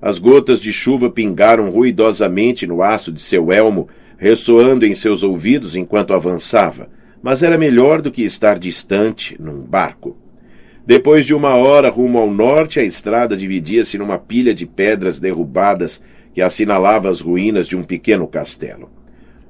As 0.00 0.18
gotas 0.18 0.60
de 0.60 0.72
chuva 0.72 1.10
pingaram 1.10 1.68
ruidosamente 1.70 2.66
no 2.66 2.82
aço 2.82 3.10
de 3.10 3.20
seu 3.20 3.50
elmo, 3.50 3.88
ressoando 4.16 4.86
em 4.86 4.94
seus 4.94 5.24
ouvidos 5.24 5.74
enquanto 5.74 6.14
avançava, 6.14 6.88
mas 7.20 7.42
era 7.42 7.58
melhor 7.58 8.00
do 8.00 8.12
que 8.12 8.22
estar 8.22 8.58
distante, 8.58 9.36
num 9.40 9.62
barco. 9.62 10.16
Depois 10.86 11.24
de 11.24 11.34
uma 11.34 11.56
hora 11.56 11.88
rumo 11.90 12.18
ao 12.18 12.30
norte, 12.30 12.78
a 12.78 12.84
estrada 12.84 13.36
dividia-se 13.36 13.98
numa 13.98 14.18
pilha 14.18 14.54
de 14.54 14.66
pedras 14.66 15.18
derrubadas 15.18 16.00
que 16.32 16.42
assinalava 16.42 17.08
as 17.08 17.20
ruínas 17.20 17.66
de 17.66 17.76
um 17.76 17.82
pequeno 17.82 18.28
castelo. 18.28 18.90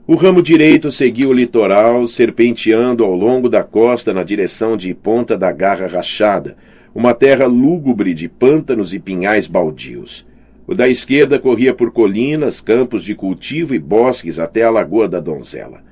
O 0.06 0.16
ramo 0.16 0.42
direito 0.42 0.90
seguiu 0.90 1.30
o 1.30 1.32
litoral, 1.32 2.06
serpenteando 2.06 3.02
ao 3.02 3.16
longo 3.16 3.48
da 3.48 3.64
costa 3.64 4.12
na 4.12 4.22
direção 4.22 4.76
de 4.76 4.92
Ponta 4.92 5.34
da 5.34 5.50
Garra 5.50 5.86
Rachada, 5.86 6.58
uma 6.94 7.14
terra 7.14 7.46
lúgubre 7.46 8.12
de 8.12 8.28
pântanos 8.28 8.92
e 8.92 8.98
pinhais 8.98 9.46
baldios. 9.46 10.26
O 10.66 10.74
da 10.74 10.90
esquerda 10.90 11.38
corria 11.38 11.72
por 11.72 11.90
colinas, 11.90 12.60
campos 12.60 13.02
de 13.02 13.14
cultivo 13.14 13.74
e 13.74 13.78
bosques 13.78 14.38
até 14.38 14.62
a 14.62 14.68
Lagoa 14.68 15.08
da 15.08 15.20
Donzela. 15.20 15.82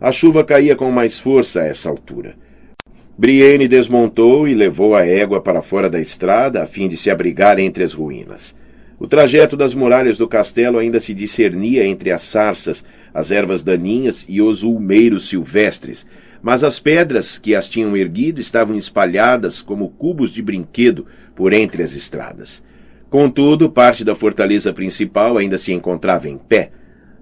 A 0.00 0.10
chuva 0.10 0.42
caía 0.42 0.74
com 0.74 0.90
mais 0.90 1.20
força 1.20 1.60
a 1.60 1.64
essa 1.64 1.88
altura. 1.88 2.34
Brienne 3.16 3.68
desmontou 3.68 4.48
e 4.48 4.54
levou 4.54 4.96
a 4.96 5.06
égua 5.06 5.40
para 5.40 5.62
fora 5.62 5.88
da 5.88 6.00
estrada 6.00 6.60
a 6.60 6.66
fim 6.66 6.88
de 6.88 6.96
se 6.96 7.08
abrigar 7.08 7.60
entre 7.60 7.84
as 7.84 7.92
ruínas. 7.92 8.52
O 9.00 9.08
trajeto 9.08 9.56
das 9.56 9.74
muralhas 9.74 10.18
do 10.18 10.28
castelo 10.28 10.76
ainda 10.76 11.00
se 11.00 11.14
discernia 11.14 11.86
entre 11.86 12.12
as 12.12 12.20
sarças, 12.20 12.84
as 13.14 13.30
ervas 13.30 13.62
daninhas 13.62 14.26
e 14.28 14.42
os 14.42 14.62
ulmeiros 14.62 15.26
silvestres, 15.26 16.06
mas 16.42 16.62
as 16.62 16.78
pedras 16.78 17.38
que 17.38 17.54
as 17.54 17.66
tinham 17.66 17.96
erguido 17.96 18.42
estavam 18.42 18.76
espalhadas 18.76 19.62
como 19.62 19.88
cubos 19.88 20.30
de 20.30 20.42
brinquedo 20.42 21.06
por 21.34 21.54
entre 21.54 21.82
as 21.82 21.94
estradas. 21.94 22.62
Contudo, 23.08 23.70
parte 23.70 24.04
da 24.04 24.14
fortaleza 24.14 24.70
principal 24.70 25.38
ainda 25.38 25.56
se 25.56 25.72
encontrava 25.72 26.28
em 26.28 26.36
pé. 26.36 26.70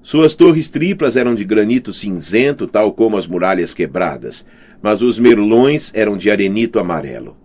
Suas 0.03 0.35
torres 0.35 0.69
triplas 0.69 1.17
eram 1.17 1.33
de 1.33 1.45
granito 1.45 1.93
cinzento, 1.93 2.67
tal 2.67 2.93
como 2.93 3.17
as 3.17 3.29
muralhas 3.29 3.73
quebradas, 3.73 4.45
mas 4.83 5.01
os 5.01 5.17
merlões 5.17 5.93
eram 5.95 6.17
de 6.17 6.29
arenito 6.29 6.81
amarelo. 6.81 7.37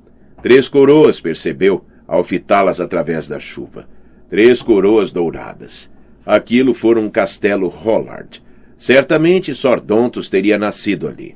Três 0.41 0.67
coroas, 0.67 1.21
percebeu, 1.21 1.85
ao 2.07 2.23
fitá-las 2.23 2.81
através 2.81 3.27
da 3.27 3.39
chuva. 3.39 3.87
Três 4.29 4.61
coroas 4.61 5.11
douradas. 5.11 5.89
Aquilo 6.25 6.73
fora 6.73 6.99
um 6.99 7.09
castelo 7.09 7.67
Hollard. 7.67 8.41
Certamente 8.77 9.53
Sordontos 9.53 10.29
teria 10.29 10.57
nascido 10.57 11.07
ali. 11.07 11.35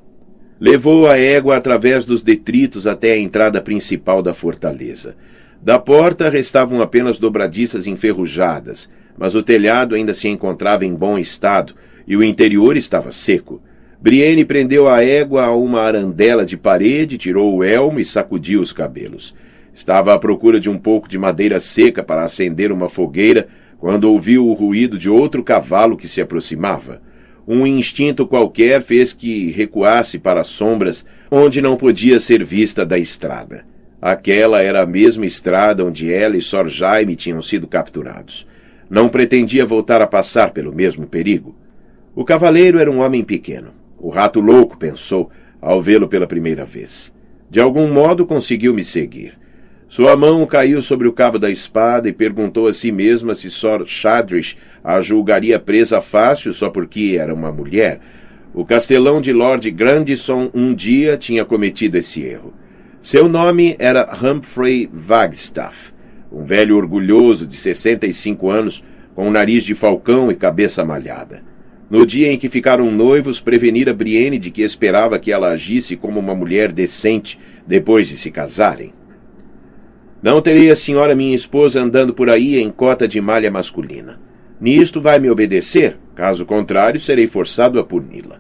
Levou 0.59 1.07
a 1.07 1.17
égua 1.17 1.55
através 1.55 2.03
dos 2.05 2.23
detritos 2.23 2.87
até 2.87 3.11
a 3.11 3.17
entrada 3.17 3.61
principal 3.61 4.23
da 4.23 4.33
fortaleza. 4.33 5.15
Da 5.61 5.77
porta 5.77 6.29
restavam 6.29 6.81
apenas 6.81 7.19
dobradiças 7.19 7.85
enferrujadas, 7.85 8.89
mas 9.17 9.35
o 9.35 9.43
telhado 9.43 9.95
ainda 9.95 10.13
se 10.13 10.27
encontrava 10.27 10.85
em 10.85 10.93
bom 10.93 11.17
estado 11.17 11.73
e 12.07 12.15
o 12.15 12.23
interior 12.23 12.77
estava 12.77 13.11
seco. 13.11 13.61
Brienne 13.99 14.45
prendeu 14.45 14.87
a 14.87 15.03
égua 15.03 15.45
a 15.45 15.55
uma 15.55 15.81
arandela 15.81 16.45
de 16.45 16.55
parede, 16.55 17.17
tirou 17.17 17.55
o 17.55 17.63
elmo 17.63 17.99
e 17.99 18.05
sacudiu 18.05 18.61
os 18.61 18.71
cabelos. 18.71 19.33
Estava 19.77 20.11
à 20.11 20.17
procura 20.17 20.59
de 20.59 20.71
um 20.71 20.77
pouco 20.79 21.07
de 21.07 21.19
madeira 21.19 21.59
seca 21.59 22.01
para 22.01 22.23
acender 22.23 22.71
uma 22.71 22.89
fogueira 22.89 23.47
quando 23.77 24.05
ouviu 24.05 24.47
o 24.47 24.53
ruído 24.53 24.97
de 24.97 25.07
outro 25.07 25.43
cavalo 25.43 25.95
que 25.95 26.07
se 26.07 26.19
aproximava. 26.19 26.99
Um 27.47 27.65
instinto 27.67 28.25
qualquer 28.25 28.81
fez 28.81 29.13
que 29.13 29.51
recuasse 29.51 30.17
para 30.17 30.41
as 30.41 30.47
sombras 30.47 31.05
onde 31.29 31.61
não 31.61 31.77
podia 31.77 32.19
ser 32.19 32.43
vista 32.43 32.83
da 32.83 32.97
estrada. 32.97 33.67
Aquela 34.01 34.63
era 34.63 34.81
a 34.81 34.85
mesma 34.87 35.27
estrada 35.27 35.85
onde 35.85 36.11
ela 36.11 36.35
e 36.35 36.41
Sor 36.41 36.67
Jaime 36.67 37.15
tinham 37.15 37.39
sido 37.39 37.67
capturados. 37.67 38.47
Não 38.89 39.07
pretendia 39.07 39.63
voltar 39.63 40.01
a 40.01 40.07
passar 40.07 40.53
pelo 40.53 40.73
mesmo 40.73 41.05
perigo. 41.05 41.55
O 42.15 42.25
cavaleiro 42.25 42.79
era 42.79 42.89
um 42.89 43.01
homem 43.01 43.23
pequeno. 43.23 43.75
O 43.99 44.09
rato 44.09 44.39
louco 44.39 44.75
pensou 44.75 45.29
ao 45.61 45.83
vê-lo 45.83 46.07
pela 46.07 46.25
primeira 46.25 46.65
vez. 46.65 47.13
De 47.47 47.59
algum 47.59 47.87
modo 47.93 48.25
conseguiu 48.25 48.73
me 48.73 48.83
seguir. 48.83 49.37
Sua 49.89 50.17
mão 50.17 50.45
caiu 50.45 50.81
sobre 50.81 51.07
o 51.07 51.13
cabo 51.13 51.39
da 51.39 51.49
espada 51.49 52.09
e 52.09 52.13
perguntou 52.13 52.67
a 52.67 52.73
si 52.73 52.91
mesma 52.91 53.33
se 53.33 53.49
Sor 53.49 53.87
Shadrish 53.87 54.57
a 54.83 54.99
julgaria 54.99 55.57
presa 55.59 56.01
fácil 56.01 56.51
só 56.51 56.69
porque 56.69 57.15
era 57.17 57.33
uma 57.33 57.53
mulher. 57.53 58.01
O 58.53 58.65
castelão 58.65 59.21
de 59.21 59.31
Lord 59.31 59.71
Grandison 59.71 60.51
um 60.53 60.73
dia 60.73 61.15
tinha 61.15 61.45
cometido 61.45 61.97
esse 61.97 62.21
erro. 62.21 62.53
Seu 62.99 63.29
nome 63.29 63.77
era 63.79 64.13
Humphrey 64.21 64.89
Wagstaff, 64.93 65.93
um 66.29 66.43
velho 66.43 66.75
orgulhoso 66.75 67.47
de 67.47 67.55
65 67.55 68.49
anos, 68.49 68.83
com 69.15 69.27
um 69.27 69.31
nariz 69.31 69.63
de 69.63 69.73
falcão 69.73 70.29
e 70.29 70.35
cabeça 70.35 70.83
malhada. 70.83 71.41
No 71.89 72.05
dia 72.05 72.29
em 72.29 72.37
que 72.37 72.49
ficaram 72.49 72.91
noivos, 72.91 73.39
prevenira 73.39 73.93
Brienne 73.93 74.37
de 74.37 74.51
que 74.51 74.63
esperava 74.63 75.17
que 75.17 75.31
ela 75.31 75.51
agisse 75.51 75.95
como 75.95 76.19
uma 76.19 76.35
mulher 76.35 76.73
decente 76.73 77.39
depois 77.65 78.09
de 78.09 78.17
se 78.17 78.29
casarem. 78.29 78.91
Não 80.21 80.41
terei 80.41 80.71
a 80.71 80.75
senhora 80.75 81.15
minha 81.15 81.35
esposa 81.35 81.79
andando 81.79 82.13
por 82.13 82.29
aí 82.29 82.59
em 82.59 82.71
cota 82.71 83.07
de 83.07 83.21
malha 83.21 83.51
masculina. 83.51 84.19
Nisto 84.59 84.99
vai 84.99 85.19
me 85.19 85.29
obedecer, 85.29 85.97
caso 86.15 86.45
contrário, 86.45 86.99
serei 86.99 87.27
forçado 87.27 87.79
a 87.79 87.83
puni-la. 87.83 88.39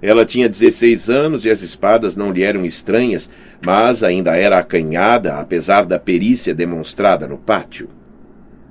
Ela 0.00 0.24
tinha 0.24 0.48
16 0.48 1.10
anos 1.10 1.44
e 1.44 1.50
as 1.50 1.60
espadas 1.60 2.16
não 2.16 2.30
lhe 2.30 2.44
eram 2.44 2.64
estranhas, 2.64 3.28
mas 3.64 4.04
ainda 4.04 4.36
era 4.36 4.58
acanhada, 4.58 5.34
apesar 5.34 5.84
da 5.84 5.98
perícia 5.98 6.54
demonstrada 6.54 7.26
no 7.26 7.36
pátio. 7.36 7.88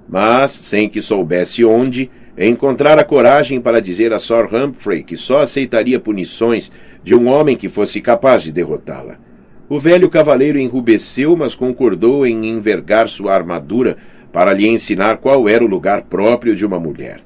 Mas, 0.07 0.53
sem 0.53 0.87
que 0.87 1.01
soubesse 1.01 1.65
onde, 1.65 2.09
encontrara 2.37 3.03
coragem 3.03 3.59
para 3.59 3.81
dizer 3.81 4.13
a 4.13 4.19
Sir 4.19 4.47
Humphrey 4.53 5.03
que 5.03 5.17
só 5.17 5.39
aceitaria 5.39 5.99
punições 5.99 6.71
de 7.03 7.13
um 7.13 7.27
homem 7.27 7.57
que 7.57 7.67
fosse 7.67 7.99
capaz 7.99 8.43
de 8.43 8.53
derrotá-la. 8.53 9.19
O 9.69 9.79
velho 9.79 10.09
cavaleiro 10.09 10.57
enrubesceu, 10.57 11.35
mas 11.35 11.53
concordou 11.53 12.25
em 12.25 12.45
envergar 12.45 13.09
sua 13.09 13.33
armadura 13.33 13.97
para 14.31 14.53
lhe 14.53 14.65
ensinar 14.65 15.17
qual 15.17 15.49
era 15.49 15.63
o 15.63 15.67
lugar 15.67 16.03
próprio 16.03 16.55
de 16.55 16.65
uma 16.65 16.79
mulher. 16.79 17.19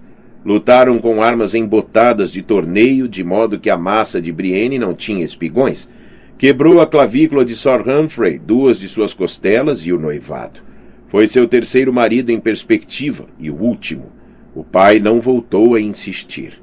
Lutaram 0.43 0.97
com 0.97 1.21
armas 1.21 1.53
embotadas 1.53 2.31
de 2.31 2.41
torneio, 2.41 3.07
de 3.07 3.23
modo 3.23 3.59
que 3.59 3.69
a 3.69 3.77
massa 3.77 4.19
de 4.19 4.31
Brienne 4.31 4.79
não 4.79 4.95
tinha 4.95 5.23
espigões. 5.23 5.87
Quebrou 6.35 6.81
a 6.81 6.87
clavícula 6.87 7.45
de 7.45 7.55
Sir 7.55 7.87
Humphrey, 7.87 8.39
duas 8.39 8.79
de 8.79 8.87
suas 8.87 9.13
costelas 9.13 9.85
e 9.85 9.93
o 9.93 9.99
noivado. 9.99 10.61
Foi 11.05 11.27
seu 11.27 11.47
terceiro 11.47 11.93
marido 11.93 12.31
em 12.31 12.39
perspectiva 12.39 13.27
e 13.37 13.51
o 13.51 13.55
último. 13.55 14.11
O 14.55 14.63
pai 14.63 14.97
não 14.97 15.21
voltou 15.21 15.75
a 15.75 15.79
insistir. 15.79 16.59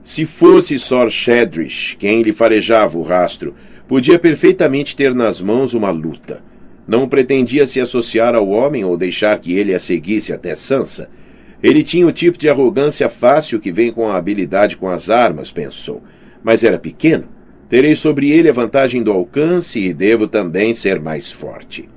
Se 0.00 0.24
fosse 0.24 0.78
Sir 0.78 1.10
Shedrish 1.10 1.96
quem 1.98 2.22
lhe 2.22 2.32
farejava 2.32 2.96
o 2.96 3.02
rastro, 3.02 3.54
podia 3.88 4.18
perfeitamente 4.18 4.96
ter 4.96 5.14
nas 5.14 5.40
mãos 5.40 5.74
uma 5.74 5.90
luta. 5.90 6.42
Não 6.86 7.08
pretendia 7.08 7.66
se 7.66 7.80
associar 7.80 8.34
ao 8.34 8.48
homem 8.48 8.84
ou 8.84 8.96
deixar 8.96 9.38
que 9.38 9.52
ele 9.52 9.74
a 9.74 9.78
seguisse 9.78 10.32
até 10.32 10.54
Sansa. 10.54 11.10
Ele 11.62 11.82
tinha 11.82 12.06
o 12.06 12.12
tipo 12.12 12.38
de 12.38 12.48
arrogância 12.48 13.08
fácil 13.08 13.58
que 13.58 13.72
vem 13.72 13.90
com 13.90 14.08
a 14.08 14.16
habilidade 14.16 14.76
com 14.76 14.88
as 14.88 15.10
armas, 15.10 15.50
pensou. 15.50 16.02
Mas 16.44 16.62
era 16.62 16.78
pequeno. 16.78 17.28
Terei 17.68 17.96
sobre 17.96 18.30
ele 18.30 18.48
a 18.48 18.52
vantagem 18.52 19.02
do 19.02 19.10
alcance 19.10 19.80
e 19.80 19.92
devo 19.92 20.28
também 20.28 20.74
ser 20.74 21.00
mais 21.00 21.32
forte. 21.32 21.88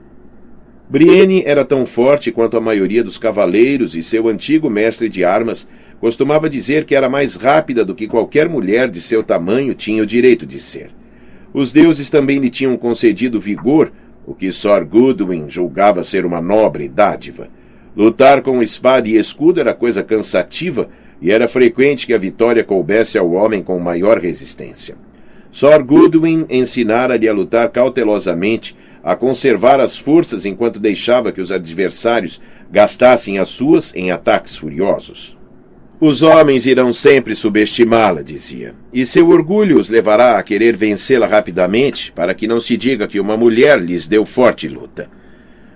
Brienne 0.89 1.43
era 1.45 1.63
tão 1.63 1.85
forte 1.85 2.31
quanto 2.31 2.57
a 2.57 2.61
maioria 2.61 3.03
dos 3.03 3.19
cavaleiros 3.19 3.95
e 3.95 4.01
seu 4.01 4.27
antigo 4.27 4.71
mestre 4.71 5.07
de 5.07 5.23
armas 5.23 5.67
costumava 5.99 6.49
dizer 6.49 6.85
que 6.85 6.95
era 6.95 7.07
mais 7.07 7.35
rápida 7.35 7.85
do 7.85 7.93
que 7.93 8.07
qualquer 8.07 8.49
mulher 8.49 8.89
de 8.89 8.99
seu 8.99 9.21
tamanho 9.21 9.75
tinha 9.75 10.01
o 10.01 10.07
direito 10.07 10.47
de 10.47 10.59
ser. 10.59 10.89
Os 11.53 11.71
deuses 11.71 12.09
também 12.09 12.37
lhe 12.37 12.49
tinham 12.49 12.77
concedido 12.77 13.39
vigor, 13.39 13.91
o 14.25 14.33
que 14.35 14.51
Sir 14.51 14.85
Goodwin 14.85 15.49
julgava 15.49 16.03
ser 16.03 16.25
uma 16.25 16.39
nobre 16.39 16.87
dádiva. 16.87 17.47
Lutar 17.97 18.41
com 18.41 18.61
espada 18.61 19.09
e 19.09 19.17
escudo 19.17 19.59
era 19.59 19.73
coisa 19.73 20.03
cansativa 20.03 20.89
e 21.19 21.31
era 21.31 21.47
frequente 21.47 22.05
que 22.05 22.13
a 22.13 22.17
vitória 22.17 22.63
coubesse 22.63 23.17
ao 23.17 23.31
homem 23.31 23.63
com 23.63 23.79
maior 23.79 24.19
resistência. 24.19 24.95
Sir 25.51 25.83
Goodwin 25.83 26.45
ensinara-lhe 26.47 27.27
a 27.27 27.33
lutar 27.33 27.69
cautelosamente, 27.69 28.77
a 29.03 29.15
conservar 29.15 29.79
as 29.79 29.97
forças 29.97 30.45
enquanto 30.45 30.79
deixava 30.79 31.31
que 31.31 31.41
os 31.41 31.51
adversários 31.51 32.39
gastassem 32.71 33.39
as 33.39 33.49
suas 33.49 33.91
em 33.95 34.11
ataques 34.11 34.55
furiosos. 34.55 35.38
Os 36.01 36.23
homens 36.23 36.65
irão 36.65 36.93
sempre 36.93 37.35
subestimá-la, 37.35 38.21
dizia, 38.21 38.73
e 38.93 39.05
seu 39.05 39.27
orgulho 39.27 39.77
os 39.77 39.89
levará 39.89 40.39
a 40.39 40.43
querer 40.43 40.77
vencê-la 40.77 41.27
rapidamente 41.27 42.13
para 42.13 42.33
que 42.33 42.47
não 42.47 42.57
se 42.57 42.77
diga 42.77 43.05
que 43.05 43.19
uma 43.19 43.35
mulher 43.35 43.77
lhes 43.81 44.07
deu 44.07 44.25
forte 44.25 44.69
luta. 44.69 45.09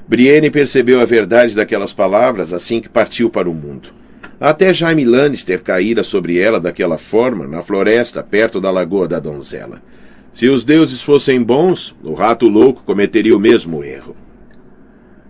Brienne 0.08 0.50
percebeu 0.50 1.02
a 1.02 1.06
verdade 1.06 1.54
daquelas 1.54 1.92
palavras 1.92 2.54
assim 2.54 2.80
que 2.80 2.88
partiu 2.88 3.30
para 3.30 3.50
o 3.50 3.54
mundo. 3.54 3.90
Até 4.40 4.74
Jaime 4.74 5.04
Lannister 5.04 5.62
caíra 5.62 6.04
sobre 6.04 6.38
ela 6.40 6.58
daquela 6.58 6.98
forma, 6.98 7.46
na 7.46 7.62
floresta, 7.62 8.24
perto 8.24 8.62
da 8.62 8.72
Lagoa 8.72 9.10
da 9.10 9.20
Donzela. 9.20 9.82
Se 10.32 10.48
os 10.48 10.64
deuses 10.64 11.02
fossem 11.02 11.44
bons, 11.44 11.94
o 12.02 12.14
rato 12.14 12.48
louco 12.48 12.84
cometeria 12.86 13.36
o 13.36 13.40
mesmo 13.42 13.84
erro. 13.84 14.16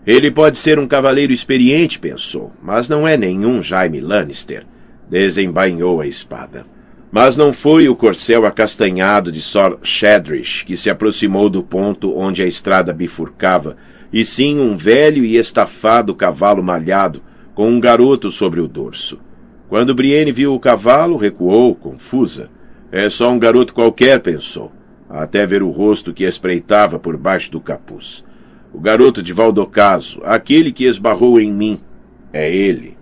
Ele 0.06 0.30
pode 0.30 0.58
ser 0.58 0.78
um 0.78 0.88
cavaleiro 0.88 1.34
experiente, 1.34 2.00
pensou, 2.00 2.52
mas 2.62 2.88
não 2.88 3.08
é 3.08 3.18
nenhum 3.18 3.62
Jaime 3.62 4.00
Lannister. 4.00 4.66
Desembainhou 5.10 6.02
a 6.02 6.08
espada. 6.08 6.66
Mas 7.12 7.38
não 7.38 7.54
foi 7.54 7.88
o 7.88 7.96
corcel 7.96 8.46
acastanhado 8.46 9.32
de 9.32 9.42
Sor 9.42 9.78
Shadrish 9.84 10.64
que 10.64 10.76
se 10.76 10.90
aproximou 10.90 11.50
do 11.50 11.64
ponto 11.64 12.18
onde 12.18 12.42
a 12.42 12.48
estrada 12.48 12.92
bifurcava 12.92 13.78
e 14.14 14.24
sim 14.24 14.60
um 14.60 14.78
velho 14.78 15.26
e 15.26 15.38
estafado 15.38 16.14
cavalo 16.14 16.64
malhado, 16.64 17.22
com 17.56 17.68
um 17.68 17.80
garoto 17.80 18.30
sobre 18.30 18.62
o 18.62 18.68
dorso. 18.68 19.20
Quando 19.68 19.96
Brienne 19.96 20.32
viu 20.32 20.54
o 20.54 20.60
cavalo, 20.60 21.18
recuou, 21.18 21.74
confusa. 21.74 22.52
É 22.92 23.10
só 23.10 23.32
um 23.32 23.40
garoto 23.40 23.74
qualquer, 23.74 24.20
pensou, 24.20 24.72
até 25.10 25.48
ver 25.48 25.64
o 25.64 25.72
rosto 25.72 26.14
que 26.14 26.24
espreitava 26.24 27.00
por 27.00 27.18
baixo 27.18 27.52
do 27.52 27.60
capuz. 27.60 28.24
O 28.72 28.80
garoto 28.80 29.24
de 29.24 29.34
Valdocaso, 29.34 30.22
aquele 30.24 30.72
que 30.72 30.86
esbarrou 30.86 31.40
em 31.40 31.52
mim. 31.52 31.80
É 32.32 32.52
ele. 32.52 32.93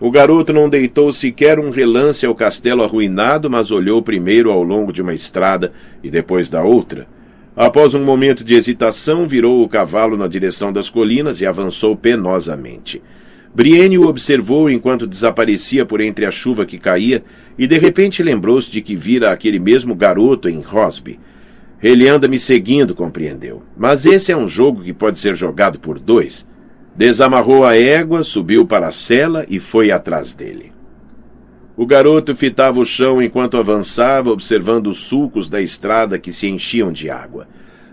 O 0.00 0.10
garoto 0.10 0.52
não 0.52 0.68
deitou 0.68 1.12
sequer 1.12 1.58
um 1.58 1.70
relance 1.70 2.24
ao 2.24 2.34
castelo 2.34 2.82
arruinado, 2.82 3.50
mas 3.50 3.70
olhou 3.70 4.02
primeiro 4.02 4.50
ao 4.50 4.62
longo 4.62 4.92
de 4.92 5.02
uma 5.02 5.12
estrada 5.12 5.72
e 6.02 6.10
depois 6.10 6.48
da 6.48 6.62
outra, 6.62 7.06
Após 7.60 7.92
um 7.92 8.04
momento 8.04 8.44
de 8.44 8.54
hesitação, 8.54 9.26
virou 9.26 9.64
o 9.64 9.68
cavalo 9.68 10.16
na 10.16 10.28
direção 10.28 10.72
das 10.72 10.88
colinas 10.88 11.40
e 11.40 11.46
avançou 11.46 11.96
penosamente. 11.96 13.02
Brienne 13.52 13.98
o 13.98 14.06
observou 14.06 14.70
enquanto 14.70 15.08
desaparecia 15.08 15.84
por 15.84 16.00
entre 16.00 16.24
a 16.24 16.30
chuva 16.30 16.64
que 16.64 16.78
caía 16.78 17.24
e 17.58 17.66
de 17.66 17.76
repente 17.76 18.22
lembrou-se 18.22 18.70
de 18.70 18.80
que 18.80 18.94
vira 18.94 19.32
aquele 19.32 19.58
mesmo 19.58 19.96
garoto 19.96 20.48
em 20.48 20.60
Rosby. 20.60 21.18
Ele 21.82 22.06
anda 22.06 22.28
me 22.28 22.38
seguindo, 22.38 22.94
compreendeu. 22.94 23.64
Mas 23.76 24.06
esse 24.06 24.30
é 24.30 24.36
um 24.36 24.46
jogo 24.46 24.84
que 24.84 24.92
pode 24.92 25.18
ser 25.18 25.34
jogado 25.34 25.80
por 25.80 25.98
dois. 25.98 26.46
Desamarrou 26.98 27.64
a 27.64 27.76
égua, 27.76 28.24
subiu 28.24 28.66
para 28.66 28.88
a 28.88 28.90
cela 28.90 29.46
e 29.48 29.60
foi 29.60 29.92
atrás 29.92 30.34
dele. 30.34 30.72
O 31.76 31.86
garoto 31.86 32.34
fitava 32.34 32.80
o 32.80 32.84
chão 32.84 33.22
enquanto 33.22 33.56
avançava, 33.56 34.30
observando 34.30 34.88
os 34.88 34.96
sulcos 35.06 35.48
da 35.48 35.60
estrada 35.60 36.18
que 36.18 36.32
se 36.32 36.48
enchiam 36.48 36.90
de 36.90 37.08
água. 37.08 37.46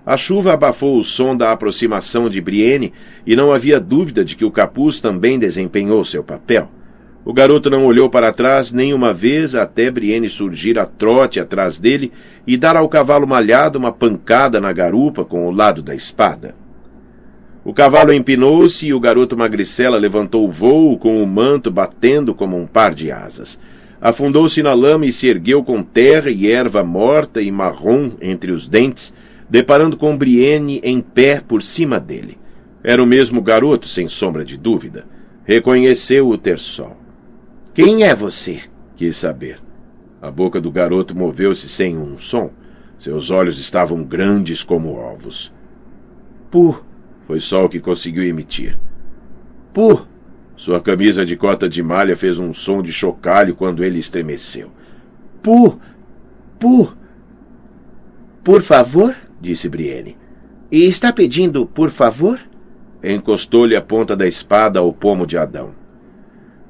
A 0.03 0.17
chuva 0.17 0.53
abafou 0.53 0.97
o 0.97 1.03
som 1.03 1.37
da 1.37 1.51
aproximação 1.51 2.27
de 2.27 2.41
Brienne 2.41 2.93
e 3.27 3.35
não 3.35 3.51
havia 3.51 3.79
dúvida 3.79 4.25
de 4.25 4.35
que 4.35 4.43
o 4.43 4.49
capuz 4.49 4.99
também 4.99 5.37
desempenhou 5.37 6.03
seu 6.03 6.23
papel. 6.23 6.67
O 7.23 7.31
garoto 7.31 7.69
não 7.69 7.85
olhou 7.85 8.09
para 8.09 8.33
trás 8.33 8.71
nem 8.71 8.91
uma 8.91 9.13
vez 9.13 9.53
até 9.53 9.91
Brienne 9.91 10.27
surgir 10.27 10.79
a 10.79 10.85
trote 10.87 11.39
atrás 11.39 11.77
dele 11.77 12.11
e 12.47 12.57
dar 12.57 12.75
ao 12.75 12.89
cavalo 12.89 13.27
malhado 13.27 13.77
uma 13.77 13.91
pancada 13.91 14.59
na 14.59 14.73
garupa 14.73 15.23
com 15.23 15.47
o 15.47 15.51
lado 15.51 15.83
da 15.83 15.93
espada. 15.93 16.64
O 17.65 17.73
cavalo 17.73 18.13
empinou-se 18.13 18.85
e 18.85 18.93
o 18.93 18.99
garoto 18.99 19.35
magricela 19.35 19.97
levantou 19.97 20.47
o 20.47 20.51
voo 20.51 20.99
com 20.99 21.21
o 21.21 21.25
manto 21.25 21.71
batendo 21.71 22.35
como 22.35 22.55
um 22.55 22.67
par 22.67 22.93
de 22.93 23.11
asas. 23.11 23.59
Afundou-se 23.99 24.61
na 24.61 24.71
lama 24.75 25.07
e 25.07 25.11
se 25.11 25.25
ergueu 25.25 25.63
com 25.63 25.81
terra 25.81 26.29
e 26.29 26.51
erva 26.51 26.83
morta 26.83 27.41
e 27.41 27.51
marrom 27.51 28.11
entre 28.21 28.51
os 28.51 28.67
dentes, 28.67 29.11
deparando 29.49 29.97
com 29.97 30.15
Brienne 30.15 30.79
em 30.83 31.01
pé 31.01 31.41
por 31.41 31.63
cima 31.63 31.99
dele. 31.99 32.37
Era 32.83 33.01
o 33.01 33.07
mesmo 33.07 33.41
garoto, 33.41 33.87
sem 33.87 34.07
sombra 34.07 34.45
de 34.45 34.57
dúvida. 34.57 35.07
Reconheceu 35.43 36.29
o 36.29 36.37
terçol. 36.37 36.95
Quem 37.73 38.03
é 38.03 38.13
você? 38.13 38.59
quis 38.95 39.17
saber. 39.17 39.59
A 40.21 40.29
boca 40.29 40.61
do 40.61 40.71
garoto 40.71 41.17
moveu-se 41.17 41.67
sem 41.67 41.97
um 41.97 42.15
som. 42.15 42.51
Seus 42.99 43.31
olhos 43.31 43.59
estavam 43.59 44.03
grandes 44.03 44.63
como 44.63 44.93
ovos. 44.93 45.51
Pu, 46.51 46.79
foi 47.27 47.39
só 47.39 47.65
o 47.65 47.69
que 47.69 47.79
conseguiu 47.79 48.23
emitir. 48.23 48.77
Pu. 49.73 50.07
Sua 50.55 50.79
camisa 50.79 51.25
de 51.25 51.35
cota 51.35 51.67
de 51.67 51.83
malha 51.83 52.15
fez 52.15 52.39
um 52.39 52.53
som 52.53 52.81
de 52.81 52.91
chocalho 52.91 53.55
quando 53.55 53.83
ele 53.83 53.99
estremeceu. 53.99 54.71
Pu, 55.41 55.79
Pu. 56.59 56.95
Por 58.43 58.61
favor, 58.61 59.15
disse 59.41 59.67
Brienne. 59.67 60.17
E 60.71 60.85
está 60.85 61.11
pedindo 61.11 61.65
por 61.65 61.89
favor? 61.89 62.39
Encostou-lhe 63.03 63.75
a 63.75 63.81
ponta 63.81 64.15
da 64.15 64.27
espada 64.27 64.79
ao 64.79 64.91
pomo 64.93 65.27
de 65.27 65.37
Adão. 65.37 65.73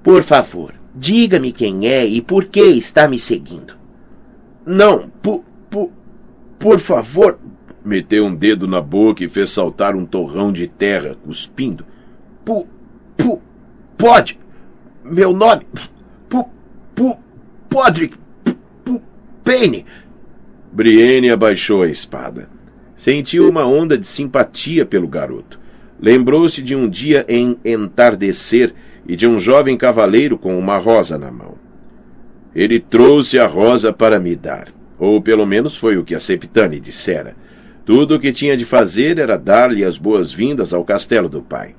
Por 0.03 0.21
favor, 0.23 0.73
diga-me 0.93 1.51
quem 1.51 1.87
é 1.87 2.05
e 2.05 2.21
por 2.21 2.45
que 2.45 2.61
está 2.61 3.07
me 3.07 3.17
seguindo. 3.17 3.77
Não, 4.65 5.09
por, 5.21 5.43
por, 5.69 5.91
por 6.59 6.79
favor. 6.79 7.39
Meteu 7.85 8.25
um 8.25 8.33
dedo 8.33 8.67
na 8.67 8.81
boca 8.81 9.23
e 9.23 9.29
fez 9.29 9.51
saltar 9.51 9.95
um 9.95 10.07
torrão 10.07 10.51
de 10.51 10.65
terra, 10.65 11.15
cuspindo. 11.23 11.85
Pu, 12.43 12.67
pu, 13.15 13.39
pode. 13.95 14.39
Meu 15.03 15.31
nome. 15.33 15.67
Pu, 16.27 16.49
pu, 16.95 17.15
Podrick. 17.69 18.17
Pu, 18.83 18.99
Payne. 19.43 19.85
Brienne 20.73 21.29
abaixou 21.29 21.83
a 21.83 21.87
espada. 21.87 22.49
Sentiu 22.95 23.47
uma 23.47 23.67
onda 23.67 23.95
de 23.95 24.07
simpatia 24.07 24.83
pelo 24.83 25.07
garoto. 25.07 25.59
Lembrou-se 26.01 26.63
de 26.63 26.75
um 26.75 26.89
dia 26.89 27.23
em 27.29 27.55
entardecer 27.63 28.73
e 29.07 29.15
de 29.15 29.27
um 29.27 29.39
jovem 29.39 29.77
cavaleiro 29.77 30.39
com 30.39 30.57
uma 30.57 30.79
rosa 30.79 31.19
na 31.19 31.31
mão. 31.31 31.53
Ele 32.55 32.79
trouxe 32.79 33.37
a 33.37 33.45
rosa 33.45 33.93
para 33.93 34.19
me 34.19 34.35
dar, 34.35 34.69
ou 34.97 35.21
pelo 35.21 35.45
menos 35.45 35.77
foi 35.77 35.97
o 35.97 36.03
que 36.03 36.15
a 36.15 36.19
Septane 36.19 36.79
dissera. 36.79 37.35
Tudo 37.85 38.15
o 38.15 38.19
que 38.19 38.31
tinha 38.31 38.57
de 38.57 38.65
fazer 38.65 39.19
era 39.19 39.37
dar-lhe 39.37 39.85
as 39.85 39.99
boas-vindas 39.99 40.73
ao 40.73 40.83
castelo 40.83 41.29
do 41.29 41.43
pai. 41.43 41.75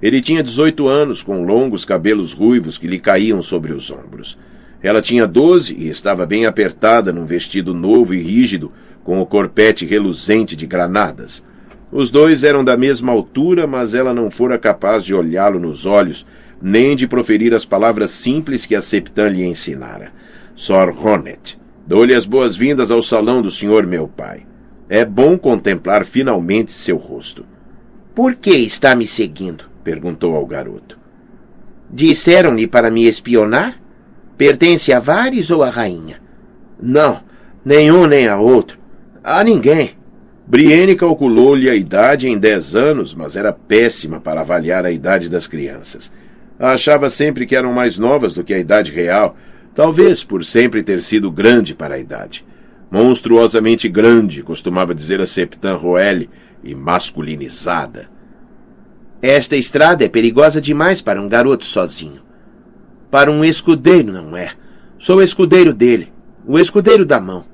Ele 0.00 0.18
tinha 0.18 0.42
18 0.42 0.88
anos, 0.88 1.22
com 1.22 1.44
longos 1.44 1.84
cabelos 1.84 2.32
ruivos 2.32 2.78
que 2.78 2.86
lhe 2.86 2.98
caíam 2.98 3.42
sobre 3.42 3.70
os 3.74 3.90
ombros. 3.90 4.38
Ela 4.82 5.02
tinha 5.02 5.26
12 5.26 5.76
e 5.78 5.88
estava 5.88 6.24
bem 6.24 6.46
apertada 6.46 7.12
num 7.12 7.26
vestido 7.26 7.74
novo 7.74 8.14
e 8.14 8.22
rígido, 8.22 8.72
com 9.04 9.20
o 9.20 9.26
corpete 9.26 9.84
reluzente 9.84 10.56
de 10.56 10.66
granadas. 10.66 11.44
Os 11.92 12.10
dois 12.10 12.44
eram 12.44 12.64
da 12.64 12.74
mesma 12.74 13.12
altura, 13.12 13.66
mas 13.66 13.94
ela 13.94 14.14
não 14.14 14.30
fora 14.30 14.58
capaz 14.58 15.04
de 15.04 15.14
olhá-lo 15.14 15.60
nos 15.60 15.84
olhos, 15.84 16.24
nem 16.62 16.96
de 16.96 17.06
proferir 17.06 17.52
as 17.52 17.66
palavras 17.66 18.10
simples 18.10 18.64
que 18.64 18.74
a 18.74 18.80
Septã 18.80 19.28
lhe 19.28 19.44
ensinara. 19.44 20.12
Sor 20.54 20.94
Hornet, 20.98 21.58
dou-lhe 21.86 22.14
as 22.14 22.24
boas-vindas 22.24 22.90
ao 22.90 23.02
salão 23.02 23.42
do 23.42 23.50
senhor 23.50 23.86
meu 23.86 24.08
pai. 24.08 24.46
É 24.94 25.06
bom 25.06 25.38
contemplar 25.38 26.04
finalmente 26.04 26.70
seu 26.70 26.98
rosto. 26.98 27.46
Por 28.14 28.34
que 28.34 28.50
está 28.50 28.94
me 28.94 29.06
seguindo? 29.06 29.70
perguntou 29.82 30.36
ao 30.36 30.44
garoto. 30.44 30.98
Disseram-lhe 31.90 32.66
para 32.66 32.90
me 32.90 33.06
espionar? 33.06 33.80
Pertence 34.36 34.92
a 34.92 34.98
Vares 34.98 35.50
ou 35.50 35.62
à 35.62 35.70
rainha? 35.70 36.20
Não, 36.78 37.22
nenhum 37.64 38.06
nem 38.06 38.28
a 38.28 38.36
outro. 38.36 38.78
A 39.24 39.42
ninguém. 39.42 39.92
Brienne 40.46 40.94
calculou-lhe 40.94 41.70
a 41.70 41.74
idade 41.74 42.28
em 42.28 42.36
dez 42.36 42.76
anos, 42.76 43.14
mas 43.14 43.34
era 43.34 43.50
péssima 43.50 44.20
para 44.20 44.42
avaliar 44.42 44.84
a 44.84 44.92
idade 44.92 45.30
das 45.30 45.46
crianças. 45.46 46.12
Achava 46.58 47.08
sempre 47.08 47.46
que 47.46 47.56
eram 47.56 47.72
mais 47.72 47.98
novas 47.98 48.34
do 48.34 48.44
que 48.44 48.52
a 48.52 48.58
idade 48.58 48.92
real, 48.92 49.38
talvez 49.74 50.22
por 50.22 50.44
sempre 50.44 50.82
ter 50.82 51.00
sido 51.00 51.30
grande 51.30 51.74
para 51.74 51.94
a 51.94 51.98
idade 51.98 52.44
monstruosamente 52.92 53.88
grande, 53.88 54.42
costumava 54.42 54.94
dizer 54.94 55.18
a 55.18 55.26
Septan 55.26 55.76
Roelle, 55.76 56.28
e 56.62 56.74
masculinizada. 56.74 58.10
Esta 59.22 59.56
estrada 59.56 60.04
é 60.04 60.10
perigosa 60.10 60.60
demais 60.60 61.00
para 61.00 61.20
um 61.20 61.26
garoto 61.26 61.64
sozinho. 61.64 62.20
Para 63.10 63.30
um 63.30 63.42
escudeiro, 63.42 64.12
não 64.12 64.36
é? 64.36 64.50
Sou 64.98 65.16
o 65.16 65.22
escudeiro 65.22 65.72
dele, 65.72 66.12
o 66.46 66.58
escudeiro 66.58 67.06
da 67.06 67.18
mão. 67.18 67.46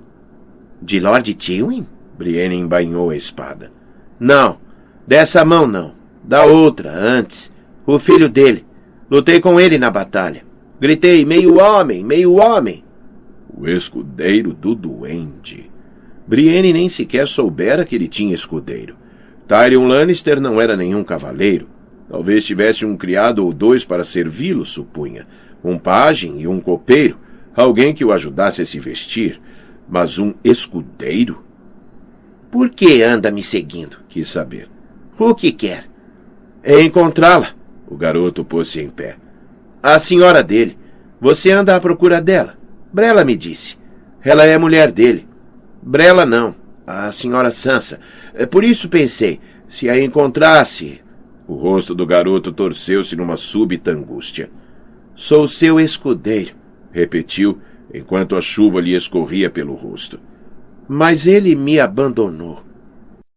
De 0.83 0.99
Lord 0.99 1.33
Tywin? 1.35 1.87
Brienne 2.19 2.57
embainhou 2.57 3.11
a 3.11 3.17
espada. 3.17 3.71
Não, 4.19 4.59
dessa 5.07 5.45
mão 5.45 5.69
não. 5.69 5.95
Da 6.25 6.45
outra, 6.45 6.91
antes. 6.91 7.51
O 7.87 7.99
filho 8.01 8.29
dele. 8.29 8.67
Lutei 9.09 9.41
com 9.41 9.59
ele 9.61 9.79
na 9.79 9.91
batalha. 9.91 10.43
Gritei, 10.81 11.25
meio 11.25 11.59
homem, 11.59 12.05
meio 12.05 12.35
homem. 12.35 12.85
O 13.61 13.67
escudeiro 13.67 14.55
do 14.55 14.73
duende. 14.73 15.69
Brienne 16.25 16.73
nem 16.73 16.89
sequer 16.89 17.27
soubera 17.27 17.85
que 17.85 17.97
ele 17.97 18.07
tinha 18.07 18.33
escudeiro. 18.33 18.97
Tyrion 19.49 19.89
Lannister 19.89 20.41
não 20.41 20.61
era 20.61 20.77
nenhum 20.77 21.03
cavaleiro. 21.03 21.69
Talvez 22.09 22.47
tivesse 22.47 22.87
um 22.87 22.97
criado 22.97 23.45
ou 23.45 23.53
dois 23.53 23.85
para 23.85 24.05
servi-lo, 24.05 24.65
supunha. 24.65 25.27
Um 25.65 25.77
pajem 25.77 26.41
e 26.41 26.47
um 26.47 26.61
copeiro, 26.61 27.19
alguém 27.53 27.93
que 27.93 28.05
o 28.05 28.13
ajudasse 28.13 28.63
a 28.63 28.67
se 28.67 28.79
vestir. 28.79 29.41
Mas 29.89 30.21
um 30.21 30.35
escudeiro? 30.45 31.45
Por 32.53 32.71
que 32.71 33.03
anda 33.03 33.29
me 33.29 33.43
seguindo? 33.43 33.99
Quis 34.09 34.29
saber. 34.29 34.71
O 35.19 35.35
que 35.35 35.51
quer? 35.51 35.91
É 36.63 36.81
encontrá-la. 36.81 37.49
O 37.89 37.97
garoto 37.97 38.45
pôs-se 38.45 38.81
em 38.81 38.89
pé. 38.89 39.17
A 39.83 39.99
senhora 39.99 40.45
dele. 40.45 40.79
Você 41.21 41.51
anda 41.51 41.75
à 41.75 41.81
procura 41.81 42.21
dela. 42.21 42.57
Brela 42.93 43.25
me 43.25 43.37
disse. 43.37 43.77
Ela 44.25 44.45
é 44.45 44.57
mulher 44.59 44.91
dele. 44.91 45.29
Brela 45.83 46.27
não, 46.27 46.55
a 46.87 47.11
senhora 47.13 47.51
Sansa. 47.51 48.01
É 48.35 48.47
por 48.47 48.65
isso 48.65 48.89
pensei, 48.89 49.41
se 49.69 49.89
a 49.89 49.99
encontrasse. 49.99 51.01
O 51.47 51.55
rosto 51.55 51.95
do 51.95 52.07
garoto 52.07 52.53
torceu-se 52.53 53.17
numa 53.17 53.37
súbita 53.37 53.91
angústia. 53.91 54.51
Sou 55.15 55.49
seu 55.49 55.81
escudeiro, 55.81 56.55
repetiu, 56.93 57.59
enquanto 57.93 58.37
a 58.37 58.41
chuva 58.41 58.81
lhe 58.81 58.95
escorria 58.95 59.49
pelo 59.51 59.75
rosto. 59.75 60.21
Mas 60.87 61.27
ele 61.27 61.55
me 61.55 61.81
abandonou. 61.81 62.68